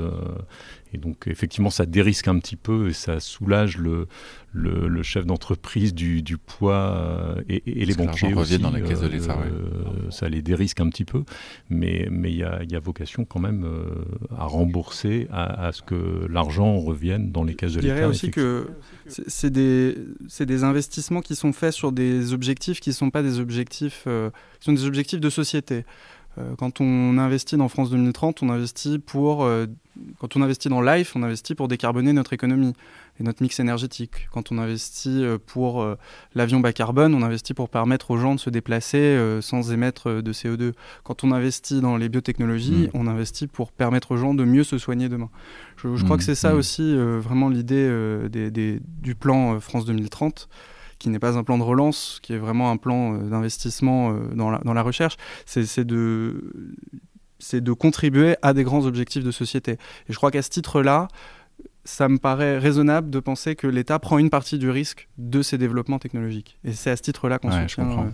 Et 0.93 0.97
donc 0.97 1.28
effectivement, 1.28 1.69
ça 1.69 1.86
dérisque 1.86 2.28
un 2.28 2.39
petit 2.39 2.56
peu 2.56 2.89
et 2.89 2.93
ça 2.93 3.19
soulage 3.19 3.78
le, 3.78 4.08
le, 4.54 5.04
chef 5.04 5.26
d'entreprise 5.26 5.93
du, 5.93 6.21
du, 6.21 6.38
poids 6.38 7.38
et, 7.50 7.62
les 7.65 7.93
banquiers 7.93 8.34
aussi, 8.34 8.58
dans 8.58 8.71
la 8.71 8.82
caisse 8.82 9.02
de 9.02 9.08
l'État. 9.08 9.38
Ça 10.10 10.30
les 10.30 10.41
dérisque 10.41 10.80
un 10.80 10.89
petit 10.89 11.06
peu, 11.06 11.23
mais 11.69 12.08
il 12.10 12.36
y, 12.36 12.43
a, 12.43 12.63
y 12.63 12.76
a 12.76 12.80
vocation 12.80 13.26
quand 13.26 13.39
même 13.39 13.63
euh, 13.65 14.06
à 14.36 14.45
rembourser, 14.45 15.28
à, 15.32 15.71
ce 15.71 15.82
que 15.82 16.26
l'argent 16.30 16.80
revienne 16.80 17.32
dans 17.32 17.43
les 17.43 17.56
caisses 17.56 17.73
de 17.73 17.82
l'État. 17.82 17.93
Je 17.93 18.00
dirais 18.00 18.10
aussi 18.10 18.32
que 18.32 18.69
c'est 19.08 19.50
des, 19.50 19.95
des, 20.39 20.63
investissements 20.63 21.21
qui 21.21 21.36
sont 21.36 21.54
faits 21.54 21.73
sur 21.73 21.91
des 21.91 22.34
objectifs 22.34 22.80
qui 22.80 22.89
ne 22.89 22.95
sont 22.95 23.10
pas 23.10 23.23
des 23.23 23.39
objectifs, 23.39 24.04
euh, 24.08 24.30
qui 24.60 24.65
sont 24.65 24.73
des 24.73 24.86
objectifs 24.86 25.19
de 25.19 25.30
société. 25.30 25.86
Euh, 26.38 26.56
quand 26.58 26.82
on 26.82 27.17
investit 27.17 27.58
dans 27.58 27.67
France 27.67 27.89
2030, 27.89 28.43
on 28.43 28.50
investit 28.50 29.00
pour, 29.00 29.47
quand 30.20 30.36
on 30.36 30.42
investit 30.42 30.70
dans 30.70 30.82
Life, 30.82 31.16
on 31.16 31.24
investit 31.24 31.56
pour 31.56 31.68
décarboner 31.68 32.14
notre 32.14 32.34
économie 32.34 32.74
et 33.20 33.24
notre 33.24 33.42
mix 33.42 33.60
énergétique. 33.60 34.28
Quand 34.32 34.52
on 34.52 34.58
investit 34.58 35.24
euh, 35.24 35.38
pour 35.44 35.82
euh, 35.82 35.98
l'avion 36.36 36.60
bas 36.60 36.74
carbone, 36.74 37.14
on 37.16 37.24
investit 37.24 37.54
pour 37.54 37.70
permettre 37.70 38.12
aux 38.12 38.18
gens 38.18 38.36
de 38.36 38.40
se 38.40 38.50
déplacer 38.50 38.98
euh, 38.98 39.42
sans 39.42 39.72
émettre 39.72 40.22
de 40.22 40.34
CO2. 40.34 40.74
Quand 41.04 41.24
on 41.24 41.32
investit 41.32 41.82
dans 41.82 41.98
les 41.98 42.10
biotechnologies, 42.10 42.88
mm. 42.88 42.90
on 42.94 43.08
investit 43.08 43.48
pour 43.48 43.72
permettre 43.72 44.12
aux 44.12 44.18
gens 44.18 44.34
de 44.34 44.44
mieux 44.44 44.64
se 44.64 44.78
soigner 44.78 45.10
demain. 45.10 45.30
Je, 45.78 46.04
crois 46.04 46.16
mm. 46.16 46.20
que 46.20 46.24
c'est 46.24 46.36
ça 46.36 46.54
mm. 46.54 46.58
aussi 46.58 46.96
vraiment 46.98 47.50
l'idée 47.50 47.90
du 48.30 49.16
plan 49.16 49.60
France 49.60 49.86
2030 49.86 50.50
qui 51.00 51.10
n'est 51.10 51.20
pas 51.20 51.38
un 51.38 51.44
plan 51.44 51.60
de 51.60 51.64
relance, 51.64 52.20
qui 52.24 52.34
est 52.34 52.40
vraiment 52.40 52.72
un 52.72 52.78
plan 52.78 53.20
d'investissement 53.20 54.18
dans 54.34 54.50
la, 54.50 54.58
dans, 54.66 54.74
la, 54.74 54.82
recherche, 54.82 55.16
c'est 55.46 55.86
de, 55.86 56.56
de 57.54 57.73
contribuer 57.73 58.36
à 58.41 58.54
des 58.54 58.63
grands 58.63 58.86
objectifs 58.86 59.23
de 59.23 59.32
société. 59.32 59.73
Et 59.73 60.13
je 60.13 60.15
crois 60.15 60.32
qu'à 60.32 60.41
ce 60.41 60.50
titre-là, 60.50 61.08
ça 61.86 62.10
me 62.10 62.17
paraît 62.17 62.58
raisonnable 62.58 63.10
de 63.10 63.19
penser 63.19 63.56
que 63.56 63.67
l'État 63.67 63.97
prend 64.00 64.17
une 64.17 64.30
partie 64.30 64.58
du 64.58 64.69
risque 64.69 65.08
de 65.17 65.41
ces 65.41 65.58
développements 65.58 66.00
technologiques. 66.00 66.60
Et 66.63 66.73
c'est 66.73 66.91
à 66.91 66.97
ce 66.97 67.02
titre-là 67.02 67.39
qu'on 67.39 67.52
se 67.52 67.67
soutient. 67.67 68.13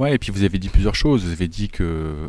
Euh, 0.00 0.04
Ouais, 0.04 0.14
et 0.14 0.18
puis 0.18 0.32
vous 0.32 0.44
avez 0.44 0.58
dit 0.58 0.70
plusieurs 0.70 0.94
choses. 0.94 1.24
Vous 1.24 1.32
avez 1.32 1.48
dit 1.48 1.68
qu'il 1.68 1.86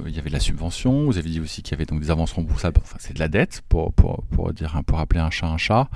y 0.08 0.20
avait 0.20 0.30
de 0.30 0.34
la 0.34 0.42
subvention, 0.42 1.06
vous 1.06 1.18
avez 1.18 1.30
dit 1.30 1.40
aussi 1.40 1.62
qu'il 1.64 1.72
y 1.72 1.76
avait 1.76 1.86
donc 1.86 2.02
des 2.02 2.12
avances 2.12 2.34
remboursables, 2.34 2.82
enfin 2.84 2.98
c'est 3.00 3.14
de 3.14 3.20
la 3.20 3.30
dette, 3.30 3.62
pour, 3.70 3.94
pour, 3.94 4.24
pour, 4.24 4.52
dire, 4.52 4.82
pour 4.86 5.00
appeler 5.00 5.22
un 5.22 5.30
chat 5.30 5.48
un 5.48 5.58
chat. 5.58 5.90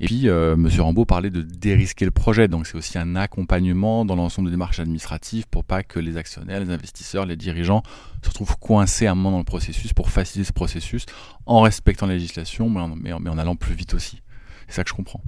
Et 0.00 0.06
puis 0.06 0.28
euh, 0.28 0.54
M. 0.54 0.68
Rambaud 0.80 1.04
parlait 1.04 1.30
de 1.30 1.42
dérisquer 1.42 2.04
le 2.04 2.10
projet, 2.10 2.48
donc 2.48 2.66
c'est 2.66 2.76
aussi 2.76 2.98
un 2.98 3.14
accompagnement 3.14 4.04
dans 4.04 4.16
l'ensemble 4.16 4.48
des 4.48 4.52
démarches 4.52 4.80
administratives 4.80 5.46
pour 5.48 5.64
pas 5.64 5.84
que 5.84 6.00
les 6.00 6.16
actionnaires, 6.16 6.58
les 6.58 6.70
investisseurs, 6.70 7.26
les 7.26 7.36
dirigeants 7.36 7.84
se 8.22 8.28
retrouvent 8.28 8.58
coincés 8.58 9.06
à 9.06 9.12
un 9.12 9.14
moment 9.14 9.30
dans 9.30 9.38
le 9.38 9.44
processus 9.44 9.92
pour 9.92 10.10
faciliter 10.10 10.48
ce 10.48 10.52
processus 10.52 11.06
en 11.46 11.60
respectant 11.60 12.06
la 12.06 12.14
législation, 12.14 12.68
mais 12.68 13.12
en 13.12 13.38
allant 13.38 13.54
plus 13.54 13.74
vite 13.74 13.94
aussi. 13.94 14.20
C'est 14.66 14.74
ça 14.74 14.84
que 14.84 14.90
je 14.90 14.94
comprends. 14.94 15.22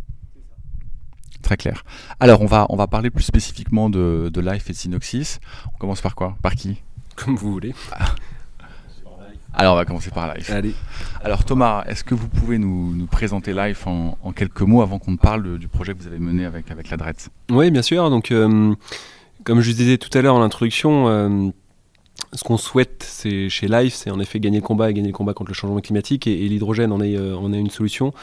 Très 1.43 1.57
clair. 1.57 1.85
Alors, 2.21 2.41
on 2.41 2.47
va, 2.47 2.67
on 2.69 2.77
va 2.77 2.87
parler 2.87 3.11
plus 3.11 3.25
spécifiquement 3.25 3.91
de, 3.91 4.31
de 4.33 4.41
Life 4.41 4.71
et 4.71 4.73
de 4.73 4.79
Synoxis. 4.79 5.39
On 5.75 5.79
commence 5.79 6.01
par 6.01 6.15
quoi? 6.15 6.37
Par 6.41 6.55
qui? 6.55 6.81
Comme 7.17 7.37
vous 7.37 7.53
voulez. 7.53 7.75
Alors, 9.55 9.75
on 9.75 9.77
va 9.77 9.85
commencer 9.85 10.11
par 10.11 10.33
Life. 10.35 10.51
Allez. 10.51 10.75
Alors, 11.23 11.45
Thomas, 11.45 11.85
est-ce 11.87 12.05
que 12.05 12.15
vous 12.15 12.29
pouvez 12.29 12.59
nous, 12.59 12.95
nous 12.95 13.07
présenter 13.07 13.53
Life 13.53 13.87
en, 13.87 14.17
en, 14.23 14.33
quelques 14.33 14.63
mots 14.63 14.83
avant 14.83 14.99
qu'on 14.99 15.17
parle 15.17 15.59
du 15.59 15.69
projet 15.69 15.93
que 15.93 15.99
vous 15.99 16.07
avez 16.07 16.19
mené 16.19 16.47
avec, 16.47 16.71
avec 16.71 16.89
la 16.91 16.97
DRET 16.97 17.29
Oui, 17.51 17.71
bien 17.71 17.83
sûr. 17.83 18.09
Donc, 18.09 18.31
euh, 18.31 18.75
comme 19.45 19.61
je 19.61 19.73
disais 19.73 19.99
tout 19.99 20.17
à 20.17 20.23
l'heure 20.23 20.37
en 20.37 20.43
introduction, 20.43 21.09
euh, 21.09 21.51
ce 22.33 22.45
qu'on 22.45 22.57
souhaite 22.57 23.05
c'est, 23.07 23.49
chez 23.49 23.69
Life, 23.69 23.95
c'est 23.95 24.11
en 24.11 24.21
effet 24.21 24.41
gagner 24.41 24.59
le 24.59 24.65
combat 24.65 24.91
et 24.91 24.95
gagner 24.95 25.09
le 25.09 25.15
combat 25.15 25.35
contre 25.35 25.51
le 25.51 25.55
changement 25.55 25.81
climatique. 25.81 26.27
Et, 26.27 26.49
l'hydrogène 26.49 26.93
en 26.93 27.01
est, 27.01 27.17
euh, 27.17 27.37
en 27.37 27.53
est 27.53 27.59
une 27.59 27.71
solution 27.71 28.15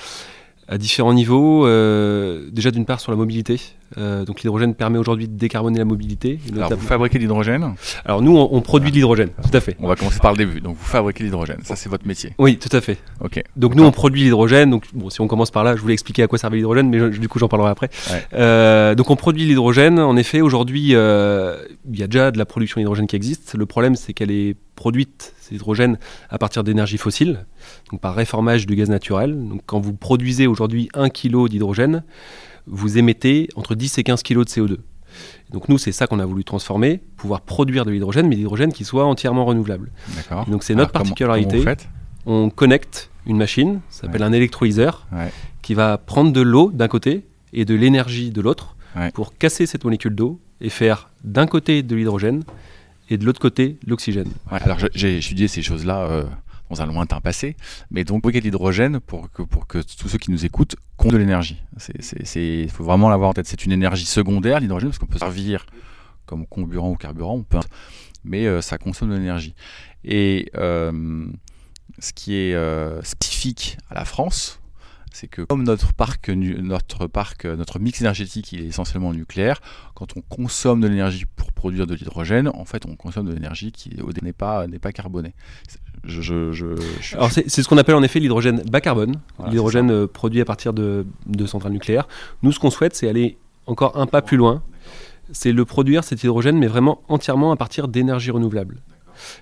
à 0.70 0.78
différents 0.78 1.14
niveaux. 1.14 1.66
Euh, 1.66 2.50
déjà 2.52 2.72
d'une 2.72 2.86
part 2.86 3.00
sur 3.02 3.12
la 3.12 3.18
mobilité. 3.18 3.60
Euh, 4.00 4.26
donc 4.26 4.42
l'hydrogène 4.42 4.76
permet 4.76 4.98
aujourd'hui 4.98 5.28
de 5.28 5.38
décarboner 5.38 5.80
la 5.80 5.86
mobilité. 5.86 6.40
Alors 6.56 6.74
vous 6.74 6.88
fabriquez 6.88 7.18
de 7.18 7.24
l'hydrogène 7.24 7.76
Alors 8.06 8.22
nous 8.22 8.38
on, 8.38 8.62
produit 8.62 8.92
de 8.92 8.96
l'hydrogène, 8.96 9.30
tout 9.30 9.56
à 9.56 9.60
fait. 9.60 9.76
On 9.80 9.88
va 9.88 9.96
commencer 9.96 10.20
par 10.20 10.32
le 10.32 10.38
début. 10.38 10.62
Donc 10.62 10.78
vous 10.78 10.86
fabriquez 10.86 11.24
l'hydrogène, 11.24 11.60
ça 11.64 11.76
c'est 11.76 11.90
votre 11.90 12.08
métier. 12.08 12.34
Oui, 12.38 12.58
tout 12.58 12.76
à 12.76 12.82
fait. 12.82 12.98
Ok. 13.22 13.42
Donc 13.56 13.76
nous 13.76 13.84
on 13.84 13.92
produit 13.92 14.24
l'hydrogène. 14.24 14.70
Donc 14.70 14.86
bon, 14.94 15.10
si 15.10 15.22
on 15.22 15.28
commence 15.28 15.52
par 15.52 15.64
là, 15.64 15.76
je 15.76 15.82
voulais 15.82 15.94
expliquer 15.94 16.24
à 16.24 16.28
quoi 16.28 16.38
servait 16.38 16.58
l'hydrogène, 16.58 16.90
mais 16.90 17.10
du 17.10 17.28
coup 17.28 17.40
j'en 17.40 17.48
parlerai 17.48 17.72
après. 17.72 17.90
Euh, 18.34 18.96
donc 18.96 19.10
on 19.10 19.16
produit 19.16 19.46
l'hydrogène. 19.46 20.00
En 20.00 20.16
effet, 20.16 20.42
aujourd'hui 20.42 20.90
il 20.90 22.00
y 22.00 22.04
a 22.04 22.08
déjà 22.08 22.32
de 22.32 22.38
la 22.38 22.46
production 22.46 22.80
d'hydrogène 22.80 23.08
qui 23.08 23.16
existe. 23.16 23.56
Le 23.56 23.66
problème 23.66 23.96
c'est 23.96 24.14
qu'elle 24.14 24.32
est 24.32 24.56
produite 24.76 25.34
cet 25.42 25.52
hydrogène 25.52 25.98
à 26.30 26.38
partir 26.38 26.64
d'énergie 26.64 26.98
fossile, 26.98 27.46
donc 27.92 28.00
par 28.00 28.16
réformage 28.16 28.66
du 28.66 28.76
gaz 28.76 28.90
naturel. 28.90 29.36
Donc 29.48 29.62
quand 29.66 29.80
vous 29.80 29.94
produisez 29.94 30.48
aujourd'hui 30.48 30.88
1 30.94 31.10
kg 31.10 31.50
d'hydrogène, 31.50 32.04
vous 32.70 32.98
émettez 32.98 33.50
entre 33.56 33.76
10 33.76 33.98
et 33.98 34.04
15 34.04 34.24
kg 34.24 34.40
de 34.40 34.44
CO2. 34.44 34.78
Donc 35.52 35.70
nous, 35.70 35.78
c'est 35.78 35.92
ça 35.92 36.08
qu'on 36.08 36.20
a 36.20 36.26
voulu 36.26 36.44
transformer, 36.44 37.02
pouvoir 37.18 37.42
produire 37.42 37.86
de 37.86 37.92
l'hydrogène, 37.92 38.28
mais 38.28 38.36
l'hydrogène 38.36 38.72
qui 38.72 38.86
soit 38.86 39.06
entièrement 39.06 39.46
renouvelable. 39.46 39.92
Donc 40.48 40.64
c'est 40.64 40.76
notre 40.76 40.92
particularité. 40.92 41.64
on 42.26 42.50
connecte 42.50 43.10
une 43.26 43.38
machine, 43.38 43.82
ça 43.90 44.04
s'appelle 44.04 44.24
un 44.24 44.32
électrolyseur, 44.32 45.08
qui 45.62 45.74
va 45.74 45.98
prendre 45.98 46.32
de 46.32 46.42
l'eau 46.42 46.72
d'un 46.72 46.88
côté 46.88 47.26
et 47.54 47.66
de 47.66 47.76
l'énergie 47.76 48.32
de 48.32 48.42
l'autre 48.42 48.76
pour 49.14 49.38
casser 49.38 49.66
cette 49.66 49.84
molécule 49.84 50.16
d'eau 50.16 50.40
et 50.62 50.70
faire 50.70 51.10
d'un 51.24 51.48
côté 51.48 51.84
de 51.84 51.96
l'hydrogène 51.96 52.44
et 53.10 53.18
de 53.18 53.26
l'autre 53.26 53.40
côté 53.40 53.78
l'oxygène. 53.88 54.30
alors 54.52 54.78
j'ai 54.94 55.18
étudié 55.18 55.48
ces 55.48 55.62
choses-là 55.62 56.02
euh, 56.02 56.24
dans 56.70 56.82
un 56.82 56.86
lointain 56.86 57.20
passé, 57.22 57.56
mais 57.92 58.04
donc 58.04 58.26
l'hydrogène 58.26 59.00
pour 59.00 59.32
que, 59.32 59.42
pour 59.42 59.68
que 59.68 59.80
tous 59.80 60.08
ceux 60.08 60.18
qui 60.18 60.32
nous 60.32 60.46
écoutent 60.46 60.76
comptent 60.98 61.14
de 61.14 61.18
l'énergie. 61.18 61.62
Il 62.36 62.70
faut 62.70 62.84
vraiment 62.84 63.10
l'avoir 63.10 63.32
en 63.32 63.34
tête. 63.34 63.48
C'est 63.48 63.66
une 63.66 63.72
énergie 63.72 64.06
secondaire, 64.06 64.60
l'hydrogène, 64.60 64.90
parce 64.90 65.00
qu'on 65.00 65.08
peut 65.08 65.20
servir 65.20 65.66
comme 66.26 66.46
comburant 66.46 66.92
ou 66.92 66.96
carburant, 66.96 67.36
on 67.36 67.44
peut, 67.44 67.60
mais 68.24 68.46
euh, 68.46 68.62
ça 68.62 68.78
consomme 68.78 69.10
de 69.10 69.16
l'énergie. 69.16 69.56
Et 70.04 70.52
euh, 70.56 71.26
ce 71.98 72.14
qui 72.14 72.36
est 72.36 73.04
spécifique 73.04 73.78
à 73.90 73.96
la 73.96 74.06
France, 74.06 74.60
c'est 75.12 75.28
que 75.28 75.42
comme 75.42 75.64
notre 75.64 75.94
parc, 75.94 76.30
notre 76.30 77.08
parc, 77.08 77.46
notre 77.46 77.80
mix 77.80 78.02
énergétique 78.02 78.54
est 78.54 78.66
essentiellement 78.66 79.14
nucléaire, 79.14 79.60
quand 79.96 80.16
on 80.16 80.22
consomme 80.22 80.82
de 80.82 80.88
l'énergie 80.88 81.26
pour 81.26 81.52
produire 81.52 81.88
de 81.88 81.96
l'hydrogène, 81.96 82.48
en 82.48 82.66
fait 82.66 82.86
on 82.86 82.96
consomme 82.96 83.28
de 83.28 83.34
l'énergie 83.34 83.72
qui 83.72 83.92
n'est 84.22 84.34
pas, 84.34 84.68
n'est 84.68 84.80
pas 84.80 84.92
carbonée. 84.92 85.34
Alors 87.14 87.32
c'est, 87.32 87.50
ce 87.50 87.68
qu'on 87.68 87.78
appelle 87.78 87.96
en 87.96 88.04
effet 88.04 88.20
l'hydrogène 88.20 88.64
bas 88.70 88.82
carbone, 88.82 89.16
l'hydrogène 89.50 89.92
euh, 89.92 90.08
produit 90.08 90.42
à 90.42 90.46
partir 90.46 90.74
de, 90.74 91.06
de 91.26 91.46
centrales 91.46 91.74
nucléaires. 91.74 92.08
Nous 92.44 92.52
ce 92.52 92.60
qu'on 92.60 92.72
souhaite 92.72 92.96
c'est 92.96 93.10
aller 93.10 93.38
encore 93.68 93.98
un 93.98 94.06
pas 94.06 94.22
plus 94.22 94.38
loin, 94.38 94.64
c'est 95.32 95.52
le 95.52 95.66
produire 95.66 96.04
cet 96.04 96.24
hydrogène 96.24 96.58
mais 96.58 96.68
vraiment 96.68 97.02
entièrement 97.08 97.52
à 97.52 97.56
partir 97.56 97.88
d'énergie 97.88 98.32
renouvelable. 98.32 98.82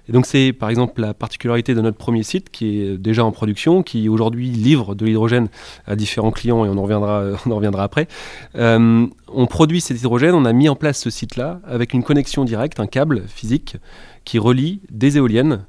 Et 0.09 0.11
donc 0.11 0.25
c'est 0.25 0.53
par 0.53 0.69
exemple 0.69 1.01
la 1.01 1.13
particularité 1.13 1.75
de 1.75 1.81
notre 1.81 1.97
premier 1.97 2.23
site 2.23 2.49
qui 2.49 2.81
est 2.81 2.97
déjà 2.97 3.23
en 3.23 3.31
production, 3.31 3.84
qui 3.84 4.09
aujourd'hui 4.09 4.49
livre 4.49 4.95
de 4.95 5.05
l'hydrogène 5.05 5.49
à 5.86 5.95
différents 5.95 6.31
clients 6.31 6.65
et 6.65 6.69
on 6.69 6.77
en 6.77 6.84
reviendra, 6.84 7.23
on 7.45 7.51
en 7.51 7.55
reviendra 7.55 7.84
après. 7.84 8.07
Euh, 8.55 9.05
on 9.27 9.45
produit 9.45 9.81
cet 9.81 9.99
hydrogène, 9.99 10.34
on 10.34 10.45
a 10.45 10.53
mis 10.53 10.69
en 10.69 10.75
place 10.75 10.99
ce 10.99 11.09
site-là 11.09 11.61
avec 11.65 11.93
une 11.93 12.03
connexion 12.03 12.45
directe, 12.45 12.79
un 12.79 12.88
câble 12.88 13.23
physique 13.27 13.77
qui 14.25 14.39
relie 14.39 14.81
des 14.89 15.17
éoliennes 15.17 15.65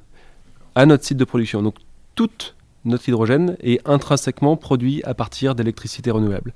à 0.79 0.85
notre 0.85 1.03
site 1.03 1.17
de 1.17 1.25
production. 1.25 1.61
Donc 1.61 1.75
toute 2.15 2.55
notre 2.85 3.09
hydrogène 3.09 3.57
est 3.59 3.85
intrinsèquement 3.85 4.55
produit 4.55 5.03
à 5.03 5.13
partir 5.13 5.53
d'électricité 5.53 6.09
renouvelable. 6.09 6.53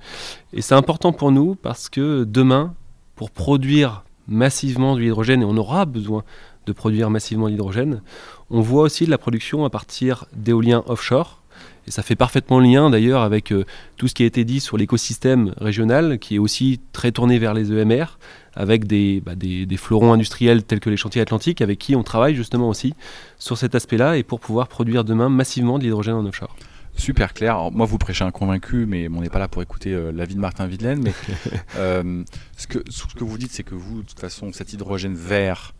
Et 0.53 0.61
c'est 0.61 0.75
important 0.75 1.11
pour 1.11 1.33
nous 1.33 1.55
parce 1.55 1.89
que 1.89 2.23
demain, 2.23 2.73
pour 3.17 3.31
produire 3.31 4.05
massivement 4.29 4.95
de 4.95 5.01
l'hydrogène, 5.01 5.41
et 5.41 5.45
on 5.45 5.57
aura 5.57 5.83
besoin 5.83 6.23
de 6.65 6.71
produire 6.71 7.09
massivement 7.09 7.47
de 7.47 7.51
l'hydrogène, 7.51 8.01
on 8.49 8.61
voit 8.61 8.83
aussi 8.83 9.03
de 9.05 9.11
la 9.11 9.17
production 9.17 9.65
à 9.65 9.69
partir 9.69 10.23
d'éoliens 10.31 10.85
offshore. 10.87 11.42
Et 11.87 11.91
ça 11.91 12.01
fait 12.03 12.15
parfaitement 12.15 12.59
lien 12.59 12.89
d'ailleurs 12.89 13.21
avec 13.21 13.51
euh, 13.51 13.65
tout 13.97 14.07
ce 14.07 14.13
qui 14.13 14.23
a 14.23 14.25
été 14.25 14.45
dit 14.45 14.59
sur 14.59 14.77
l'écosystème 14.77 15.53
régional, 15.57 16.19
qui 16.19 16.35
est 16.35 16.39
aussi 16.39 16.79
très 16.93 17.11
tourné 17.11 17.39
vers 17.39 17.53
les 17.53 17.71
EMR, 17.71 18.17
avec 18.55 18.81
bah, 19.23 19.35
des, 19.35 19.65
des, 19.65 19.77
fleurons 19.77 20.13
industriels 20.13 20.63
tels 20.63 20.79
que 20.79 20.89
les 20.89 20.97
chantiers 20.97 21.21
atlantiques, 21.21 21.61
avec 21.61 21.79
qui 21.79 21.95
on 21.95 22.03
travaille 22.03 22.35
justement 22.35 22.69
aussi 22.69 22.93
sur 23.37 23.57
cet 23.57 23.75
aspect-là, 23.75 24.17
et 24.17 24.23
pour 24.23 24.39
pouvoir 24.39 24.67
produire 24.67 25.03
demain 25.03 25.29
massivement 25.29 25.77
de 25.77 25.83
l'hydrogène 25.83 26.15
en 26.15 26.25
offshore. 26.25 26.55
Super 26.95 27.33
clair. 27.33 27.71
moi, 27.71 27.85
vous 27.85 27.97
prêchez 27.97 28.23
un 28.23 28.31
convaincu, 28.31 28.85
mais 28.85 29.07
on 29.09 29.21
n'est 29.21 29.29
pas 29.29 29.39
là 29.39 29.47
pour 29.47 29.61
écouter 29.61 29.93
euh, 29.93 30.11
l'avis 30.11 30.35
de 30.35 30.39
Martin 30.39 30.67
Videlaine. 30.67 31.01
Mais 31.01 31.13
euh, 31.75 32.23
ce, 32.55 32.67
que, 32.67 32.79
ce 32.89 33.05
que 33.07 33.23
vous 33.23 33.37
dites, 33.37 33.51
c'est 33.51 33.63
que 33.63 33.75
vous, 33.75 34.03
de 34.03 34.07
toute 34.07 34.19
façon, 34.19 34.51
cet 34.53 34.73
hydrogène 34.73 35.15
vert, 35.15 35.73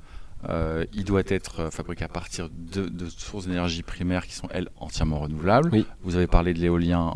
euh, 0.50 0.86
il 0.94 1.04
doit 1.04 1.24
être 1.28 1.70
fabriqué 1.72 2.04
à 2.06 2.08
partir 2.08 2.50
de, 2.50 2.90
sources 3.10 3.48
d'énergie 3.48 3.84
primaires 3.84 4.26
qui 4.26 4.34
sont, 4.34 4.48
elles, 4.52 4.70
entièrement 4.78 5.20
renouvelables. 5.20 5.72
Vous 6.04 6.16
avez 6.16 6.28
parlé 6.28 6.54
de 6.54 6.60
l'éolien 6.60 7.14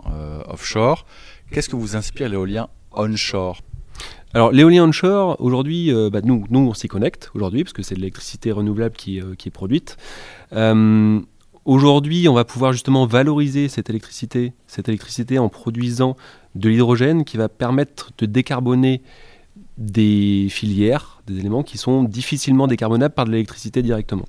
offshore. 0.47 1.05
Qu'est-ce 1.51 1.69
que 1.69 1.75
vous 1.75 1.95
inspire 1.95 2.29
l'éolien 2.29 2.69
onshore? 2.91 3.61
Alors 4.33 4.51
l'éolien 4.51 4.85
onshore, 4.85 5.37
aujourd'hui, 5.39 5.91
bah, 6.11 6.21
nous, 6.23 6.45
nous, 6.49 6.59
on 6.59 6.73
s'y 6.73 6.87
connecte 6.87 7.31
aujourd'hui, 7.33 7.63
parce 7.63 7.73
que 7.73 7.83
c'est 7.83 7.95
de 7.95 7.99
l'électricité 7.99 8.51
renouvelable 8.51 8.95
qui, 8.95 9.21
qui 9.37 9.47
est 9.47 9.51
produite. 9.51 9.97
Aujourd'hui, 11.67 12.29
on 12.29 12.33
va 12.33 12.45
pouvoir 12.45 12.71
justement 12.71 13.05
valoriser 13.05 13.67
cette 13.67 13.89
électricité, 13.89 14.53
cette 14.67 14.87
électricité 14.87 15.37
en 15.37 15.49
produisant 15.49 16.15
de 16.55 16.69
l'hydrogène 16.69 17.25
qui 17.25 17.35
va 17.35 17.49
permettre 17.49 18.11
de 18.17 18.25
décarboner 18.25 19.01
des 19.77 20.47
filières, 20.49 21.21
des 21.27 21.39
éléments 21.39 21.63
qui 21.63 21.77
sont 21.77 22.03
difficilement 22.03 22.67
décarbonables 22.67 23.13
par 23.13 23.25
de 23.25 23.31
l'électricité 23.31 23.81
directement. 23.81 24.25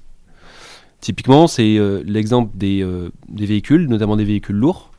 Typiquement, 1.01 1.47
c'est 1.47 1.79
euh, 1.79 2.03
l'exemple 2.05 2.53
euh, 2.63 3.11
des, 3.29 3.47
véhicules, 3.47 3.87
notamment 3.87 4.17
des 4.17 4.25
véhicules 4.25 4.57
lourds. 4.57 4.91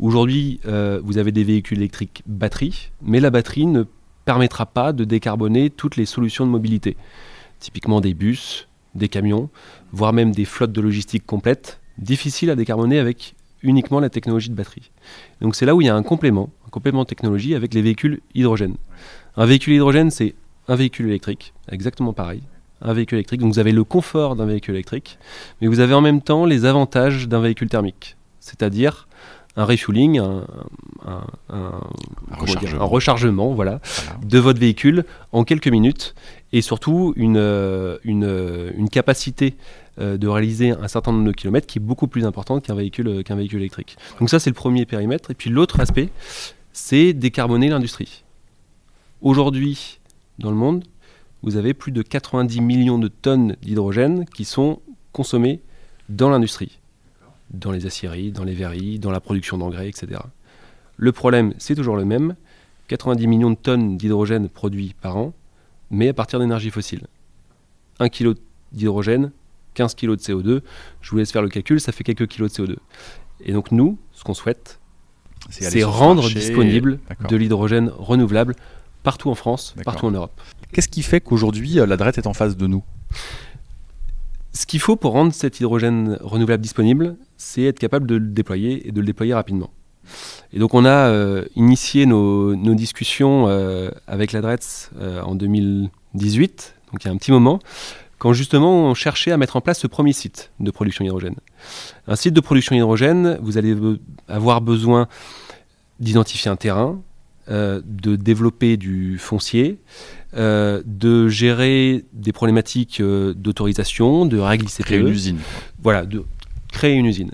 Aujourd'hui, 0.00 0.60
euh, 0.66 1.00
vous 1.04 1.18
avez 1.18 1.32
des 1.32 1.44
véhicules 1.44 1.78
électriques 1.78 2.22
batterie, 2.26 2.90
mais 3.02 3.20
la 3.20 3.30
batterie 3.30 3.66
ne 3.66 3.84
permettra 4.24 4.66
pas 4.66 4.92
de 4.92 5.04
décarboner 5.04 5.70
toutes 5.70 5.96
les 5.96 6.06
solutions 6.06 6.44
de 6.44 6.50
mobilité. 6.50 6.96
Typiquement 7.60 8.00
des 8.00 8.14
bus, 8.14 8.68
des 8.94 9.08
camions, 9.08 9.48
voire 9.92 10.12
même 10.12 10.32
des 10.32 10.44
flottes 10.44 10.72
de 10.72 10.80
logistique 10.80 11.24
complètes 11.24 11.80
difficile 11.98 12.50
à 12.50 12.56
décarboner 12.56 12.98
avec 12.98 13.34
uniquement 13.62 14.00
la 14.00 14.10
technologie 14.10 14.50
de 14.50 14.54
batterie. 14.54 14.90
Donc 15.40 15.54
c'est 15.54 15.66
là 15.66 15.74
où 15.74 15.80
il 15.80 15.86
y 15.86 15.90
a 15.90 15.94
un 15.94 16.02
complément, 16.02 16.50
un 16.66 16.70
complément 16.70 17.02
de 17.02 17.08
technologie 17.08 17.54
avec 17.54 17.72
les 17.74 17.82
véhicules 17.82 18.20
hydrogène. 18.34 18.76
Un 19.36 19.46
véhicule 19.46 19.74
hydrogène, 19.74 20.10
c'est 20.10 20.34
un 20.68 20.76
véhicule 20.76 21.06
électrique, 21.06 21.54
exactement 21.70 22.12
pareil. 22.12 22.42
Un 22.82 22.92
véhicule 22.92 23.18
électrique, 23.18 23.40
donc 23.40 23.52
vous 23.52 23.58
avez 23.58 23.72
le 23.72 23.84
confort 23.84 24.36
d'un 24.36 24.46
véhicule 24.46 24.74
électrique, 24.74 25.18
mais 25.60 25.68
vous 25.68 25.80
avez 25.80 25.94
en 25.94 26.00
même 26.00 26.22
temps 26.22 26.44
les 26.44 26.64
avantages 26.64 27.28
d'un 27.28 27.40
véhicule 27.40 27.68
thermique, 27.68 28.16
c'est-à-dire 28.40 29.08
un 29.56 29.64
refueling, 29.64 30.18
un, 30.18 30.44
rechargement, 32.78 33.54
voilà, 33.54 33.80
de 34.24 34.38
votre 34.38 34.58
véhicule 34.58 35.04
en 35.32 35.44
quelques 35.44 35.68
minutes 35.68 36.14
et 36.52 36.60
surtout 36.60 37.12
une, 37.16 37.36
euh, 37.36 37.98
une, 38.02 38.72
une 38.76 38.88
capacité 38.88 39.54
euh, 40.00 40.16
de 40.16 40.26
réaliser 40.26 40.70
un 40.70 40.88
certain 40.88 41.12
nombre 41.12 41.26
de 41.26 41.32
kilomètres 41.32 41.68
qui 41.68 41.78
est 41.78 41.82
beaucoup 41.82 42.08
plus 42.08 42.24
importante 42.24 42.64
qu'un 42.64 42.74
véhicule, 42.74 43.08
euh, 43.08 43.22
qu'un 43.22 43.36
véhicule 43.36 43.60
électrique. 43.60 43.96
Donc 44.18 44.28
ça, 44.28 44.40
c'est 44.40 44.50
le 44.50 44.54
premier 44.54 44.86
périmètre. 44.86 45.30
Et 45.30 45.34
puis 45.34 45.50
l'autre 45.50 45.78
aspect, 45.78 46.08
c'est 46.72 47.12
décarboner 47.12 47.68
l'industrie. 47.68 48.23
Aujourd'hui, 49.24 50.00
dans 50.38 50.50
le 50.50 50.56
monde, 50.56 50.84
vous 51.42 51.56
avez 51.56 51.72
plus 51.72 51.92
de 51.92 52.02
90 52.02 52.60
millions 52.60 52.98
de 52.98 53.08
tonnes 53.08 53.56
d'hydrogène 53.62 54.26
qui 54.26 54.44
sont 54.44 54.82
consommées 55.12 55.62
dans 56.10 56.28
l'industrie, 56.28 56.78
dans 57.48 57.72
les 57.72 57.86
aciéries, 57.86 58.32
dans 58.32 58.44
les 58.44 58.52
verreries, 58.52 58.98
dans 58.98 59.10
la 59.10 59.20
production 59.20 59.56
d'engrais, 59.56 59.88
etc. 59.88 60.20
Le 60.98 61.10
problème, 61.10 61.54
c'est 61.56 61.74
toujours 61.74 61.96
le 61.96 62.04
même. 62.04 62.36
90 62.88 63.26
millions 63.26 63.50
de 63.50 63.56
tonnes 63.56 63.96
d'hydrogène 63.96 64.50
produits 64.50 64.94
par 65.00 65.16
an, 65.16 65.32
mais 65.90 66.10
à 66.10 66.12
partir 66.12 66.38
d'énergie 66.38 66.68
fossile. 66.68 67.06
Un 68.00 68.10
kilo 68.10 68.34
d'hydrogène, 68.72 69.32
15 69.72 69.94
kg 69.94 70.10
de 70.10 70.16
CO2. 70.16 70.60
Je 71.00 71.10
vous 71.10 71.16
laisse 71.16 71.32
faire 71.32 71.40
le 71.40 71.48
calcul, 71.48 71.80
ça 71.80 71.92
fait 71.92 72.04
quelques 72.04 72.26
kilos 72.26 72.52
de 72.52 72.62
CO2. 72.62 72.76
Et 73.40 73.52
donc 73.52 73.72
nous, 73.72 73.96
ce 74.12 74.22
qu'on 74.22 74.34
souhaite, 74.34 74.80
c'est 75.48 75.82
rendre 75.82 76.28
disponible 76.28 77.00
de 77.26 77.36
l'hydrogène 77.36 77.88
renouvelable 77.88 78.54
partout 79.04 79.30
en 79.30 79.36
France, 79.36 79.76
partout 79.84 80.06
en 80.06 80.10
Europe. 80.10 80.40
Qu'est-ce 80.72 80.88
qui 80.88 81.02
fait 81.02 81.20
qu'aujourd'hui 81.20 81.78
euh, 81.78 81.86
la 81.86 81.96
DRET 81.96 82.12
est 82.16 82.26
en 82.26 82.34
face 82.34 82.56
de 82.56 82.66
nous? 82.66 82.82
Ce 84.52 84.66
qu'il 84.66 84.80
faut 84.80 84.96
pour 84.96 85.12
rendre 85.12 85.32
cet 85.32 85.60
hydrogène 85.60 86.18
renouvelable 86.20 86.62
disponible, 86.62 87.16
c'est 87.36 87.62
être 87.62 87.78
capable 87.78 88.06
de 88.06 88.16
le 88.16 88.26
déployer 88.26 88.88
et 88.88 88.92
de 88.92 89.00
le 89.00 89.06
déployer 89.06 89.34
rapidement. 89.34 89.70
Et 90.52 90.58
donc 90.58 90.74
on 90.74 90.84
a 90.84 91.08
euh, 91.08 91.44
initié 91.54 92.06
nos, 92.06 92.54
discussions 92.74 93.46
euh, 93.48 93.90
avec 94.06 94.32
la 94.32 94.40
DRETS 94.40 94.90
en 95.24 95.34
2018, 95.34 96.74
donc 96.92 97.04
il 97.04 97.08
y 97.08 97.10
a 97.10 97.12
un 97.12 97.16
petit 97.16 97.32
moment, 97.32 97.58
quand 98.18 98.32
justement 98.32 98.86
on 98.86 98.94
cherchait 98.94 99.32
à 99.32 99.36
mettre 99.36 99.56
en 99.56 99.60
place 99.60 99.78
ce 99.78 99.86
premier 99.86 100.12
site 100.12 100.50
de 100.60 100.70
production 100.70 101.04
d'hydrogène. 101.04 101.36
Un 102.06 102.16
site 102.16 102.34
de 102.34 102.40
production 102.40 102.74
d'hydrogène, 102.74 103.38
vous 103.42 103.58
allez 103.58 103.76
avoir 104.28 104.60
besoin 104.60 105.08
d'identifier 106.00 106.50
un 106.50 106.56
terrain, 106.56 107.00
euh, 107.48 107.80
de 107.84 108.16
développer 108.16 108.76
du 108.76 109.18
foncier, 109.18 109.78
euh, 110.36 110.82
de 110.86 111.28
gérer 111.28 112.04
des 112.12 112.32
problématiques 112.32 113.00
euh, 113.00 113.34
d'autorisation, 113.34 114.26
de 114.26 114.38
règles 114.38 114.66
ICPE. 114.66 114.84
Créer 114.84 114.98
une 114.98 115.08
usine. 115.08 115.38
Voilà, 115.82 116.06
de 116.06 116.24
créer 116.72 116.94
une 116.94 117.06
usine. 117.06 117.30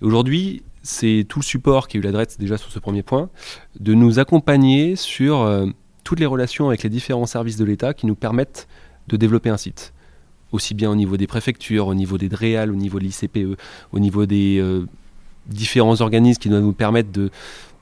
Aujourd'hui, 0.00 0.62
c'est 0.82 1.26
tout 1.28 1.40
le 1.40 1.44
support 1.44 1.88
qui 1.88 1.96
a 1.96 2.00
eu 2.00 2.02
l'adresse 2.02 2.38
déjà 2.38 2.56
sur 2.56 2.70
ce 2.70 2.78
premier 2.78 3.02
point, 3.02 3.28
de 3.78 3.94
nous 3.94 4.18
accompagner 4.18 4.96
sur 4.96 5.46
toutes 6.04 6.20
les 6.20 6.26
relations 6.26 6.68
avec 6.68 6.82
les 6.82 6.88
différents 6.88 7.26
services 7.26 7.56
de 7.56 7.64
l'État 7.64 7.92
qui 7.92 8.06
nous 8.06 8.14
permettent 8.14 8.68
de 9.08 9.16
développer 9.16 9.50
un 9.50 9.58
site 9.58 9.92
aussi 10.52 10.74
bien 10.74 10.90
au 10.90 10.96
niveau 10.96 11.16
des 11.16 11.26
préfectures, 11.26 11.86
au 11.86 11.94
niveau 11.94 12.18
des 12.18 12.28
DREAL, 12.28 12.70
au 12.70 12.76
niveau 12.76 12.98
de 12.98 13.04
l'ICPE, 13.04 13.58
au 13.92 13.98
niveau 13.98 14.26
des 14.26 14.58
euh, 14.58 14.86
différents 15.46 16.00
organismes 16.00 16.40
qui 16.40 16.48
doivent 16.48 16.62
nous 16.62 16.72
permettre 16.72 17.10
de 17.12 17.30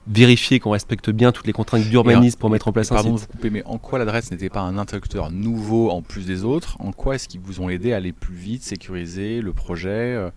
vérifier 0.09 0.59
qu'on 0.59 0.71
respecte 0.71 1.09
bien 1.09 1.31
toutes 1.31 1.47
les 1.47 1.53
contraintes 1.53 1.83
d'urbanisme 1.83 2.39
pour 2.39 2.49
mettre 2.49 2.67
en 2.67 2.71
place 2.71 2.91
un 2.91 2.95
pardon 2.95 3.17
site. 3.17 3.27
Pardon 3.27 3.33
de 3.33 3.37
vous 3.37 3.37
couper, 3.37 3.49
mais 3.49 3.63
en 3.65 3.77
quoi 3.77 3.99
l'adresse 3.99 4.31
n'était 4.31 4.49
pas 4.49 4.61
un 4.61 4.77
interlocuteur 4.77 5.31
nouveau 5.31 5.91
en 5.91 6.01
plus 6.01 6.25
des 6.25 6.43
autres? 6.43 6.75
En 6.79 6.91
quoi 6.91 7.15
est-ce 7.15 7.27
qu'ils 7.27 7.41
vous 7.41 7.61
ont 7.61 7.69
aidé 7.69 7.93
à 7.93 7.97
aller 7.97 8.11
plus 8.11 8.35
vite, 8.35 8.63
sécuriser 8.63 9.41
le 9.41 9.53
projet? 9.53 9.89
Euh, 9.89 10.29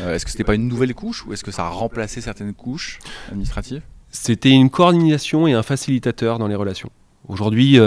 euh, 0.00 0.14
Est-ce 0.14 0.24
que 0.24 0.30
ce 0.30 0.36
n'était 0.36 0.44
pas 0.44 0.54
une 0.54 0.68
nouvelle 0.68 0.94
couche 0.94 1.24
ou 1.24 1.32
est-ce 1.32 1.44
que 1.44 1.52
ça 1.52 1.66
a 1.66 1.68
remplacé 1.68 2.20
certaines 2.20 2.54
couches 2.54 2.98
administratives? 3.28 3.82
C'était 4.10 4.50
une 4.50 4.70
coordination 4.70 5.46
et 5.46 5.52
un 5.52 5.62
facilitateur 5.62 6.38
dans 6.38 6.48
les 6.48 6.54
relations. 6.54 6.90
Aujourd'hui, 7.26 7.78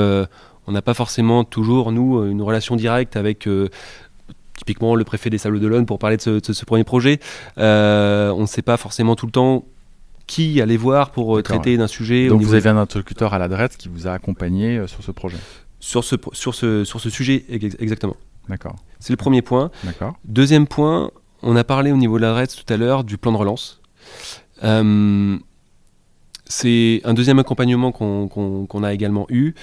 on 0.68 0.74
n'a 0.74 0.82
pas 0.82 0.94
forcément 0.94 1.46
toujours, 1.46 1.92
nous, 1.92 2.24
une 2.26 2.42
relation 2.42 2.76
directe 2.76 3.16
avec 3.16 3.48
euh, 3.48 3.70
typiquement 4.58 4.96
le 4.96 5.04
préfet 5.06 5.30
des 5.30 5.38
Sables 5.38 5.60
d'Olonne 5.60 5.86
pour 5.86 5.98
parler 5.98 6.18
de 6.18 6.42
ce, 6.44 6.66
premier 6.66 6.84
projet. 6.84 7.20
Euh, 7.58 8.32
on 8.32 8.42
ne 8.42 8.46
sait 8.46 8.62
pas 8.62 8.76
forcément 8.76 9.16
tout 9.16 9.26
le 9.26 9.32
temps 9.32 9.66
qui 10.28 10.62
aller 10.62 10.78
voir 10.78 11.12
pour 11.12 11.38
euh, 11.38 11.42
traiter 11.42 11.78
d'un 11.78 11.88
sujet. 11.88 12.28
Donc 12.28 12.42
vous 12.42 12.54
avez 12.54 12.70
un 12.70 12.78
interlocuteur 12.78 13.34
à 13.34 13.40
l'adresse 13.40 13.78
qui 13.78 13.90
vous 13.90 14.08
a 14.08 14.12
accompagné 14.12 14.86
sur 14.88 15.04
ce 15.04 15.12
projet 15.12 15.38
sur 15.80 16.04
ce, 16.04 16.16
sur 16.34 16.56
ce, 16.56 16.84
sur 16.84 17.00
ce 17.00 17.10
sujet, 17.10 17.46
exactement. 17.50 18.16
D'accord. 18.50 18.76
C'est 19.00 19.14
le 19.14 19.18
premier 19.18 19.42
point. 19.44 19.70
D'accord. 19.84 20.16
Deuxième 20.26 20.66
point, 20.66 21.12
on 21.44 21.56
a 21.56 21.64
parlé 21.64 21.92
au 21.92 21.98
niveau 21.98 22.18
de 22.18 22.24
l'adresse 22.24 22.56
tout 22.56 22.74
à 22.74 22.78
l'heure 22.78 23.04
du 23.04 23.18
plan 23.18 23.32
de 23.32 23.38
relance. 23.38 23.82
C'est 26.50 27.02
un 27.04 27.14
deuxième 27.14 27.40
accompagnement 27.40 27.92
qu'on 27.92 28.84
a 28.84 28.94
également 28.94 29.26
eu, 29.30 29.54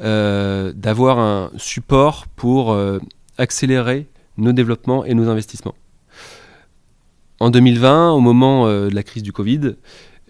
euh, 0.00 0.72
d'avoir 0.74 1.18
un 1.18 1.50
support 1.56 2.26
pour 2.34 2.72
euh, 2.72 2.98
accélérer 3.38 4.08
nos 4.38 4.52
développements 4.52 5.04
et 5.04 5.14
nos 5.14 5.28
investissements. 5.28 5.74
En 7.38 7.50
2020, 7.50 8.12
au 8.12 8.20
moment 8.20 8.66
euh, 8.66 8.88
de 8.88 8.94
la 8.94 9.02
crise 9.02 9.22
du 9.22 9.32
Covid, 9.32 9.76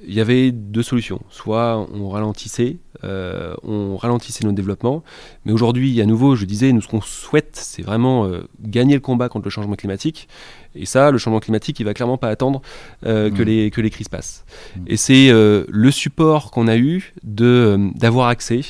il 0.06 0.14
y 0.14 0.20
avait 0.20 0.52
deux 0.52 0.82
solutions. 0.82 1.20
Soit 1.30 1.86
on 1.92 2.08
ralentissait, 2.08 2.78
euh, 3.04 3.54
on 3.62 3.96
ralentissait 3.96 4.44
nos 4.44 4.52
développements, 4.52 5.02
mais 5.44 5.52
aujourd'hui, 5.52 6.00
à 6.00 6.06
nouveau, 6.06 6.36
je 6.36 6.44
disais, 6.44 6.72
nous 6.72 6.80
ce 6.80 6.88
qu'on 6.88 7.00
souhaite, 7.00 7.56
c'est 7.56 7.82
vraiment 7.82 8.26
euh, 8.26 8.42
gagner 8.60 8.94
le 8.94 9.00
combat 9.00 9.28
contre 9.28 9.44
le 9.44 9.50
changement 9.50 9.74
climatique. 9.74 10.28
Et 10.74 10.86
ça, 10.86 11.10
le 11.10 11.18
changement 11.18 11.40
climatique, 11.40 11.78
il 11.80 11.84
va 11.84 11.94
clairement 11.94 12.18
pas 12.18 12.28
attendre 12.28 12.62
euh, 13.04 13.30
que, 13.30 13.42
mmh. 13.42 13.46
les, 13.46 13.70
que 13.70 13.80
les 13.80 13.90
crises 13.90 14.08
passent. 14.08 14.44
Mmh. 14.76 14.80
Et 14.86 14.96
c'est 14.96 15.30
le 15.32 15.90
support 15.90 16.50
qu'on 16.50 16.68
a 16.68 16.76
eu 16.76 17.12
de 17.22 17.90
d'avoir 17.94 18.28
accès 18.28 18.60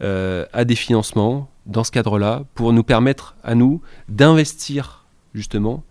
à 0.00 0.64
des 0.64 0.74
financements 0.74 1.48
dans 1.66 1.84
ce 1.84 1.90
cadre-là 1.90 2.44
pour 2.54 2.72
nous 2.72 2.82
permettre 2.82 3.36
à 3.42 3.54
nous 3.54 3.80
d'investir 4.08 5.06
justement 5.34 5.82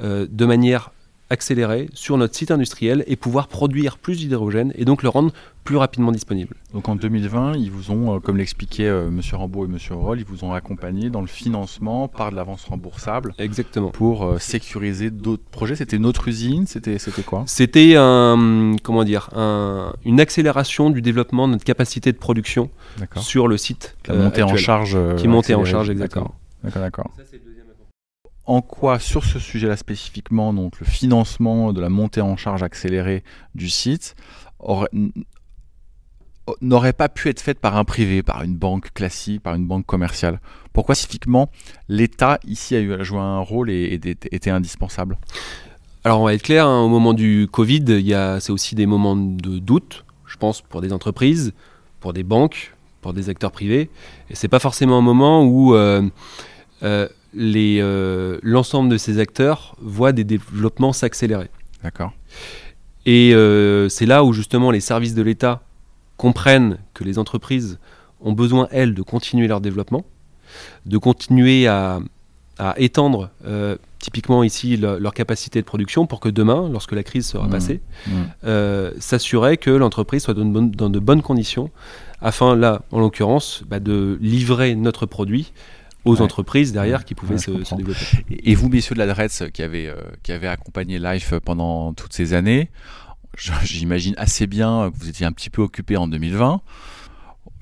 de 0.00 0.44
manière 0.44 0.90
accélérer 1.30 1.88
sur 1.94 2.16
notre 2.18 2.34
site 2.34 2.50
industriel 2.50 3.04
et 3.06 3.16
pouvoir 3.16 3.48
produire 3.48 3.98
plus 3.98 4.18
d'hydrogène 4.18 4.72
et 4.74 4.84
donc 4.84 5.02
le 5.02 5.08
rendre 5.08 5.32
plus 5.64 5.76
rapidement 5.76 6.10
disponible. 6.10 6.56
Donc 6.72 6.88
en 6.88 6.96
2020, 6.96 7.54
ils 7.56 7.70
vous 7.70 7.90
ont, 7.90 8.16
euh, 8.16 8.18
comme 8.18 8.36
l'expliquaient 8.36 8.88
euh, 8.88 9.08
M. 9.08 9.20
Rambaud 9.32 9.66
et 9.66 9.68
M. 9.68 9.78
Roll, 9.90 10.18
ils 10.18 10.24
vous 10.24 10.44
ont 10.44 10.52
accompagné 10.52 11.10
dans 11.10 11.20
le 11.20 11.26
financement 11.26 12.08
par 12.08 12.30
de 12.30 12.36
l'avance 12.36 12.64
remboursable. 12.64 13.34
Exactement. 13.38 13.90
Pour 13.90 14.24
euh, 14.24 14.38
sécuriser 14.38 15.10
d'autres 15.10 15.44
projets. 15.50 15.76
C'était 15.76 15.96
une 15.96 16.06
autre 16.06 16.28
usine 16.28 16.66
C'était 16.66 16.98
quoi? 17.24 17.44
C'était 17.46 17.94
un, 17.96 18.74
comment 18.82 19.04
dire, 19.04 19.30
un, 19.36 19.92
une 20.04 20.20
accélération 20.20 20.90
du 20.90 21.02
développement 21.02 21.46
de 21.46 21.52
notre 21.52 21.64
capacité 21.64 22.10
de 22.12 22.18
production 22.18 22.70
sur 23.16 23.46
le 23.46 23.56
site. 23.56 23.96
Qui 24.02 24.12
montait 24.12 24.42
en 24.42 24.56
charge. 24.56 24.98
qui 25.16 25.28
montait 25.28 25.54
en 25.54 25.64
charge, 25.64 25.90
exactement. 25.90 26.34
D'accord, 26.64 26.82
d'accord 26.82 27.10
en 28.50 28.62
quoi, 28.62 28.98
sur 28.98 29.24
ce 29.24 29.38
sujet-là 29.38 29.76
spécifiquement, 29.76 30.52
donc 30.52 30.80
le 30.80 30.86
financement 30.86 31.72
de 31.72 31.80
la 31.80 31.88
montée 31.88 32.20
en 32.20 32.36
charge 32.36 32.64
accélérée 32.64 33.22
du 33.54 33.70
site, 33.70 34.16
n'aurait 36.60 36.92
pas 36.92 37.08
pu 37.08 37.28
être 37.28 37.40
faite 37.40 37.60
par 37.60 37.76
un 37.76 37.84
privé, 37.84 38.24
par 38.24 38.42
une 38.42 38.56
banque 38.56 38.92
classique, 38.92 39.40
par 39.40 39.54
une 39.54 39.68
banque 39.68 39.86
commerciale? 39.86 40.40
Pourquoi 40.72 40.96
spécifiquement 40.96 41.48
l'État 41.88 42.40
ici 42.44 42.74
a 42.74 43.02
jouer 43.04 43.20
un 43.20 43.38
rôle 43.38 43.70
et, 43.70 43.94
était 43.94 44.50
indispensable? 44.50 45.16
Alors 46.02 46.20
on 46.20 46.24
va 46.24 46.34
être 46.34 46.42
clair, 46.42 46.66
hein, 46.66 46.80
au 46.80 46.88
moment 46.88 47.14
du 47.14 47.46
Covid, 47.52 47.84
c'est 48.40 48.50
aussi 48.50 48.74
des 48.74 48.86
moments 48.86 49.14
de 49.14 49.60
doute, 49.60 50.04
je 50.26 50.36
pense, 50.36 50.60
pour 50.60 50.80
des 50.80 50.92
entreprises, 50.92 51.52
pour 52.00 52.12
des 52.12 52.24
banques, 52.24 52.74
pour 53.00 53.12
des 53.12 53.28
acteurs 53.28 53.52
privés. 53.52 53.90
Et 54.28 54.34
c'est 54.34 54.48
pas 54.48 54.58
forcément 54.58 54.98
un 54.98 55.02
moment 55.02 55.44
où 55.44 55.76
euh, 55.76 56.02
euh, 56.82 57.06
euh, 57.36 58.38
l'ensemble 58.42 58.88
de 58.88 58.96
ces 58.96 59.18
acteurs 59.18 59.76
voient 59.80 60.12
des 60.12 60.24
développements 60.24 60.92
s'accélérer. 60.92 61.48
D'accord. 61.82 62.12
Et 63.06 63.32
euh, 63.34 63.88
c'est 63.88 64.06
là 64.06 64.24
où 64.24 64.32
justement 64.32 64.70
les 64.70 64.80
services 64.80 65.14
de 65.14 65.22
l'État 65.22 65.62
comprennent 66.16 66.78
que 66.92 67.04
les 67.04 67.18
entreprises 67.18 67.78
ont 68.20 68.32
besoin, 68.32 68.68
elles, 68.70 68.94
de 68.94 69.02
continuer 69.02 69.48
leur 69.48 69.60
développement, 69.60 70.04
de 70.86 70.98
continuer 70.98 71.66
à, 71.66 72.00
étendre 72.76 73.30
euh, 73.46 73.78
typiquement 74.00 74.44
ici 74.44 74.76
leur 74.76 75.14
capacité 75.14 75.62
de 75.62 75.64
production 75.64 76.06
pour 76.06 76.20
que 76.20 76.28
demain, 76.28 76.68
lorsque 76.70 76.92
la 76.92 77.02
crise 77.02 77.26
sera 77.26 77.46
mmh. 77.46 77.50
passée, 77.50 77.80
mmh. 78.06 78.98
s'assurer 78.98 79.56
que 79.56 79.70
l'entreprise 79.70 80.24
soit 80.24 80.34
dans 80.34 80.90
de, 80.90 80.98
bonnes 80.98 81.22
conditions 81.22 81.70
afin, 82.20 82.54
là, 82.54 82.82
en 82.90 83.00
l'occurrence, 83.00 83.62
bah, 83.66 83.80
de 83.80 84.18
livrer 84.20 84.74
notre 84.74 85.06
produit 85.06 85.54
aux 86.04 86.20
entreprises 86.20 86.72
derrière 86.72 87.04
qui 87.04 87.14
pouvaient 87.14 87.38
se, 87.38 87.50
développer. 87.74 88.04
Et 88.30 88.54
vous, 88.54 88.68
messieurs 88.68 88.94
de 88.94 89.00
l'adresse 89.00 89.44
qui 89.52 89.62
avez, 89.62 89.88
euh, 89.88 89.96
qui 90.22 90.32
avez 90.32 90.48
accompagné 90.48 90.98
Life 90.98 91.34
pendant 91.44 91.92
toutes 91.92 92.12
ces 92.12 92.32
années, 92.32 92.70
j'imagine 93.64 94.14
assez 94.16 94.46
bien 94.46 94.90
que 94.90 94.98
vous 94.98 95.08
étiez 95.08 95.26
un 95.26 95.32
petit 95.32 95.50
peu 95.50 95.62
occupé 95.62 95.96
en 95.96 96.08
2020. 96.08 96.60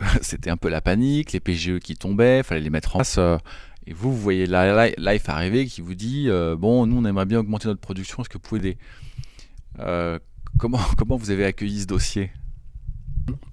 C'était 0.22 0.50
un 0.50 0.56
peu 0.56 0.68
la 0.68 0.80
panique, 0.80 1.32
les 1.32 1.40
PGE 1.40 1.78
qui 1.78 1.96
tombaient, 1.96 2.38
il 2.38 2.44
fallait 2.44 2.60
les 2.60 2.70
mettre 2.70 2.96
en 2.96 3.00
place. 3.00 3.16
Euh, 3.18 3.38
et 3.86 3.92
vous, 3.92 4.12
vous 4.12 4.20
voyez 4.20 4.46
Life 4.46 5.28
arriver 5.28 5.66
qui 5.66 5.80
vous 5.80 5.94
dit 5.94 6.26
euh, 6.28 6.56
Bon, 6.56 6.84
nous, 6.86 6.98
on 6.98 7.04
aimerait 7.06 7.24
bien 7.24 7.38
augmenter 7.38 7.68
notre 7.68 7.80
production, 7.80 8.22
est-ce 8.22 8.28
que 8.28 8.34
vous 8.34 8.40
pouvez 8.40 8.60
aider? 8.60 8.78
Comment, 10.58 10.80
comment 10.96 11.16
vous 11.16 11.30
avez 11.30 11.44
accueilli 11.44 11.80
ce 11.80 11.86
dossier? 11.86 12.30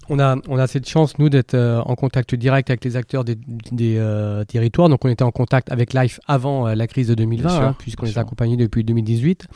On 0.10 0.20
a, 0.20 0.36
on 0.48 0.58
a 0.58 0.68
cette 0.68 0.88
chance, 0.88 1.18
nous, 1.18 1.30
d'être 1.30 1.54
euh, 1.54 1.82
en 1.82 1.96
contact 1.96 2.36
direct 2.36 2.70
avec 2.70 2.84
les 2.84 2.96
acteurs 2.96 3.24
des, 3.24 3.38
euh, 3.82 4.44
territoires. 4.44 4.90
Donc, 4.90 5.04
on 5.06 5.10
était 5.10 5.24
en 5.24 5.32
contact 5.32 5.72
avec 5.72 5.94
Life 5.94 6.20
avant 6.28 6.68
euh, 6.68 6.76
la 6.76 6.88
crise 6.88 7.08
de 7.08 7.16
2020, 7.16 7.50
hein, 7.50 7.76
puisqu'on 7.78 8.06
les 8.06 8.18
accompagnés 8.18 8.58
depuis 8.58 8.84
2018. 8.84 9.48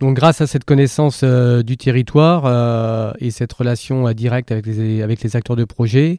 Donc, 0.00 0.16
grâce 0.16 0.40
à 0.40 0.46
cette 0.46 0.64
connaissance 0.64 1.24
du 1.24 1.76
territoire 1.78 3.14
et 3.18 3.30
cette 3.30 3.52
relation 3.54 4.12
directe 4.12 4.52
avec 4.52 4.66
les, 4.66 5.00
avec 5.00 5.22
les 5.22 5.36
acteurs 5.36 5.56
de 5.56 5.64
projet, 5.64 6.18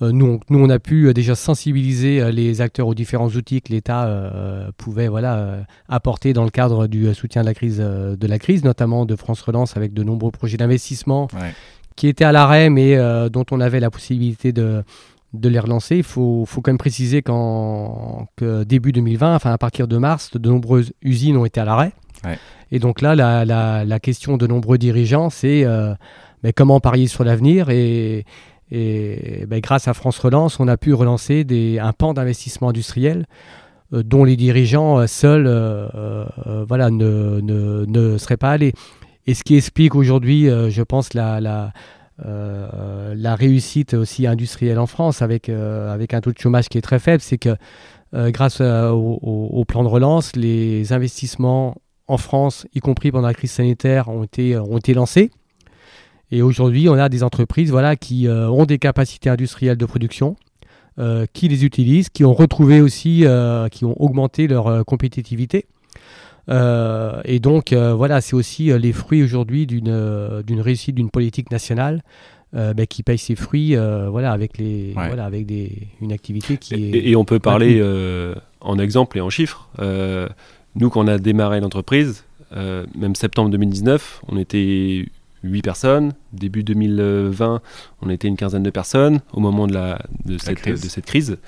nous, 0.00 0.40
nous, 0.48 0.58
on 0.58 0.70
a 0.70 0.78
pu 0.78 1.12
déjà 1.12 1.34
sensibiliser 1.34 2.32
les 2.32 2.62
acteurs 2.62 2.88
aux 2.88 2.94
différents 2.94 3.28
outils 3.28 3.60
que 3.60 3.70
l'État 3.70 4.10
pouvait 4.78 5.08
voilà, 5.08 5.66
apporter 5.86 6.32
dans 6.32 6.44
le 6.44 6.50
cadre 6.50 6.86
du 6.86 7.12
soutien 7.12 7.42
de 7.42 7.46
la, 7.46 7.52
crise, 7.52 7.76
de 7.76 8.26
la 8.26 8.38
crise, 8.38 8.64
notamment 8.64 9.04
de 9.04 9.16
France 9.16 9.42
Relance 9.42 9.76
avec 9.76 9.92
de 9.92 10.02
nombreux 10.02 10.30
projets 10.30 10.56
d'investissement 10.56 11.28
qui 11.96 12.08
étaient 12.08 12.24
à 12.24 12.32
l'arrêt, 12.32 12.70
mais 12.70 12.96
euh, 12.96 13.28
dont 13.28 13.44
on 13.50 13.60
avait 13.60 13.80
la 13.80 13.90
possibilité 13.90 14.52
de, 14.52 14.82
de 15.32 15.48
les 15.48 15.58
relancer. 15.58 15.96
Il 15.96 16.02
faut, 16.02 16.44
faut 16.46 16.60
quand 16.60 16.70
même 16.70 16.78
préciser 16.78 17.22
qu'en 17.22 18.26
que 18.36 18.64
début 18.64 18.92
2020, 18.92 19.34
enfin 19.36 19.52
à 19.52 19.58
partir 19.58 19.86
de 19.88 19.96
mars, 19.96 20.30
de 20.32 20.48
nombreuses 20.48 20.92
usines 21.02 21.36
ont 21.36 21.44
été 21.44 21.60
à 21.60 21.64
l'arrêt. 21.64 21.92
Et 22.72 22.78
donc 22.78 23.02
là, 23.02 23.14
la, 23.14 23.44
la, 23.44 23.84
la, 23.84 24.00
question 24.00 24.38
de 24.38 24.46
nombreux 24.46 24.78
dirigeants, 24.78 25.28
c'est 25.28 25.62
euh, 25.64 25.94
comment 26.56 26.80
parier 26.80 27.06
sur 27.06 27.22
l'avenir 27.22 27.68
et, 27.68 28.24
et 28.70 29.44
ben, 29.46 29.60
grâce 29.60 29.88
à 29.88 29.94
France 29.94 30.18
Relance, 30.18 30.58
on 30.58 30.66
a 30.66 30.78
pu 30.78 30.94
relancer 30.94 31.44
des, 31.44 31.78
un 31.78 31.92
pan 31.92 32.14
d'investissement 32.14 32.70
industriel 32.70 33.26
euh, 33.92 34.02
dont 34.02 34.24
les 34.24 34.36
dirigeants 34.36 35.06
seuls 35.06 35.46
voilà, 36.66 36.88
ne, 36.90 37.40
ne, 37.42 37.84
ne, 37.86 38.16
seraient 38.16 38.38
pas 38.38 38.52
allés. 38.52 38.72
Et 39.26 39.34
ce 39.34 39.42
qui 39.42 39.56
explique 39.56 39.94
aujourd'hui, 39.94 40.48
euh, 40.48 40.70
je 40.70 40.82
pense, 40.82 41.10
euh, 41.14 43.14
la, 43.16 43.34
réussite 43.34 43.94
aussi 43.94 44.26
industrielle 44.26 44.78
en 44.78 44.86
France 44.86 45.22
avec, 45.22 45.48
euh, 45.48 45.92
avec 45.92 46.14
un 46.14 46.20
taux 46.20 46.32
de 46.32 46.38
chômage 46.38 46.68
qui 46.68 46.78
est 46.78 46.82
très 46.82 46.98
faible, 46.98 47.20
c'est 47.20 47.38
que 47.38 47.56
grâce 48.12 48.60
au, 48.60 49.64
plan 49.66 49.82
de 49.82 49.88
relance, 49.88 50.36
les 50.36 50.92
investissements 50.92 51.74
en 52.06 52.16
France, 52.16 52.64
y 52.72 52.78
compris 52.78 53.10
pendant 53.10 53.26
la 53.26 53.34
crise 53.34 53.50
sanitaire, 53.50 54.08
ont 54.08 54.22
été, 54.22 54.56
ont 54.56 54.78
été 54.78 54.94
lancés. 54.94 55.32
Et 56.30 56.40
aujourd'hui, 56.40 56.88
on 56.88 56.94
a 56.94 57.08
des 57.08 57.24
entreprises 57.24 57.72
voilà, 57.72 57.96
qui 57.96 58.28
ont 58.28 58.66
des 58.66 58.78
capacités 58.78 59.30
industrielles 59.30 59.76
de 59.76 59.84
production, 59.84 60.36
qui 61.32 61.48
les 61.48 61.64
utilisent, 61.64 62.08
qui 62.08 62.24
ont 62.24 62.34
retrouvé 62.34 62.80
aussi, 62.80 63.24
qui 63.72 63.84
ont 63.84 64.00
augmenté 64.00 64.46
leur 64.46 64.84
compétitivité. 64.84 65.66
Euh, 66.48 67.20
et 67.24 67.38
donc, 67.38 67.72
euh, 67.72 67.94
voilà, 67.94 68.20
c'est 68.20 68.34
aussi 68.34 68.70
euh, 68.70 68.78
les 68.78 68.92
fruits 68.92 69.22
aujourd'hui 69.22 69.66
d'une 69.66 70.42
d'une 70.46 70.60
réussite 70.60 70.94
d'une 70.94 71.10
politique 71.10 71.50
nationale 71.50 72.02
ben, 72.52 72.86
qui 72.86 73.02
paye 73.02 73.18
ses 73.18 73.34
fruits 73.34 73.74
voilà, 73.74 74.30
avec, 74.30 74.58
les, 74.58 74.92
voilà, 74.92 75.24
avec 75.24 75.44
des, 75.44 75.88
une 76.00 76.12
activité 76.12 76.56
qui 76.56 76.74
et, 76.74 76.98
est. 76.98 77.10
Et 77.10 77.16
on 77.16 77.24
peut 77.24 77.40
parler 77.40 77.82
en 78.60 78.78
exemple 78.78 79.18
et 79.18 79.20
en 79.20 79.30
chiffres. 79.30 79.68
nous, 80.76 80.90
quand 80.90 81.04
on 81.04 81.08
a 81.08 81.18
démarré 81.18 81.60
l'entreprise, 81.60 82.24
même 82.54 83.16
septembre 83.16 83.50
2019, 83.50 84.22
on 84.28 84.38
était 84.38 85.04
8 85.42 85.62
personnes. 85.62 86.12
Début 86.32 86.62
2020, 86.62 87.60
on 88.02 88.08
était 88.08 88.28
une 88.28 88.36
quinzaine 88.36 88.62
de 88.62 88.70
personnes 88.70 89.20
au 89.32 89.40
moment 89.40 89.66
de, 89.66 89.74
la, 89.74 90.00
de, 90.24 90.38
cette, 90.38 90.58
crise. 90.58 90.80
de 90.80 90.88
cette 90.88 91.06
crise. 91.06 91.38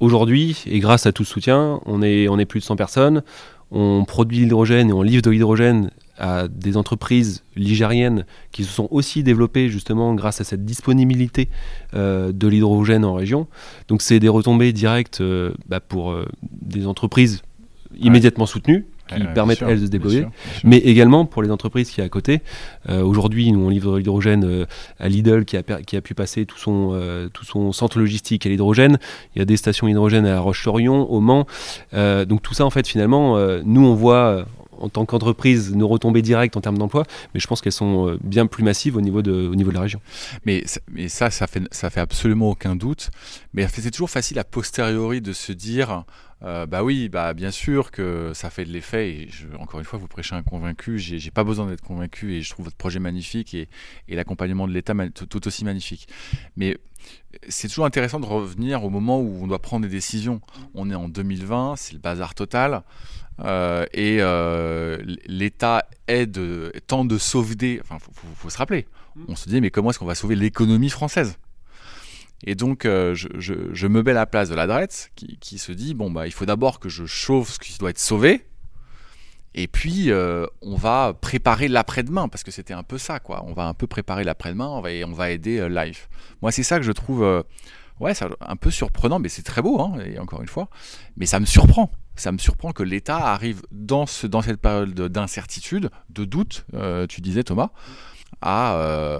Aujourd'hui, 0.00 0.62
et 0.66 0.78
grâce 0.78 1.04
à 1.04 1.12
tout 1.12 1.24
ce 1.24 1.32
soutien, 1.34 1.80
on 1.84 2.00
est, 2.00 2.28
on 2.28 2.38
est 2.38 2.46
plus 2.46 2.60
de 2.60 2.64
100 2.64 2.76
personnes 2.76 3.22
on 3.70 4.04
produit 4.04 4.40
l'hydrogène 4.40 4.90
et 4.90 4.92
on 4.92 5.02
livre 5.02 5.22
de 5.22 5.30
l'hydrogène 5.30 5.90
à 6.18 6.48
des 6.48 6.76
entreprises 6.76 7.42
ligériennes 7.56 8.26
qui 8.52 8.64
se 8.64 8.70
sont 8.70 8.88
aussi 8.90 9.22
développées 9.22 9.70
justement 9.70 10.14
grâce 10.14 10.40
à 10.40 10.44
cette 10.44 10.64
disponibilité 10.64 11.48
euh, 11.94 12.30
de 12.30 12.46
l'hydrogène 12.46 13.04
en 13.04 13.14
région. 13.14 13.48
Donc 13.88 14.02
c'est 14.02 14.20
des 14.20 14.28
retombées 14.28 14.72
directes 14.72 15.22
euh, 15.22 15.54
bah, 15.66 15.80
pour 15.80 16.12
euh, 16.12 16.26
des 16.42 16.86
entreprises 16.86 17.42
immédiatement 17.98 18.46
soutenues 18.46 18.86
qui 19.16 19.24
permettent 19.34 19.62
elles 19.62 19.80
de 19.80 19.86
se 19.86 19.90
déployer, 19.90 20.26
mais 20.64 20.78
également 20.78 21.24
pour 21.24 21.42
les 21.42 21.50
entreprises 21.50 21.90
qui 21.90 22.00
est 22.00 22.04
à 22.04 22.08
côté. 22.08 22.40
Euh, 22.88 23.02
aujourd'hui, 23.02 23.52
nous 23.52 23.60
on 23.60 23.68
livre 23.68 23.98
l'hydrogène 23.98 24.44
euh, 24.44 24.66
à 24.98 25.08
Lidl 25.08 25.44
qui 25.44 25.56
a, 25.56 25.62
qui 25.62 25.96
a 25.96 26.00
pu 26.00 26.14
passer 26.14 26.46
tout 26.46 26.58
son, 26.58 26.90
euh, 26.92 27.28
tout 27.28 27.44
son 27.44 27.72
centre 27.72 27.98
logistique 27.98 28.46
à 28.46 28.48
l'hydrogène. 28.48 28.98
Il 29.34 29.38
y 29.38 29.42
a 29.42 29.44
des 29.44 29.56
stations 29.56 29.88
hydrogène 29.88 30.26
à 30.26 30.40
Roche-sur-Yon, 30.40 31.08
au 31.08 31.20
Mans. 31.20 31.46
donc 31.92 32.42
tout 32.42 32.54
ça, 32.54 32.64
en 32.64 32.70
fait, 32.70 32.86
finalement, 32.86 33.38
nous 33.64 33.84
on 33.84 33.94
voit 33.94 34.46
en 34.78 34.88
tant 34.88 35.04
qu'entreprise 35.04 35.74
nos 35.74 35.86
retombées 35.88 36.22
directes 36.22 36.56
en 36.56 36.62
termes 36.62 36.78
d'emploi, 36.78 37.04
mais 37.34 37.40
je 37.40 37.46
pense 37.46 37.60
qu'elles 37.60 37.72
sont 37.72 38.16
bien 38.22 38.46
plus 38.46 38.64
massives 38.64 38.96
au 38.96 39.02
niveau 39.02 39.20
de, 39.20 39.46
au 39.46 39.54
niveau 39.54 39.70
de 39.70 39.74
la 39.74 39.82
région. 39.82 40.00
Mais, 40.46 40.64
mais 40.90 41.08
ça, 41.08 41.30
ça 41.30 41.46
fait, 41.46 41.62
ça 41.70 41.90
fait 41.90 42.00
absolument 42.00 42.50
aucun 42.50 42.76
doute. 42.76 43.10
Mais 43.52 43.66
c'est 43.68 43.90
toujours 43.90 44.10
facile 44.10 44.38
a 44.38 44.44
posteriori 44.44 45.20
de 45.20 45.32
se 45.32 45.52
dire 45.52 46.04
euh, 46.42 46.66
bah 46.66 46.82
oui, 46.82 47.08
bah 47.08 47.34
bien 47.34 47.50
sûr 47.50 47.90
que 47.90 48.32
ça 48.34 48.50
fait 48.50 48.64
de 48.64 48.70
l'effet. 48.70 49.10
Et 49.10 49.28
je, 49.30 49.46
encore 49.58 49.80
une 49.80 49.86
fois, 49.86 49.98
vous 49.98 50.08
prêchez 50.08 50.34
un 50.34 50.42
convaincu. 50.42 50.98
J'ai 50.98 51.30
pas 51.30 51.44
besoin 51.44 51.66
d'être 51.66 51.82
convaincu 51.82 52.34
et 52.34 52.42
je 52.42 52.50
trouve 52.50 52.66
votre 52.66 52.76
projet 52.76 52.98
magnifique 52.98 53.54
et, 53.54 53.68
l'accompagnement 54.08 54.66
de 54.66 54.72
l'État 54.72 54.94
tout, 55.14 55.46
aussi 55.46 55.64
magnifique. 55.64 56.08
Mais 56.56 56.78
c'est 57.48 57.68
toujours 57.68 57.84
intéressant 57.84 58.20
de 58.20 58.26
revenir 58.26 58.84
au 58.84 58.90
moment 58.90 59.20
où 59.20 59.40
on 59.42 59.46
doit 59.46 59.60
prendre 59.60 59.86
des 59.86 59.92
décisions. 59.92 60.40
On 60.74 60.90
est 60.90 60.94
en 60.94 61.08
2020, 61.08 61.76
c'est 61.76 61.92
le 61.92 61.98
bazar 61.98 62.34
total. 62.34 62.82
Euh, 63.40 63.86
et 63.92 64.18
euh, 64.20 64.98
l'État 65.26 65.86
aide, 66.08 66.38
tente 66.86 67.08
de 67.08 67.18
sauveter. 67.18 67.80
Enfin, 67.82 67.98
faut, 67.98 68.12
faut 68.34 68.50
se 68.50 68.58
rappeler. 68.58 68.86
Mmh. 69.16 69.24
On 69.28 69.36
se 69.36 69.48
dit, 69.48 69.60
mais 69.60 69.70
comment 69.70 69.90
est-ce 69.90 69.98
qu'on 69.98 70.06
va 70.06 70.14
sauver 70.14 70.36
l'économie 70.36 70.90
française? 70.90 71.36
Et 72.44 72.54
donc, 72.54 72.86
euh, 72.86 73.14
je, 73.14 73.86
me 73.86 74.02
mets 74.02 74.12
à 74.12 74.14
la 74.14 74.26
place 74.26 74.48
de 74.48 74.54
la 74.54 74.66
drette 74.66 75.12
qui, 75.14 75.58
se 75.58 75.72
dit 75.72 75.94
bon, 75.94 76.10
bah, 76.10 76.26
il 76.26 76.32
faut 76.32 76.46
d'abord 76.46 76.80
que 76.80 76.88
je 76.88 77.04
chauffe 77.04 77.52
ce 77.52 77.58
qui 77.58 77.76
doit 77.78 77.90
être 77.90 77.98
sauvé. 77.98 78.46
Et 79.54 79.66
puis, 79.66 80.10
euh, 80.10 80.46
on 80.62 80.76
va 80.76 81.12
préparer 81.12 81.68
l'après-demain, 81.68 82.28
parce 82.28 82.44
que 82.44 82.50
c'était 82.50 82.72
un 82.72 82.84
peu 82.84 82.98
ça, 82.98 83.18
quoi. 83.18 83.44
On 83.46 83.52
va 83.52 83.66
un 83.66 83.74
peu 83.74 83.86
préparer 83.86 84.24
l'après-demain, 84.24 84.68
on 84.68 84.82
on 84.82 85.12
va 85.12 85.30
aider 85.30 85.68
Life. 85.68 86.08
Moi, 86.40 86.52
c'est 86.52 86.62
ça 86.62 86.78
que 86.78 86.84
je 86.84 86.92
trouve, 86.92 87.44
ouais, 87.98 88.14
ça, 88.14 88.28
un 88.40 88.56
peu 88.56 88.70
surprenant, 88.70 89.18
mais 89.18 89.28
c'est 89.28 89.42
très 89.42 89.60
beau, 89.60 89.80
hein, 89.80 89.98
et 90.06 90.18
encore 90.20 90.40
une 90.40 90.48
fois. 90.48 90.68
Mais 91.16 91.26
ça 91.26 91.40
me 91.40 91.46
surprend. 91.46 91.90
Ça 92.14 92.32
me 92.32 92.38
surprend 92.38 92.70
que 92.72 92.84
l'État 92.84 93.16
arrive 93.16 93.62
dans 93.72 94.06
cette 94.06 94.60
période 94.60 94.94
d'incertitude, 94.94 95.90
de 96.10 96.24
doute, 96.24 96.64
tu 97.08 97.20
disais 97.20 97.42
Thomas, 97.42 97.70
à 98.40 99.18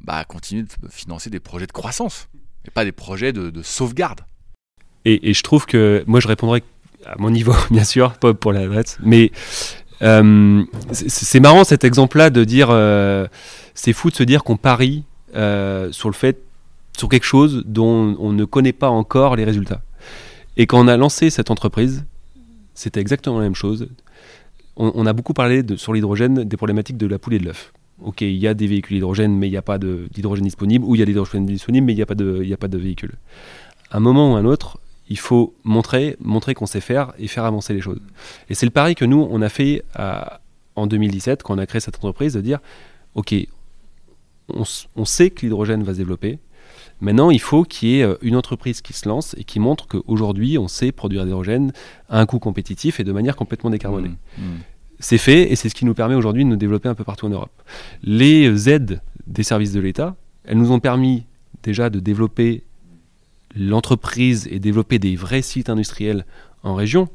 bah, 0.00 0.24
continuer 0.24 0.62
de 0.62 0.88
financer 0.88 1.28
des 1.28 1.40
projets 1.40 1.66
de 1.66 1.72
croissance, 1.72 2.28
pas 2.70 2.84
des 2.84 2.92
projets 2.92 3.32
de, 3.32 3.62
sauvegarde. 3.62 4.20
Et, 5.04 5.32
je 5.32 5.42
trouve 5.42 5.66
que, 5.66 6.02
moi 6.06 6.20
je 6.20 6.28
répondrai 6.28 6.62
à 7.04 7.14
mon 7.18 7.30
niveau, 7.30 7.54
bien 7.70 7.84
sûr, 7.84 8.14
pas 8.14 8.34
pour 8.34 8.52
la 8.52 8.62
mais 9.02 9.30
euh, 10.02 10.64
c'est 10.92 11.40
marrant 11.40 11.64
cet 11.64 11.84
exemple-là 11.84 12.30
de 12.30 12.44
dire, 12.44 12.68
euh, 12.70 13.26
c'est 13.74 13.92
fou 13.92 14.10
de 14.10 14.16
se 14.16 14.22
dire 14.22 14.44
qu'on 14.44 14.56
parie 14.56 15.04
euh, 15.34 15.90
sur 15.92 16.08
le 16.08 16.14
fait, 16.14 16.42
sur 16.96 17.08
quelque 17.08 17.24
chose 17.24 17.62
dont 17.66 18.16
on 18.18 18.32
ne 18.32 18.44
connaît 18.44 18.72
pas 18.72 18.90
encore 18.90 19.36
les 19.36 19.44
résultats. 19.44 19.82
Et 20.56 20.66
quand 20.66 20.80
on 20.80 20.88
a 20.88 20.96
lancé 20.96 21.30
cette 21.30 21.50
entreprise, 21.50 22.04
c'était 22.74 23.00
exactement 23.00 23.38
la 23.38 23.44
même 23.44 23.54
chose. 23.54 23.88
On, 24.78 25.06
a 25.06 25.14
beaucoup 25.14 25.32
parlé 25.32 25.64
sur 25.76 25.94
l'hydrogène 25.94 26.44
des 26.44 26.56
problématiques 26.58 26.98
de 26.98 27.06
la 27.06 27.18
poule 27.18 27.32
et 27.32 27.38
de 27.38 27.46
l'œuf 27.46 27.72
ok, 28.02 28.20
il 28.22 28.36
y 28.36 28.46
a 28.46 28.54
des 28.54 28.66
véhicules 28.66 28.96
hydrogène, 28.96 29.36
mais 29.36 29.48
il 29.48 29.50
n'y 29.50 29.56
a 29.56 29.62
pas 29.62 29.78
d'hydrogène 29.78 30.44
disponible, 30.44 30.84
ou 30.84 30.94
il 30.94 30.98
y 30.98 31.02
a 31.02 31.04
des 31.04 31.12
hydrogène 31.12 31.46
disponibles, 31.46 31.86
mais 31.86 31.92
il 31.92 31.96
n'y 31.96 32.02
a, 32.02 32.06
pas 32.06 32.14
de, 32.14 32.44
de 32.44 32.78
véhicule. 32.78 33.14
À 33.90 33.98
un 33.98 34.00
moment 34.00 34.32
ou 34.32 34.36
à 34.36 34.38
un 34.38 34.44
autre, 34.44 34.78
il 35.08 35.18
faut 35.18 35.54
montrer, 35.64 36.16
montrer 36.20 36.54
qu'on 36.54 36.66
sait 36.66 36.80
faire 36.80 37.12
et 37.18 37.28
faire 37.28 37.44
avancer 37.44 37.72
les 37.74 37.80
choses. 37.80 38.00
Et 38.50 38.54
c'est 38.54 38.66
le 38.66 38.72
pari 38.72 38.94
que 38.94 39.04
nous, 39.04 39.26
on 39.30 39.40
a 39.42 39.48
fait 39.48 39.84
en 40.74 40.86
2017, 40.86 41.42
quand 41.42 41.54
on 41.54 41.58
a 41.58 41.66
créé 41.66 41.80
cette 41.80 41.96
entreprise, 41.96 42.34
de 42.34 42.40
dire, 42.40 42.58
ok, 43.14 43.34
on, 44.48 44.64
on 44.96 45.04
sait 45.04 45.30
que 45.30 45.42
l'hydrogène 45.42 45.82
va 45.82 45.92
se 45.92 45.98
développer, 45.98 46.38
Maintenant, 47.00 47.30
il 47.30 47.40
faut 47.40 47.64
qu'il 47.64 47.88
y 47.88 48.00
ait 48.00 48.04
euh, 48.04 48.16
une 48.22 48.36
entreprise 48.36 48.80
qui 48.80 48.92
se 48.92 49.08
lance 49.08 49.34
et 49.38 49.44
qui 49.44 49.60
montre 49.60 49.86
qu'aujourd'hui, 49.86 50.56
on 50.56 50.68
sait 50.68 50.92
produire 50.92 51.22
de 51.22 51.26
l'hydrogène 51.26 51.72
à 52.08 52.20
un 52.20 52.26
coût 52.26 52.38
compétitif 52.38 53.00
et 53.00 53.04
de 53.04 53.12
manière 53.12 53.36
complètement 53.36 53.70
décarbonée. 53.70 54.12
Mmh, 54.38 54.42
mmh 54.42 54.58
c'est 54.98 55.18
fait 55.18 55.50
et 55.50 55.56
c'est 55.56 55.68
ce 55.68 55.74
qui 55.74 55.84
nous 55.84 55.94
permet 55.94 56.14
aujourd'hui 56.14 56.44
de 56.44 56.48
nous 56.48 56.56
développer 56.56 56.88
un 56.88 56.94
peu 56.94 57.04
partout 57.04 57.26
en 57.26 57.30
Europe. 57.30 57.62
Les 58.02 58.68
aides 58.68 59.00
des 59.26 59.42
services 59.42 59.72
de 59.72 59.80
l'État, 59.80 60.16
elles 60.44 60.58
nous 60.58 60.72
ont 60.72 60.80
permis 60.80 61.26
déjà 61.62 61.90
de 61.90 62.00
développer 62.00 62.62
l'entreprise 63.56 64.48
et 64.50 64.58
développer 64.58 64.98
des 64.98 65.16
vrais 65.16 65.42
sites 65.42 65.70
industriels 65.70 66.24
en 66.62 66.74
région. 66.74 67.08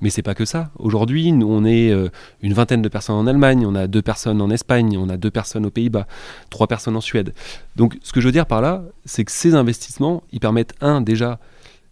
Mais 0.00 0.10
c'est 0.10 0.22
pas 0.22 0.34
que 0.34 0.44
ça. 0.44 0.70
Aujourd'hui, 0.78 1.32
on 1.32 1.64
est 1.64 1.90
euh, 1.90 2.08
une 2.42 2.52
vingtaine 2.52 2.82
de 2.82 2.88
personnes 2.88 3.16
en 3.16 3.26
Allemagne, 3.26 3.64
on 3.66 3.74
a 3.74 3.86
deux 3.86 4.02
personnes 4.02 4.40
en 4.42 4.50
Espagne, 4.50 4.98
on 4.98 5.08
a 5.08 5.16
deux 5.16 5.30
personnes 5.30 5.64
aux 5.64 5.70
Pays-Bas, 5.70 6.06
trois 6.50 6.66
personnes 6.66 6.96
en 6.96 7.00
Suède. 7.00 7.32
Donc, 7.76 7.96
ce 8.02 8.12
que 8.12 8.20
je 8.20 8.26
veux 8.26 8.32
dire 8.32 8.46
par 8.46 8.60
là, 8.60 8.82
c'est 9.04 9.24
que 9.24 9.32
ces 9.32 9.54
investissements, 9.54 10.22
ils 10.32 10.40
permettent 10.40 10.74
un 10.80 11.00
déjà 11.00 11.38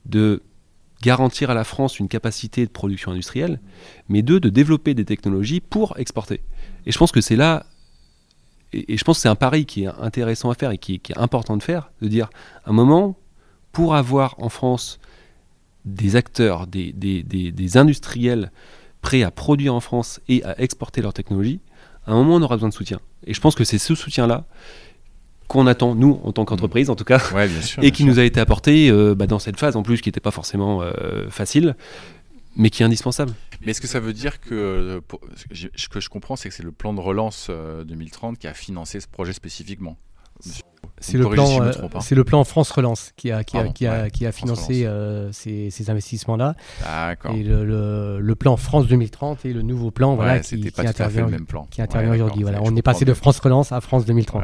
de 0.04 0.42
garantir 1.02 1.50
à 1.50 1.54
la 1.54 1.64
France 1.64 1.98
une 1.98 2.08
capacité 2.08 2.64
de 2.64 2.70
production 2.70 3.10
industrielle, 3.10 3.60
mais 4.08 4.22
deux, 4.22 4.40
de 4.40 4.48
développer 4.48 4.94
des 4.94 5.04
technologies 5.04 5.60
pour 5.60 5.98
exporter. 5.98 6.40
Et 6.86 6.92
je 6.92 6.98
pense 6.98 7.12
que 7.12 7.20
c'est 7.20 7.36
là, 7.36 7.66
et, 8.72 8.96
je 8.96 9.04
pense 9.04 9.18
que 9.18 9.22
c'est 9.22 9.28
un 9.28 9.34
pari 9.34 9.66
qui 9.66 9.82
est 9.82 9.88
intéressant 10.00 10.50
à 10.50 10.54
faire 10.54 10.70
et 10.70 10.78
qui, 10.78 10.94
est 10.94 11.18
important 11.18 11.56
de 11.56 11.62
faire, 11.62 11.90
de 12.00 12.08
dire, 12.08 12.30
à 12.64 12.70
un 12.70 12.72
moment, 12.72 13.16
pour 13.72 13.96
avoir 13.96 14.36
en 14.38 14.48
France 14.48 15.00
des 15.84 16.14
acteurs, 16.14 16.68
des, 16.68 16.92
des, 16.92 17.76
industriels 17.76 18.52
prêts 19.00 19.24
à 19.24 19.32
produire 19.32 19.74
en 19.74 19.80
France 19.80 20.20
et 20.28 20.44
à 20.44 20.60
exporter 20.60 21.02
leur 21.02 21.12
technologie, 21.12 21.60
à 22.06 22.12
un 22.12 22.14
moment, 22.14 22.36
on 22.36 22.42
aura 22.42 22.56
besoin 22.56 22.68
de 22.68 22.74
soutien. 22.74 23.00
Et 23.26 23.34
je 23.34 23.40
pense 23.40 23.56
que 23.56 23.64
c'est 23.64 23.78
ce 23.78 23.96
soutien-là 23.96 24.44
qu'on 25.52 25.66
attend, 25.66 25.94
nous, 25.94 26.18
en 26.24 26.32
tant 26.32 26.46
qu'entreprise 26.46 26.88
en 26.88 26.96
tout 26.96 27.04
cas, 27.04 27.20
et 27.82 27.90
qui 27.90 28.04
nous 28.04 28.18
a 28.18 28.24
été 28.24 28.40
apporté 28.40 28.90
euh, 28.90 29.14
bah, 29.14 29.26
dans 29.26 29.38
cette 29.38 29.58
phase 29.58 29.76
en 29.76 29.82
plus 29.82 30.00
qui 30.00 30.08
n'était 30.08 30.20
pas 30.20 30.30
forcément 30.30 30.80
euh, 30.82 31.28
facile, 31.28 31.76
mais 32.56 32.70
qui 32.70 32.82
est 32.82 32.86
indispensable. 32.86 33.34
Mais 33.60 33.72
est-ce 33.72 33.82
que 33.82 33.86
ça 33.86 34.00
veut 34.00 34.14
dire 34.14 34.40
que 34.40 34.54
euh, 34.54 35.00
ce 35.52 35.88
que 35.88 36.00
je 36.00 36.08
comprends, 36.08 36.36
c'est 36.36 36.48
que 36.48 36.54
c'est 36.54 36.62
le 36.62 36.72
plan 36.72 36.94
de 36.94 37.00
relance 37.00 37.50
2030 37.84 38.38
qui 38.38 38.46
a 38.46 38.54
financé 38.54 38.98
ce 38.98 39.06
projet 39.06 39.34
spécifiquement 39.34 39.96
c'est 40.98 41.18
le, 41.18 41.28
plan, 41.28 41.46
c'est 42.00 42.14
le 42.14 42.24
plan 42.24 42.42
France 42.42 42.70
Relance 42.70 43.12
qui 43.16 43.30
a, 43.30 43.44
qui 43.44 43.56
a, 43.56 43.68
qui 43.68 43.86
a, 43.86 44.10
qui 44.10 44.26
a 44.26 44.32
financé 44.32 44.88
ces, 45.30 45.70
ces 45.70 45.90
investissements-là. 45.90 46.56
Et 47.34 47.42
le, 47.42 48.18
le, 48.20 48.34
plan 48.34 48.56
France 48.56 48.88
2030 48.88 49.44
et 49.44 49.52
le 49.52 49.62
nouveau 49.62 49.90
plan 49.90 50.16
voilà, 50.16 50.40
qui, 50.40 50.60
qui, 50.60 50.80
intervient, 50.80 51.28
qui 51.70 51.82
intervient 51.82 52.14
aujourd'hui. 52.14 52.42
Voilà. 52.42 52.60
On 52.62 52.74
est 52.74 52.82
passé 52.82 53.04
de 53.04 53.14
France 53.14 53.38
Relance 53.38 53.70
à 53.70 53.80
France 53.80 54.04
2030. 54.06 54.42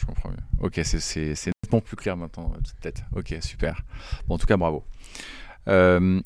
Je 0.00 0.06
comprends 0.06 0.30
mieux. 0.30 0.36
Ok, 0.60 0.80
c'est 0.82 1.50
nettement 1.62 1.82
plus 1.82 1.96
clair 1.96 2.16
maintenant, 2.16 2.52
peut-être. 2.80 3.02
Ok, 3.14 3.34
super. 3.42 3.82
Bon, 4.26 4.36
en 4.36 4.38
tout 4.38 4.46
cas, 4.46 4.56
bravo. 4.56 4.84
Euh, 5.68 6.20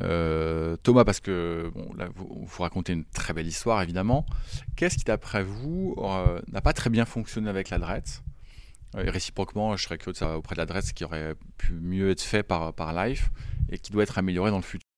euh, 0.00 0.76
Thomas, 0.82 1.04
parce 1.04 1.20
que 1.20 1.70
bon, 1.72 1.94
là, 1.94 2.08
vous, 2.16 2.46
racontez 2.58 2.94
une 2.94 3.04
très 3.04 3.32
belle 3.32 3.46
histoire, 3.46 3.80
évidemment. 3.80 4.26
Qu'est-ce 4.74 4.98
qui, 4.98 5.04
d'après 5.04 5.44
vous, 5.44 5.94
euh, 5.98 6.40
n'a 6.50 6.60
pas 6.60 6.72
très 6.72 6.90
bien 6.90 7.04
fonctionné 7.04 7.48
avec 7.48 7.70
la 7.70 7.78
DRETS 7.78 8.22
et 8.98 9.10
réciproquement, 9.10 9.76
je 9.76 9.82
serais 9.82 9.98
curieux 9.98 10.14
de 10.14 10.18
savoir 10.18 10.38
auprès 10.38 10.54
de 10.54 10.62
la 10.62 10.80
ce 10.80 10.94
qui 10.94 11.04
aurait 11.04 11.34
pu 11.58 11.74
mieux 11.74 12.10
être 12.12 12.22
fait 12.22 12.42
par, 12.42 12.72
par 12.72 12.94
Life 12.94 13.30
et 13.68 13.78
qui 13.78 13.92
doit 13.92 14.02
être 14.02 14.16
amélioré 14.16 14.50
dans 14.50 14.56
le 14.56 14.62
futur. 14.62 14.88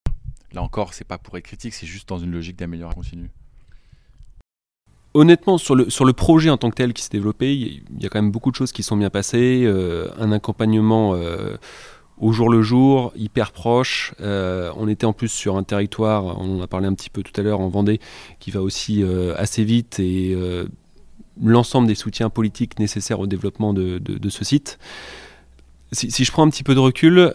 Là 0.52 0.62
encore, 0.62 0.94
c'est 0.94 1.04
pas 1.04 1.18
pour 1.18 1.36
être 1.36 1.44
critique, 1.44 1.74
c'est 1.74 1.86
juste 1.86 2.08
dans 2.08 2.18
une 2.18 2.30
logique 2.30 2.56
d'amélioration 2.56 3.00
continue 3.00 3.30
honnêtement, 5.18 5.58
sur 5.58 5.74
le, 5.74 6.12
projet 6.12 6.48
en 6.50 6.56
tant 6.56 6.70
que 6.70 6.76
tel 6.76 6.92
qui 6.92 7.02
s'est 7.02 7.10
développé, 7.10 7.52
il 7.52 7.82
y, 8.00 8.06
a 8.06 8.08
quand 8.08 8.20
même 8.22 8.30
beaucoup 8.30 8.50
de 8.50 8.56
choses 8.56 8.72
qui 8.72 8.82
sont 8.82 8.96
bien 8.96 9.10
passées. 9.10 9.64
Euh, 9.64 10.08
un 10.18 10.30
accompagnement 10.30 11.14
euh, 11.14 11.56
au 12.18 12.32
jour 12.32 12.48
le 12.48 12.62
jour, 12.62 13.12
hyper 13.16 13.52
proche. 13.52 14.14
Euh, 14.20 14.70
on 14.76 14.88
était 14.88 15.06
en 15.06 15.12
plus 15.12 15.28
sur 15.28 15.56
un 15.56 15.64
territoire, 15.64 16.38
on 16.40 16.58
en 16.58 16.62
a 16.62 16.66
parlé 16.66 16.86
un 16.86 16.94
petit 16.94 17.10
peu 17.10 17.22
tout 17.22 17.38
à 17.38 17.42
l'heure, 17.42 17.60
en 17.60 17.68
Vendée, 17.68 18.00
qui 18.38 18.50
va 18.50 18.62
aussi 18.62 19.04
assez 19.36 19.64
vite 19.64 19.98
et 19.98 20.36
l'ensemble 21.42 21.88
des 21.88 21.94
soutiens 21.94 22.30
politiques 22.30 22.78
nécessaires 22.78 23.20
au 23.20 23.26
développement 23.26 23.72
de, 23.72 23.98
de, 23.98 24.28
ce 24.28 24.44
site. 24.44 24.78
Si, 25.92 26.10
si, 26.10 26.24
je 26.24 26.32
prends 26.32 26.44
un 26.44 26.50
petit 26.50 26.64
peu 26.64 26.74
de 26.74 26.80
recul, 26.80 27.32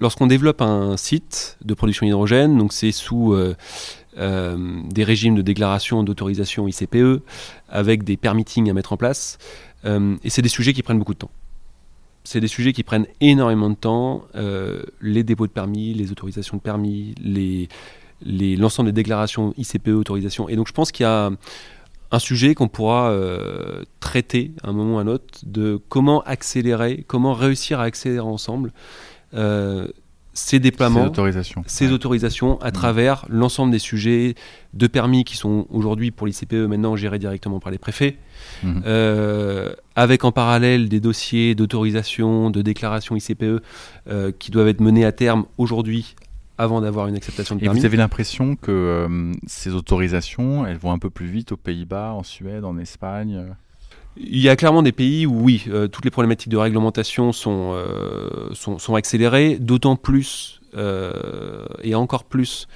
lorsqu'on 0.00 0.26
développe 0.26 0.62
un 0.62 0.96
site 0.96 1.58
de 1.64 1.74
production 1.74 2.06
d'hydrogène, 2.06 2.56
donc 2.56 2.72
c'est 2.72 2.92
sous 2.92 3.36
euh, 4.18 4.82
des 4.84 5.04
régimes 5.04 5.34
de 5.34 5.42
déclaration 5.42 6.02
d'autorisation 6.02 6.66
ICPE, 6.66 7.22
avec 7.68 8.02
des 8.02 8.16
permittings 8.16 8.68
à 8.68 8.72
mettre 8.72 8.92
en 8.92 8.96
place. 8.96 9.38
Euh, 9.84 10.16
et 10.24 10.30
c'est 10.30 10.42
des 10.42 10.48
sujets 10.48 10.72
qui 10.72 10.82
prennent 10.82 10.98
beaucoup 10.98 11.14
de 11.14 11.18
temps. 11.18 11.30
C'est 12.24 12.40
des 12.40 12.48
sujets 12.48 12.72
qui 12.72 12.82
prennent 12.82 13.06
énormément 13.20 13.70
de 13.70 13.76
temps. 13.76 14.24
Euh, 14.34 14.82
les 15.00 15.22
dépôts 15.22 15.46
de 15.46 15.52
permis, 15.52 15.94
les 15.94 16.10
autorisations 16.10 16.56
de 16.56 16.62
permis, 16.62 17.14
l'ensemble 18.24 18.90
des 18.90 18.94
déclarations 19.02 19.54
ICPE, 19.56 19.88
autorisation. 19.88 20.48
Et 20.48 20.56
donc 20.56 20.66
je 20.66 20.72
pense 20.72 20.90
qu'il 20.90 21.04
y 21.04 21.06
a 21.06 21.30
un 22.10 22.18
sujet 22.18 22.54
qu'on 22.54 22.68
pourra 22.68 23.14
traiter 24.00 24.50
à 24.62 24.70
un 24.70 24.72
moment 24.72 24.96
ou 24.96 24.98
à 24.98 25.02
un 25.02 25.06
autre 25.06 25.40
de 25.44 25.80
comment 25.88 26.22
accélérer, 26.22 27.04
comment 27.06 27.34
réussir 27.34 27.80
à 27.80 27.84
accélérer 27.84 28.20
ensemble 28.20 28.72
ces 30.38 30.60
déploiements, 30.60 31.10
ces 31.66 31.92
autorisations, 31.92 32.60
à 32.60 32.68
mm. 32.68 32.72
travers 32.72 33.24
l'ensemble 33.28 33.72
des 33.72 33.78
sujets 33.78 34.34
de 34.72 34.86
permis 34.86 35.24
qui 35.24 35.36
sont 35.36 35.66
aujourd'hui 35.70 36.10
pour 36.10 36.26
l'ICPE 36.26 36.68
maintenant 36.68 36.96
gérés 36.96 37.18
directement 37.18 37.58
par 37.58 37.72
les 37.72 37.78
préfets, 37.78 38.16
mm. 38.62 38.82
euh, 38.86 39.74
avec 39.96 40.24
en 40.24 40.32
parallèle 40.32 40.88
des 40.88 41.00
dossiers 41.00 41.54
d'autorisation, 41.54 42.50
de 42.50 42.62
déclaration 42.62 43.16
ICPE 43.16 43.62
euh, 44.08 44.32
qui 44.38 44.50
doivent 44.50 44.68
être 44.68 44.80
menés 44.80 45.04
à 45.04 45.12
terme 45.12 45.44
aujourd'hui 45.58 46.14
avant 46.56 46.80
d'avoir 46.80 47.08
une 47.08 47.16
acceptation 47.16 47.54
de 47.56 47.60
permis. 47.60 47.76
Et 47.76 47.80
vous 47.80 47.86
avez 47.86 47.96
l'impression 47.96 48.56
que 48.56 48.70
euh, 48.70 49.32
ces 49.46 49.74
autorisations, 49.74 50.66
elles 50.66 50.78
vont 50.78 50.92
un 50.92 50.98
peu 50.98 51.10
plus 51.10 51.26
vite 51.26 51.52
aux 51.52 51.56
Pays-Bas, 51.56 52.12
en 52.12 52.22
Suède, 52.22 52.64
en 52.64 52.78
Espagne 52.78 53.54
il 54.20 54.40
y 54.40 54.48
a 54.48 54.56
clairement 54.56 54.82
des 54.82 54.92
pays 54.92 55.26
où, 55.26 55.40
oui, 55.40 55.64
euh, 55.68 55.88
toutes 55.88 56.04
les 56.04 56.10
problématiques 56.10 56.48
de 56.48 56.56
réglementation 56.56 57.32
sont, 57.32 57.72
euh, 57.72 58.50
sont, 58.54 58.94
accélérées, 58.94 59.58
d'autant 59.58 59.96
plus, 59.96 60.60
euh, 60.76 61.64
et 61.82 61.94
encore 61.94 62.24
plus, 62.24 62.68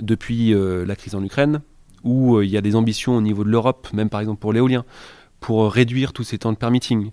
depuis 0.00 0.54
la 0.54 0.96
crise 0.96 1.14
en 1.14 1.22
Ukraine, 1.22 1.60
où 2.02 2.40
il 2.40 2.48
y 2.48 2.56
a 2.56 2.62
des 2.62 2.76
ambitions 2.76 3.16
au 3.16 3.20
niveau 3.20 3.44
de 3.44 3.50
l'Europe, 3.50 3.88
même 3.92 4.08
par 4.08 4.20
exemple 4.20 4.40
pour 4.40 4.54
l'éolien, 4.54 4.84
pour 5.40 5.70
réduire 5.70 6.14
tous 6.14 6.24
ces 6.24 6.38
temps 6.38 6.52
de 6.52 6.56
permitting. 6.56 7.10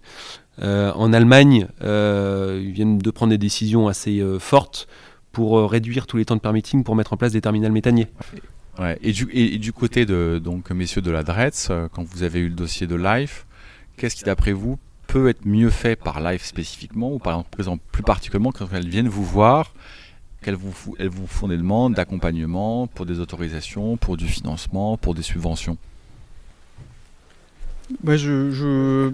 en 0.61 1.11
Allemagne, 1.11 1.67
ils 1.81 2.71
viennent 2.71 2.99
de 2.99 3.11
prendre 3.11 3.31
des 3.31 3.37
décisions 3.37 3.89
assez 3.89 4.23
fortes 4.39 4.87
pour 5.33 5.69
réduire 5.69 6.07
tous 6.07 6.15
les 6.15 6.23
temps 6.23 6.37
de 6.37 6.41
permitting 6.41 6.85
pour 6.85 6.95
mettre 6.95 7.11
en 7.11 7.17
place 7.17 7.33
des 7.33 7.41
terminals 7.41 7.73
méthaniers. 7.73 8.07
et, 9.01 9.11
du, 9.11 9.27
et, 9.33 9.57
du, 9.57 9.73
côté 9.73 10.05
de 10.05 10.39
donc 10.41 10.71
messieurs 10.71 11.01
de 11.01 11.11
la 11.11 11.23
DRETS, 11.23 11.71
quand 11.91 12.03
vous 12.03 12.23
avez 12.23 12.39
eu 12.39 12.47
le 12.47 12.55
dossier 12.55 12.87
de 12.87 12.95
Life, 12.95 13.45
Qu'est-ce 13.99 14.15
qui, 14.15 14.23
d'après 14.23 14.53
vous, 14.53 14.79
peut 15.07 15.27
être 15.27 15.45
mieux 15.45 15.69
fait 15.69 15.97
par 15.97 16.21
Life 16.21 16.45
spécifiquement 16.45 17.11
ou 17.11 17.19
par 17.19 17.43
exemple 17.57 17.83
plus 17.91 18.01
particulièrement 18.01 18.53
quand 18.53 18.65
elles 18.71 18.87
viennent 18.87 19.09
vous 19.09 19.25
voir 19.25 19.73
qu'elles 20.41 20.55
vous, 20.55 20.95
elles 20.97 21.09
vous 21.09 21.27
font 21.27 21.49
des 21.49 21.57
demandes 21.57 21.95
d'accompagnement 21.95 22.87
pour 22.87 23.05
des 23.05 23.19
autorisations, 23.19 23.97
pour 23.97 24.15
du 24.15 24.25
financement, 24.25 24.95
pour 24.95 25.15
des 25.15 25.21
subventions? 25.21 25.77
Je 28.05 29.11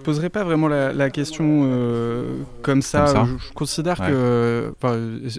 je 0.00 0.04
poserai 0.04 0.30
pas 0.30 0.44
vraiment 0.44 0.66
la, 0.66 1.10
question 1.10 1.64
euh, 1.64 2.38
comme 2.62 2.80
ça. 2.80 3.26
Je, 3.26 3.52
considère 3.52 3.98
que 3.98 4.72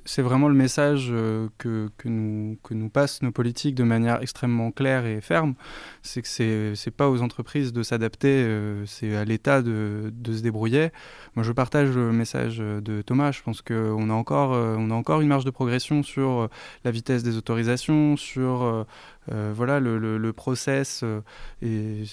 c'est 0.06 0.22
vraiment 0.22 0.48
le 0.48 0.54
message 0.54 1.08
euh, 1.10 1.48
que, 1.58 1.90
que, 1.98 2.08
nous, 2.08 2.58
que 2.64 2.76
nous 2.76 2.90
passent 2.90 3.24
nos 3.24 3.32
politiques 3.32 3.74
de 3.74 3.84
manière 3.84 4.22
extrêmement 4.22 4.70
claire 4.72 5.08
et 5.08 5.20
ferme. 5.20 5.56
C'est 6.04 6.22
que 6.22 6.28
c'est 6.28 6.74
n'est 6.86 6.92
pas 6.92 7.10
aux 7.10 7.24
entreprises 7.24 7.74
de 7.74 7.82
s'adapter, 7.82 8.44
euh, 8.46 8.86
c'est 8.86 9.16
à 9.16 9.26
l'État 9.26 9.64
de, 9.64 10.14
de, 10.14 10.34
se 10.34 10.44
débrouiller. 10.44 10.92
Moi, 11.36 11.44
je 11.44 11.52
partage 11.54 11.90
le 11.96 12.12
message 12.12 12.60
de 12.60 13.02
Thomas. 13.02 13.32
Je 13.32 13.42
pense 13.42 13.64
qu'on 13.64 14.10
a, 14.12 14.14
encore, 14.14 14.52
on 14.52 14.92
a 14.92 14.94
encore 14.94 15.22
une 15.22 15.28
marge 15.28 15.46
de 15.46 15.52
progression 15.52 16.04
sur 16.04 16.50
la 16.86 16.92
vitesse 16.92 17.24
des 17.24 17.36
autorisations, 17.36 18.16
sur 18.16 18.86
euh, 19.32 19.54
voilà, 19.56 19.80
le, 19.80 20.34
process 20.34 21.02
euh, 21.04 21.22
et 21.62 22.04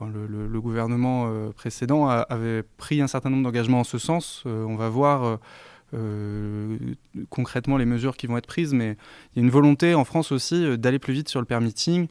le, 0.00 0.60
gouvernement 0.60 1.28
euh, 1.28 1.50
précédent 1.50 2.08
avait 2.08 2.62
pris 2.62 3.00
un 3.00 3.06
certain 3.06 3.30
nombre 3.30 3.44
d'engagements 3.44 3.80
en 3.80 3.84
ce 3.84 3.98
sens. 3.98 4.42
on 4.46 4.76
va 4.76 4.88
voir. 4.88 5.38
concrètement 7.30 7.76
les 7.76 7.86
mesures 7.86 8.16
qui 8.16 8.26
vont 8.26 8.36
être 8.36 8.46
prises, 8.46 8.74
mais 8.74 8.96
il 9.34 9.38
y 9.38 9.42
a 9.42 9.44
une 9.44 9.50
volonté 9.50 9.94
en 9.94 10.04
France 10.04 10.30
aussi 10.32 10.78
d'aller 10.78 10.98
plus 10.98 11.14
vite 11.14 11.28
sur 11.28 11.40
le 11.40 11.46
permitting, 11.46 12.08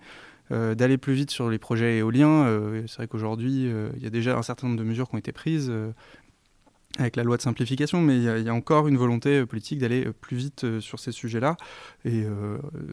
d'aller 0.50 0.98
plus 0.98 1.14
vite 1.14 1.32
sur 1.32 1.50
les 1.50 1.60
projets 1.60 1.98
éoliens. 1.98 2.46
c'est 2.88 2.98
vrai 2.98 3.08
qu'aujourd'hui, 3.08 3.72
il 3.96 4.04
y 4.04 4.08
a 4.08 4.10
déjà 4.10 4.38
un 4.38 4.42
certain 4.42 4.68
nombre 4.68 4.80
de 4.80 4.84
mesures 4.84 5.08
qui 5.08 5.16
ont 5.16 5.20
été 5.20 5.32
prises 5.32 5.72
avec 7.00 7.16
la 7.16 7.24
loi 7.24 7.38
de 7.38 7.42
simplification, 7.42 8.02
mais 8.02 8.18
il 8.18 8.44
y, 8.44 8.50
a 8.50 8.54
encore 8.54 8.88
une 8.88 8.98
volonté 8.98 9.40
euh, 9.40 9.46
politique 9.46 9.80
d'aller 9.80 10.06
euh, 10.06 10.14
plus 10.14 10.38
vite 10.38 10.64
euh, 10.66 10.82
sur 10.82 11.00
ces 11.00 11.12
sujets-là. 11.12 11.56
Et 12.06 12.26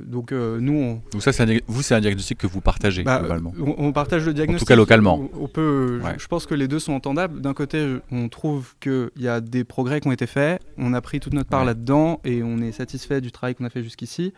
donc 0.04 0.32
nous, 0.32 0.72
on... 0.72 1.02
donc 1.12 1.22
ça, 1.22 1.30
un, 1.42 1.58
vous, 1.66 1.82
c'est 1.82 1.94
un 1.94 2.00
diagnostic 2.00 2.38
que 2.38 2.46
vous 2.46 2.60
partagez 2.60 3.02
bah, 3.02 3.18
globalement. 3.20 3.52
On, 3.58 3.92
partage 3.92 4.26
le 4.26 4.34
diagnostic. 4.34 4.62
En 4.62 4.64
tout 4.64 4.68
cas, 4.68 4.76
localement. 4.76 5.28
On, 5.38 5.48
peut. 5.48 6.00
Je, 6.18 6.26
pense 6.26 6.46
que 6.46 6.54
les 6.54 6.66
deux 6.66 6.78
sont 6.78 6.92
entendables. 6.92 7.40
D'un 7.40 7.54
côté, 7.54 7.98
on 8.10 8.28
trouve 8.28 8.74
qu'il 8.80 9.10
y 9.16 9.28
a 9.28 9.40
des 9.40 9.64
progrès 9.64 10.00
qui 10.00 10.08
ont 10.08 10.12
été 10.12 10.26
faits. 10.26 10.60
On 10.76 10.92
a 10.92 11.00
pris 11.00 11.20
toute 11.20 11.34
notre 11.34 11.48
part 11.48 11.64
là-dedans 11.64 12.20
et 12.24 12.42
on 12.42 12.58
est 12.58 12.72
satisfait 12.72 13.20
du 13.20 13.30
travail 13.30 13.54
qu'on 13.54 13.64
a 13.64 13.70
fait 13.70 13.82
jusqu'ici. 13.82 14.32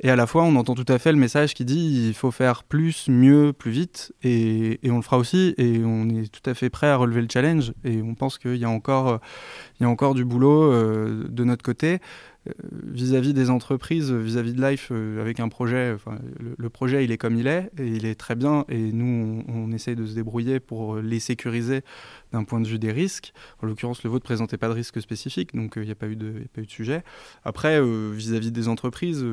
Et 0.00 0.10
à 0.10 0.16
la 0.16 0.26
fois, 0.26 0.42
on 0.42 0.56
entend 0.56 0.74
tout 0.74 0.84
à 0.88 0.98
fait 0.98 1.12
le 1.12 1.18
message 1.18 1.54
qui 1.54 1.64
dit 1.64 2.08
il 2.08 2.14
faut 2.14 2.30
faire 2.30 2.64
plus, 2.64 3.08
mieux, 3.08 3.52
plus 3.52 3.70
vite. 3.70 4.12
Et, 4.22 4.78
on 4.84 4.96
le 4.96 5.02
fera 5.02 5.18
aussi. 5.18 5.54
Et 5.56 5.82
on 5.84 6.08
est 6.08 6.30
tout 6.30 6.48
à 6.48 6.54
fait 6.54 6.70
prêt 6.70 6.88
à 6.88 6.96
relever 6.96 7.22
le 7.22 7.28
challenge. 7.30 7.72
Et 7.84 8.02
on 8.02 8.14
pense 8.14 8.38
qu'il 8.38 8.56
y, 8.56 8.64
a 8.64 8.70
encore, 8.70 9.20
y 9.80 9.84
a 9.84 9.88
encore 9.88 10.14
du 10.14 10.24
boulot 10.24 10.72
euh, 10.72 11.24
de 11.28 11.44
notre 11.44 11.62
côté. 11.62 12.00
Euh, 12.46 12.52
vis-à-vis 12.72 13.32
des 13.32 13.48
entreprises, 13.48 14.12
vis-à-vis 14.12 14.52
de 14.52 14.62
Life, 14.62 14.88
euh, 14.90 15.20
avec 15.20 15.40
un 15.40 15.48
projet, 15.48 15.96
le, 16.58 16.68
projet 16.68 17.02
il 17.04 17.10
est 17.10 17.16
comme 17.16 17.38
il 17.38 17.46
est, 17.46 17.70
et 17.78 17.86
il 17.86 18.04
est 18.04 18.16
très 18.16 18.34
bien, 18.34 18.66
et 18.68 18.92
nous 18.92 19.42
on, 19.48 19.72
essaye 19.72 19.96
de 19.96 20.04
se 20.04 20.14
débrouiller 20.14 20.60
pour 20.60 20.96
les 20.96 21.20
sécuriser 21.20 21.80
d'un 22.34 22.44
point 22.44 22.60
de 22.60 22.68
vue 22.68 22.78
des 22.78 22.92
risques. 22.92 23.32
En 23.62 23.66
l'occurrence, 23.66 24.04
le 24.04 24.10
vôtre 24.10 24.24
ne 24.24 24.28
présentait 24.28 24.58
pas 24.58 24.68
de 24.68 24.74
risque 24.74 25.00
spécifique, 25.00 25.54
donc 25.54 25.74
il 25.76 25.82
n'y 25.82 25.90
a, 25.90 25.94
pas 25.94 26.06
eu 26.06 26.16
de, 26.16 26.44
pas 26.52 26.60
eu 26.60 26.66
de 26.66 26.70
sujet. 26.70 27.02
Après, 27.44 27.80
vis-à-vis 28.12 28.52
des 28.52 28.68
entreprises, 28.68 29.24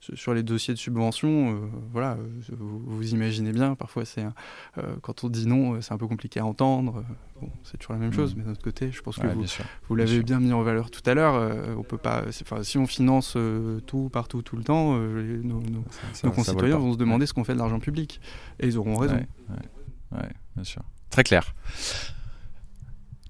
sur 0.00 0.34
les 0.34 0.42
dossiers 0.42 0.74
de 0.74 0.78
subvention, 0.78 1.70
voilà, 1.92 2.18
vous, 2.58 3.12
imaginez 3.12 3.52
bien, 3.52 3.74
parfois 3.74 4.04
c'est 4.04 4.24
quand 5.02 5.24
on 5.24 5.28
dit 5.28 5.46
non, 5.46 5.80
c'est 5.80 5.92
un 5.92 5.98
peu 5.98 6.06
compliqué 6.06 6.40
à 6.40 6.46
entendre. 6.46 7.04
Bon, 7.40 7.50
c'est 7.62 7.78
toujours 7.78 7.94
la 7.94 8.00
même 8.00 8.12
chose, 8.12 8.34
mmh. 8.34 8.38
mais 8.38 8.44
d'un 8.44 8.50
autre 8.50 8.62
côté, 8.62 8.90
je 8.90 9.00
pense 9.00 9.16
que 9.16 9.26
vous, 9.26 9.44
vous 9.88 9.94
l'avez 9.94 10.22
bien 10.22 10.40
mis 10.40 10.52
en 10.52 10.62
valeur 10.62 10.90
tout 10.90 11.08
à 11.08 11.14
l'heure. 11.14 11.76
on 11.78 11.82
peut 11.82 11.98
pas, 11.98 12.24
si 12.62 12.78
on 12.78 12.86
finance 12.86 13.34
euh, 13.36 13.80
tout, 13.80 14.08
partout, 14.12 14.42
tout 14.42 14.56
le 14.56 14.64
temps, 14.64 14.96
euh, 14.96 15.40
nos, 15.42 15.62
concitoyens 16.30 16.78
vont 16.78 16.92
se 16.92 16.98
demander 16.98 17.26
ce 17.26 17.32
qu'on 17.32 17.44
fait 17.44 17.54
de 17.54 17.58
l'argent 17.58 17.78
public. 17.78 18.20
Et 18.60 18.66
ils 18.66 18.78
auront 18.78 18.96
raison. 18.96 19.20
Ouais, 20.12 20.28
bien 20.54 20.64
sûr. 20.64 20.82
Très 21.10 21.24
clair. 21.24 21.54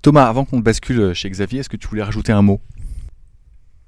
Thomas, 0.02 0.26
avant 0.26 0.44
qu'on 0.44 0.60
bascule 0.60 1.12
chez 1.14 1.30
Xavier, 1.30 1.60
est-ce 1.60 1.68
que 1.68 1.76
tu 1.76 1.88
voulais 1.88 2.02
rajouter 2.02 2.32
un 2.32 2.42
mot? 2.42 2.60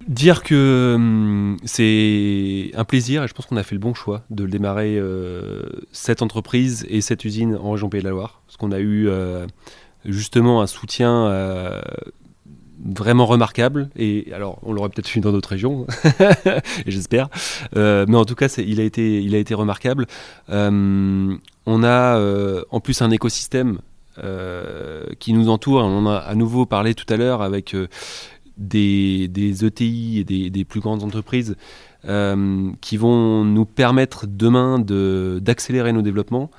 Dire 0.09 0.43
que 0.43 0.95
hum, 0.97 1.57
c'est 1.65 2.71
un 2.75 2.85
plaisir, 2.85 3.25
et 3.25 3.29
je 3.29 3.35
pense 3.35 3.47
qu'on 3.47 3.57
a 3.57 3.63
fait 3.63 3.75
le 3.75 3.81
bon 3.81 3.95
choix 3.95 4.25
de 4.31 4.47
démarrer 4.47 4.97
euh, 4.99 5.63
cette 5.93 6.23
entreprise 6.23 6.87
et 6.89 7.01
cette 7.01 7.25
usine 7.25 7.57
en 7.57 7.73
région 7.73 7.89
Pays 7.89 8.01
de 8.01 8.07
la 8.07 8.11
Loire. 8.11 8.43
Parce 8.47 8.57
qu'on 8.57 8.73
a 8.73 8.81
eu 8.81 9.09
justement 10.05 10.63
un 10.63 10.67
soutien 10.67 11.29
vraiment 12.85 13.27
remarquable. 13.27 13.91
Et 13.97 14.29
alors, 14.35 14.59
on 14.63 14.73
l'aurait 14.73 14.89
peut-être 14.89 15.09
vu 15.09 15.21
dans 15.21 15.33
d'autres 15.33 15.51
régions, 15.51 15.87
j'espère. 16.87 17.29
Euh, 17.77 18.07
mais 18.09 18.17
en 18.17 18.25
tout 18.25 18.35
cas, 18.35 18.49
il 18.59 18.81
a, 18.81 18.85
été, 18.85 19.55
remarquable. 19.55 20.07
Euh, 20.51 21.37
on 21.67 21.83
a 21.83 22.17
euh, 22.17 22.63
en 22.71 22.81
plus 22.81 23.03
un 23.03 23.11
écosystème 23.11 23.81
qui 25.19 25.33
nous 25.33 25.49
entoure. 25.49 25.83
On 25.83 25.99
en 25.99 26.07
a 26.07 26.17
à 26.17 26.35
nouveau 26.35 26.67
parlé 26.67 26.95
tout 26.95 27.13
à 27.13 27.17
l'heure 27.17 27.43
avec 27.43 27.75
des, 28.57 29.29
des, 29.29 29.65
ETI 29.65 30.19
et 30.19 30.51
des, 30.51 30.65
plus 30.65 30.81
grandes 30.81 31.03
entreprises 31.03 31.57
qui 32.03 32.97
vont 32.97 33.45
nous 33.45 33.65
permettre 33.65 34.27
demain 34.27 34.79
d'accélérer 34.79 35.93
nos 35.93 36.03
développements. 36.03 36.51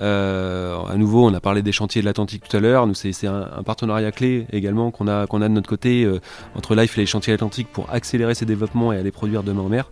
Euh, 0.00 0.76
à 0.86 0.96
nouveau, 0.96 1.24
on 1.24 1.34
a 1.34 1.40
parlé 1.40 1.62
des 1.62 1.72
chantiers 1.72 2.00
de 2.00 2.06
l'Atlantique 2.06 2.42
tout 2.48 2.56
à 2.56 2.60
l'heure. 2.60 2.86
C'est 2.94 3.26
un, 3.26 3.62
partenariat 3.64 4.10
clé 4.12 4.46
également 4.52 4.90
qu'on 4.90 5.06
a, 5.06 5.26
de 5.26 5.48
notre 5.48 5.68
côté 5.68 6.04
euh, 6.04 6.20
entre 6.56 6.74
Life 6.74 6.98
et 6.98 7.02
les 7.02 7.06
chantiers 7.06 7.32
Atlantiques 7.32 7.68
pour 7.72 7.90
accélérer 7.90 8.34
ces 8.34 8.46
développements 8.46 8.92
et 8.92 8.98
aller 8.98 9.12
produire 9.12 9.42
demain 9.42 9.62
en 9.62 9.68
mer. 9.68 9.90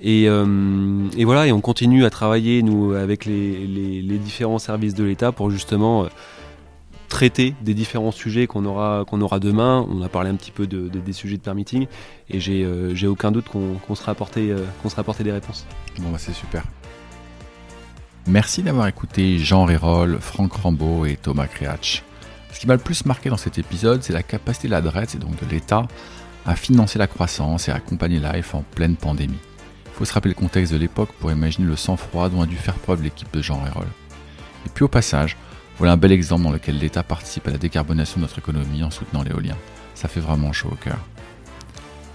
Et, 0.00 0.28
euh, 0.28 0.44
voilà, 1.24 1.46
et 1.46 1.52
on 1.52 1.60
continue 1.60 2.04
à 2.04 2.10
travailler 2.10 2.62
nous 2.62 2.92
avec 2.92 3.24
les, 3.24 4.18
différents 4.18 4.58
services 4.58 4.94
de 4.94 5.04
l'État 5.04 5.32
pour 5.32 5.50
justement 5.50 6.04
euh, 6.04 6.08
traiter 7.08 7.54
des 7.62 7.74
différents 7.74 8.12
sujets 8.12 8.46
qu'on 8.46 8.64
aura, 8.64 9.04
qu'on 9.06 9.20
aura 9.20 9.38
demain. 9.38 9.86
On 9.90 10.02
a 10.02 10.08
parlé 10.08 10.30
un 10.30 10.36
petit 10.36 10.50
peu 10.50 10.66
de, 10.66 10.88
de 10.88 10.98
des 10.98 11.12
sujets 11.12 11.36
de 11.36 11.42
permitting 11.42 11.86
et 12.28 12.40
j'ai 12.40 12.64
euh, 12.64 13.08
aucun 13.08 13.32
doute 13.32 13.46
qu'on 13.46 13.74
qu 13.74 13.94
sera, 13.94 14.12
apporté, 14.12 14.54
qu'on 14.82 14.88
sera 14.88 15.00
apporté 15.00 15.24
des 15.24 15.32
réponses. 15.32 15.66
Bon, 15.98 16.10
bah 16.10 16.18
c'est 16.18 16.34
super. 16.34 16.64
Merci 18.26 18.64
d'avoir 18.64 18.88
écouté 18.88 19.38
Jean 19.38 19.64
Rérol, 19.64 20.18
Franck 20.20 20.54
Rambaud 20.54 21.04
et 21.06 21.16
Thomas 21.16 21.46
Créatch. 21.46 22.02
Ce 22.52 22.58
qui 22.58 22.66
m'a 22.66 22.74
le 22.74 22.80
plus 22.80 23.04
marqué 23.04 23.30
dans 23.30 23.36
cet 23.36 23.58
épisode, 23.58 24.02
c'est 24.02 24.12
la 24.12 24.22
capacité 24.22 24.66
de 24.66 24.72
la 24.72 24.78
et 24.78 25.18
donc 25.18 25.38
de 25.38 25.50
l'État 25.50 25.86
à 26.46 26.56
financer 26.56 26.98
la 26.98 27.06
croissance 27.06 27.68
et 27.68 27.70
à 27.70 27.74
accompagner 27.76 28.18
Life 28.18 28.54
en 28.54 28.62
pleine 28.62 28.96
pandémie. 28.96 29.38
Il 29.86 29.92
faut 29.92 30.04
se 30.04 30.12
rappeler 30.12 30.34
le 30.34 30.40
contexte 30.40 30.72
de 30.72 30.78
l'époque 30.78 31.10
pour 31.20 31.30
imaginer 31.30 31.66
le 31.66 31.76
sang-froid 31.76 32.28
dont 32.28 32.42
a 32.42 32.46
dû 32.46 32.56
faire 32.56 32.74
preuve 32.74 33.02
l'équipe 33.02 33.32
de 33.32 33.42
Jean 33.42 33.62
Rérol. 33.62 33.86
Et 34.64 34.68
puis 34.72 34.84
au 34.84 34.88
passage, 34.88 35.36
voilà 35.78 35.92
un 35.92 35.96
bel 35.98 36.12
exemple 36.12 36.44
dans 36.44 36.52
lequel 36.52 36.78
l'État 36.78 37.02
participe 37.02 37.46
à 37.48 37.50
la 37.50 37.58
décarbonation 37.58 38.16
de 38.16 38.22
notre 38.22 38.38
économie 38.38 38.82
en 38.82 38.90
soutenant 38.90 39.22
l'éolien. 39.22 39.56
Ça 39.94 40.08
fait 40.08 40.20
vraiment 40.20 40.52
chaud 40.52 40.70
au 40.72 40.76
cœur. 40.76 40.98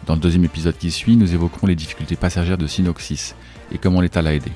Dans 0.07 0.15
le 0.15 0.19
deuxième 0.19 0.45
épisode 0.45 0.77
qui 0.77 0.89
suit, 0.89 1.15
nous 1.15 1.33
évoquerons 1.33 1.67
les 1.67 1.75
difficultés 1.75 2.15
passagères 2.15 2.57
de 2.57 2.65
Synoxis 2.65 3.35
et 3.71 3.77
comment 3.77 4.01
l'État 4.01 4.23
l'a 4.23 4.33
aidé. 4.33 4.51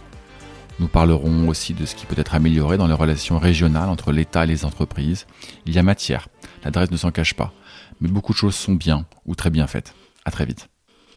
Nous 0.80 0.88
parlerons 0.88 1.48
aussi 1.48 1.74
de 1.74 1.86
ce 1.86 1.96
qui 1.96 2.06
peut 2.06 2.20
être 2.20 2.36
amélioré 2.36 2.78
dans 2.78 2.88
les 2.88 2.94
relations 2.94 3.38
régionales 3.38 3.90
entre 3.90 4.12
l'État 4.12 4.44
et 4.44 4.48
les 4.48 4.66
entreprises. 4.66 5.28
Il 5.66 5.74
y 5.74 5.80
a 5.80 5.84
matière, 5.84 6.28
l'adresse 6.64 6.92
ne 6.92 6.98
s'en 6.98 7.12
cache 7.12 7.36
pas, 7.36 7.54
mais 8.02 8.10
beaucoup 8.10 8.34
de 8.34 8.38
choses 8.38 8.56
sont 8.56 8.74
bien 8.74 9.06
ou 9.26 9.36
très 9.36 9.52
bien 9.52 9.68
faites. 9.68 9.94
À 10.26 10.32
très 10.32 10.46
vite. 10.46 10.68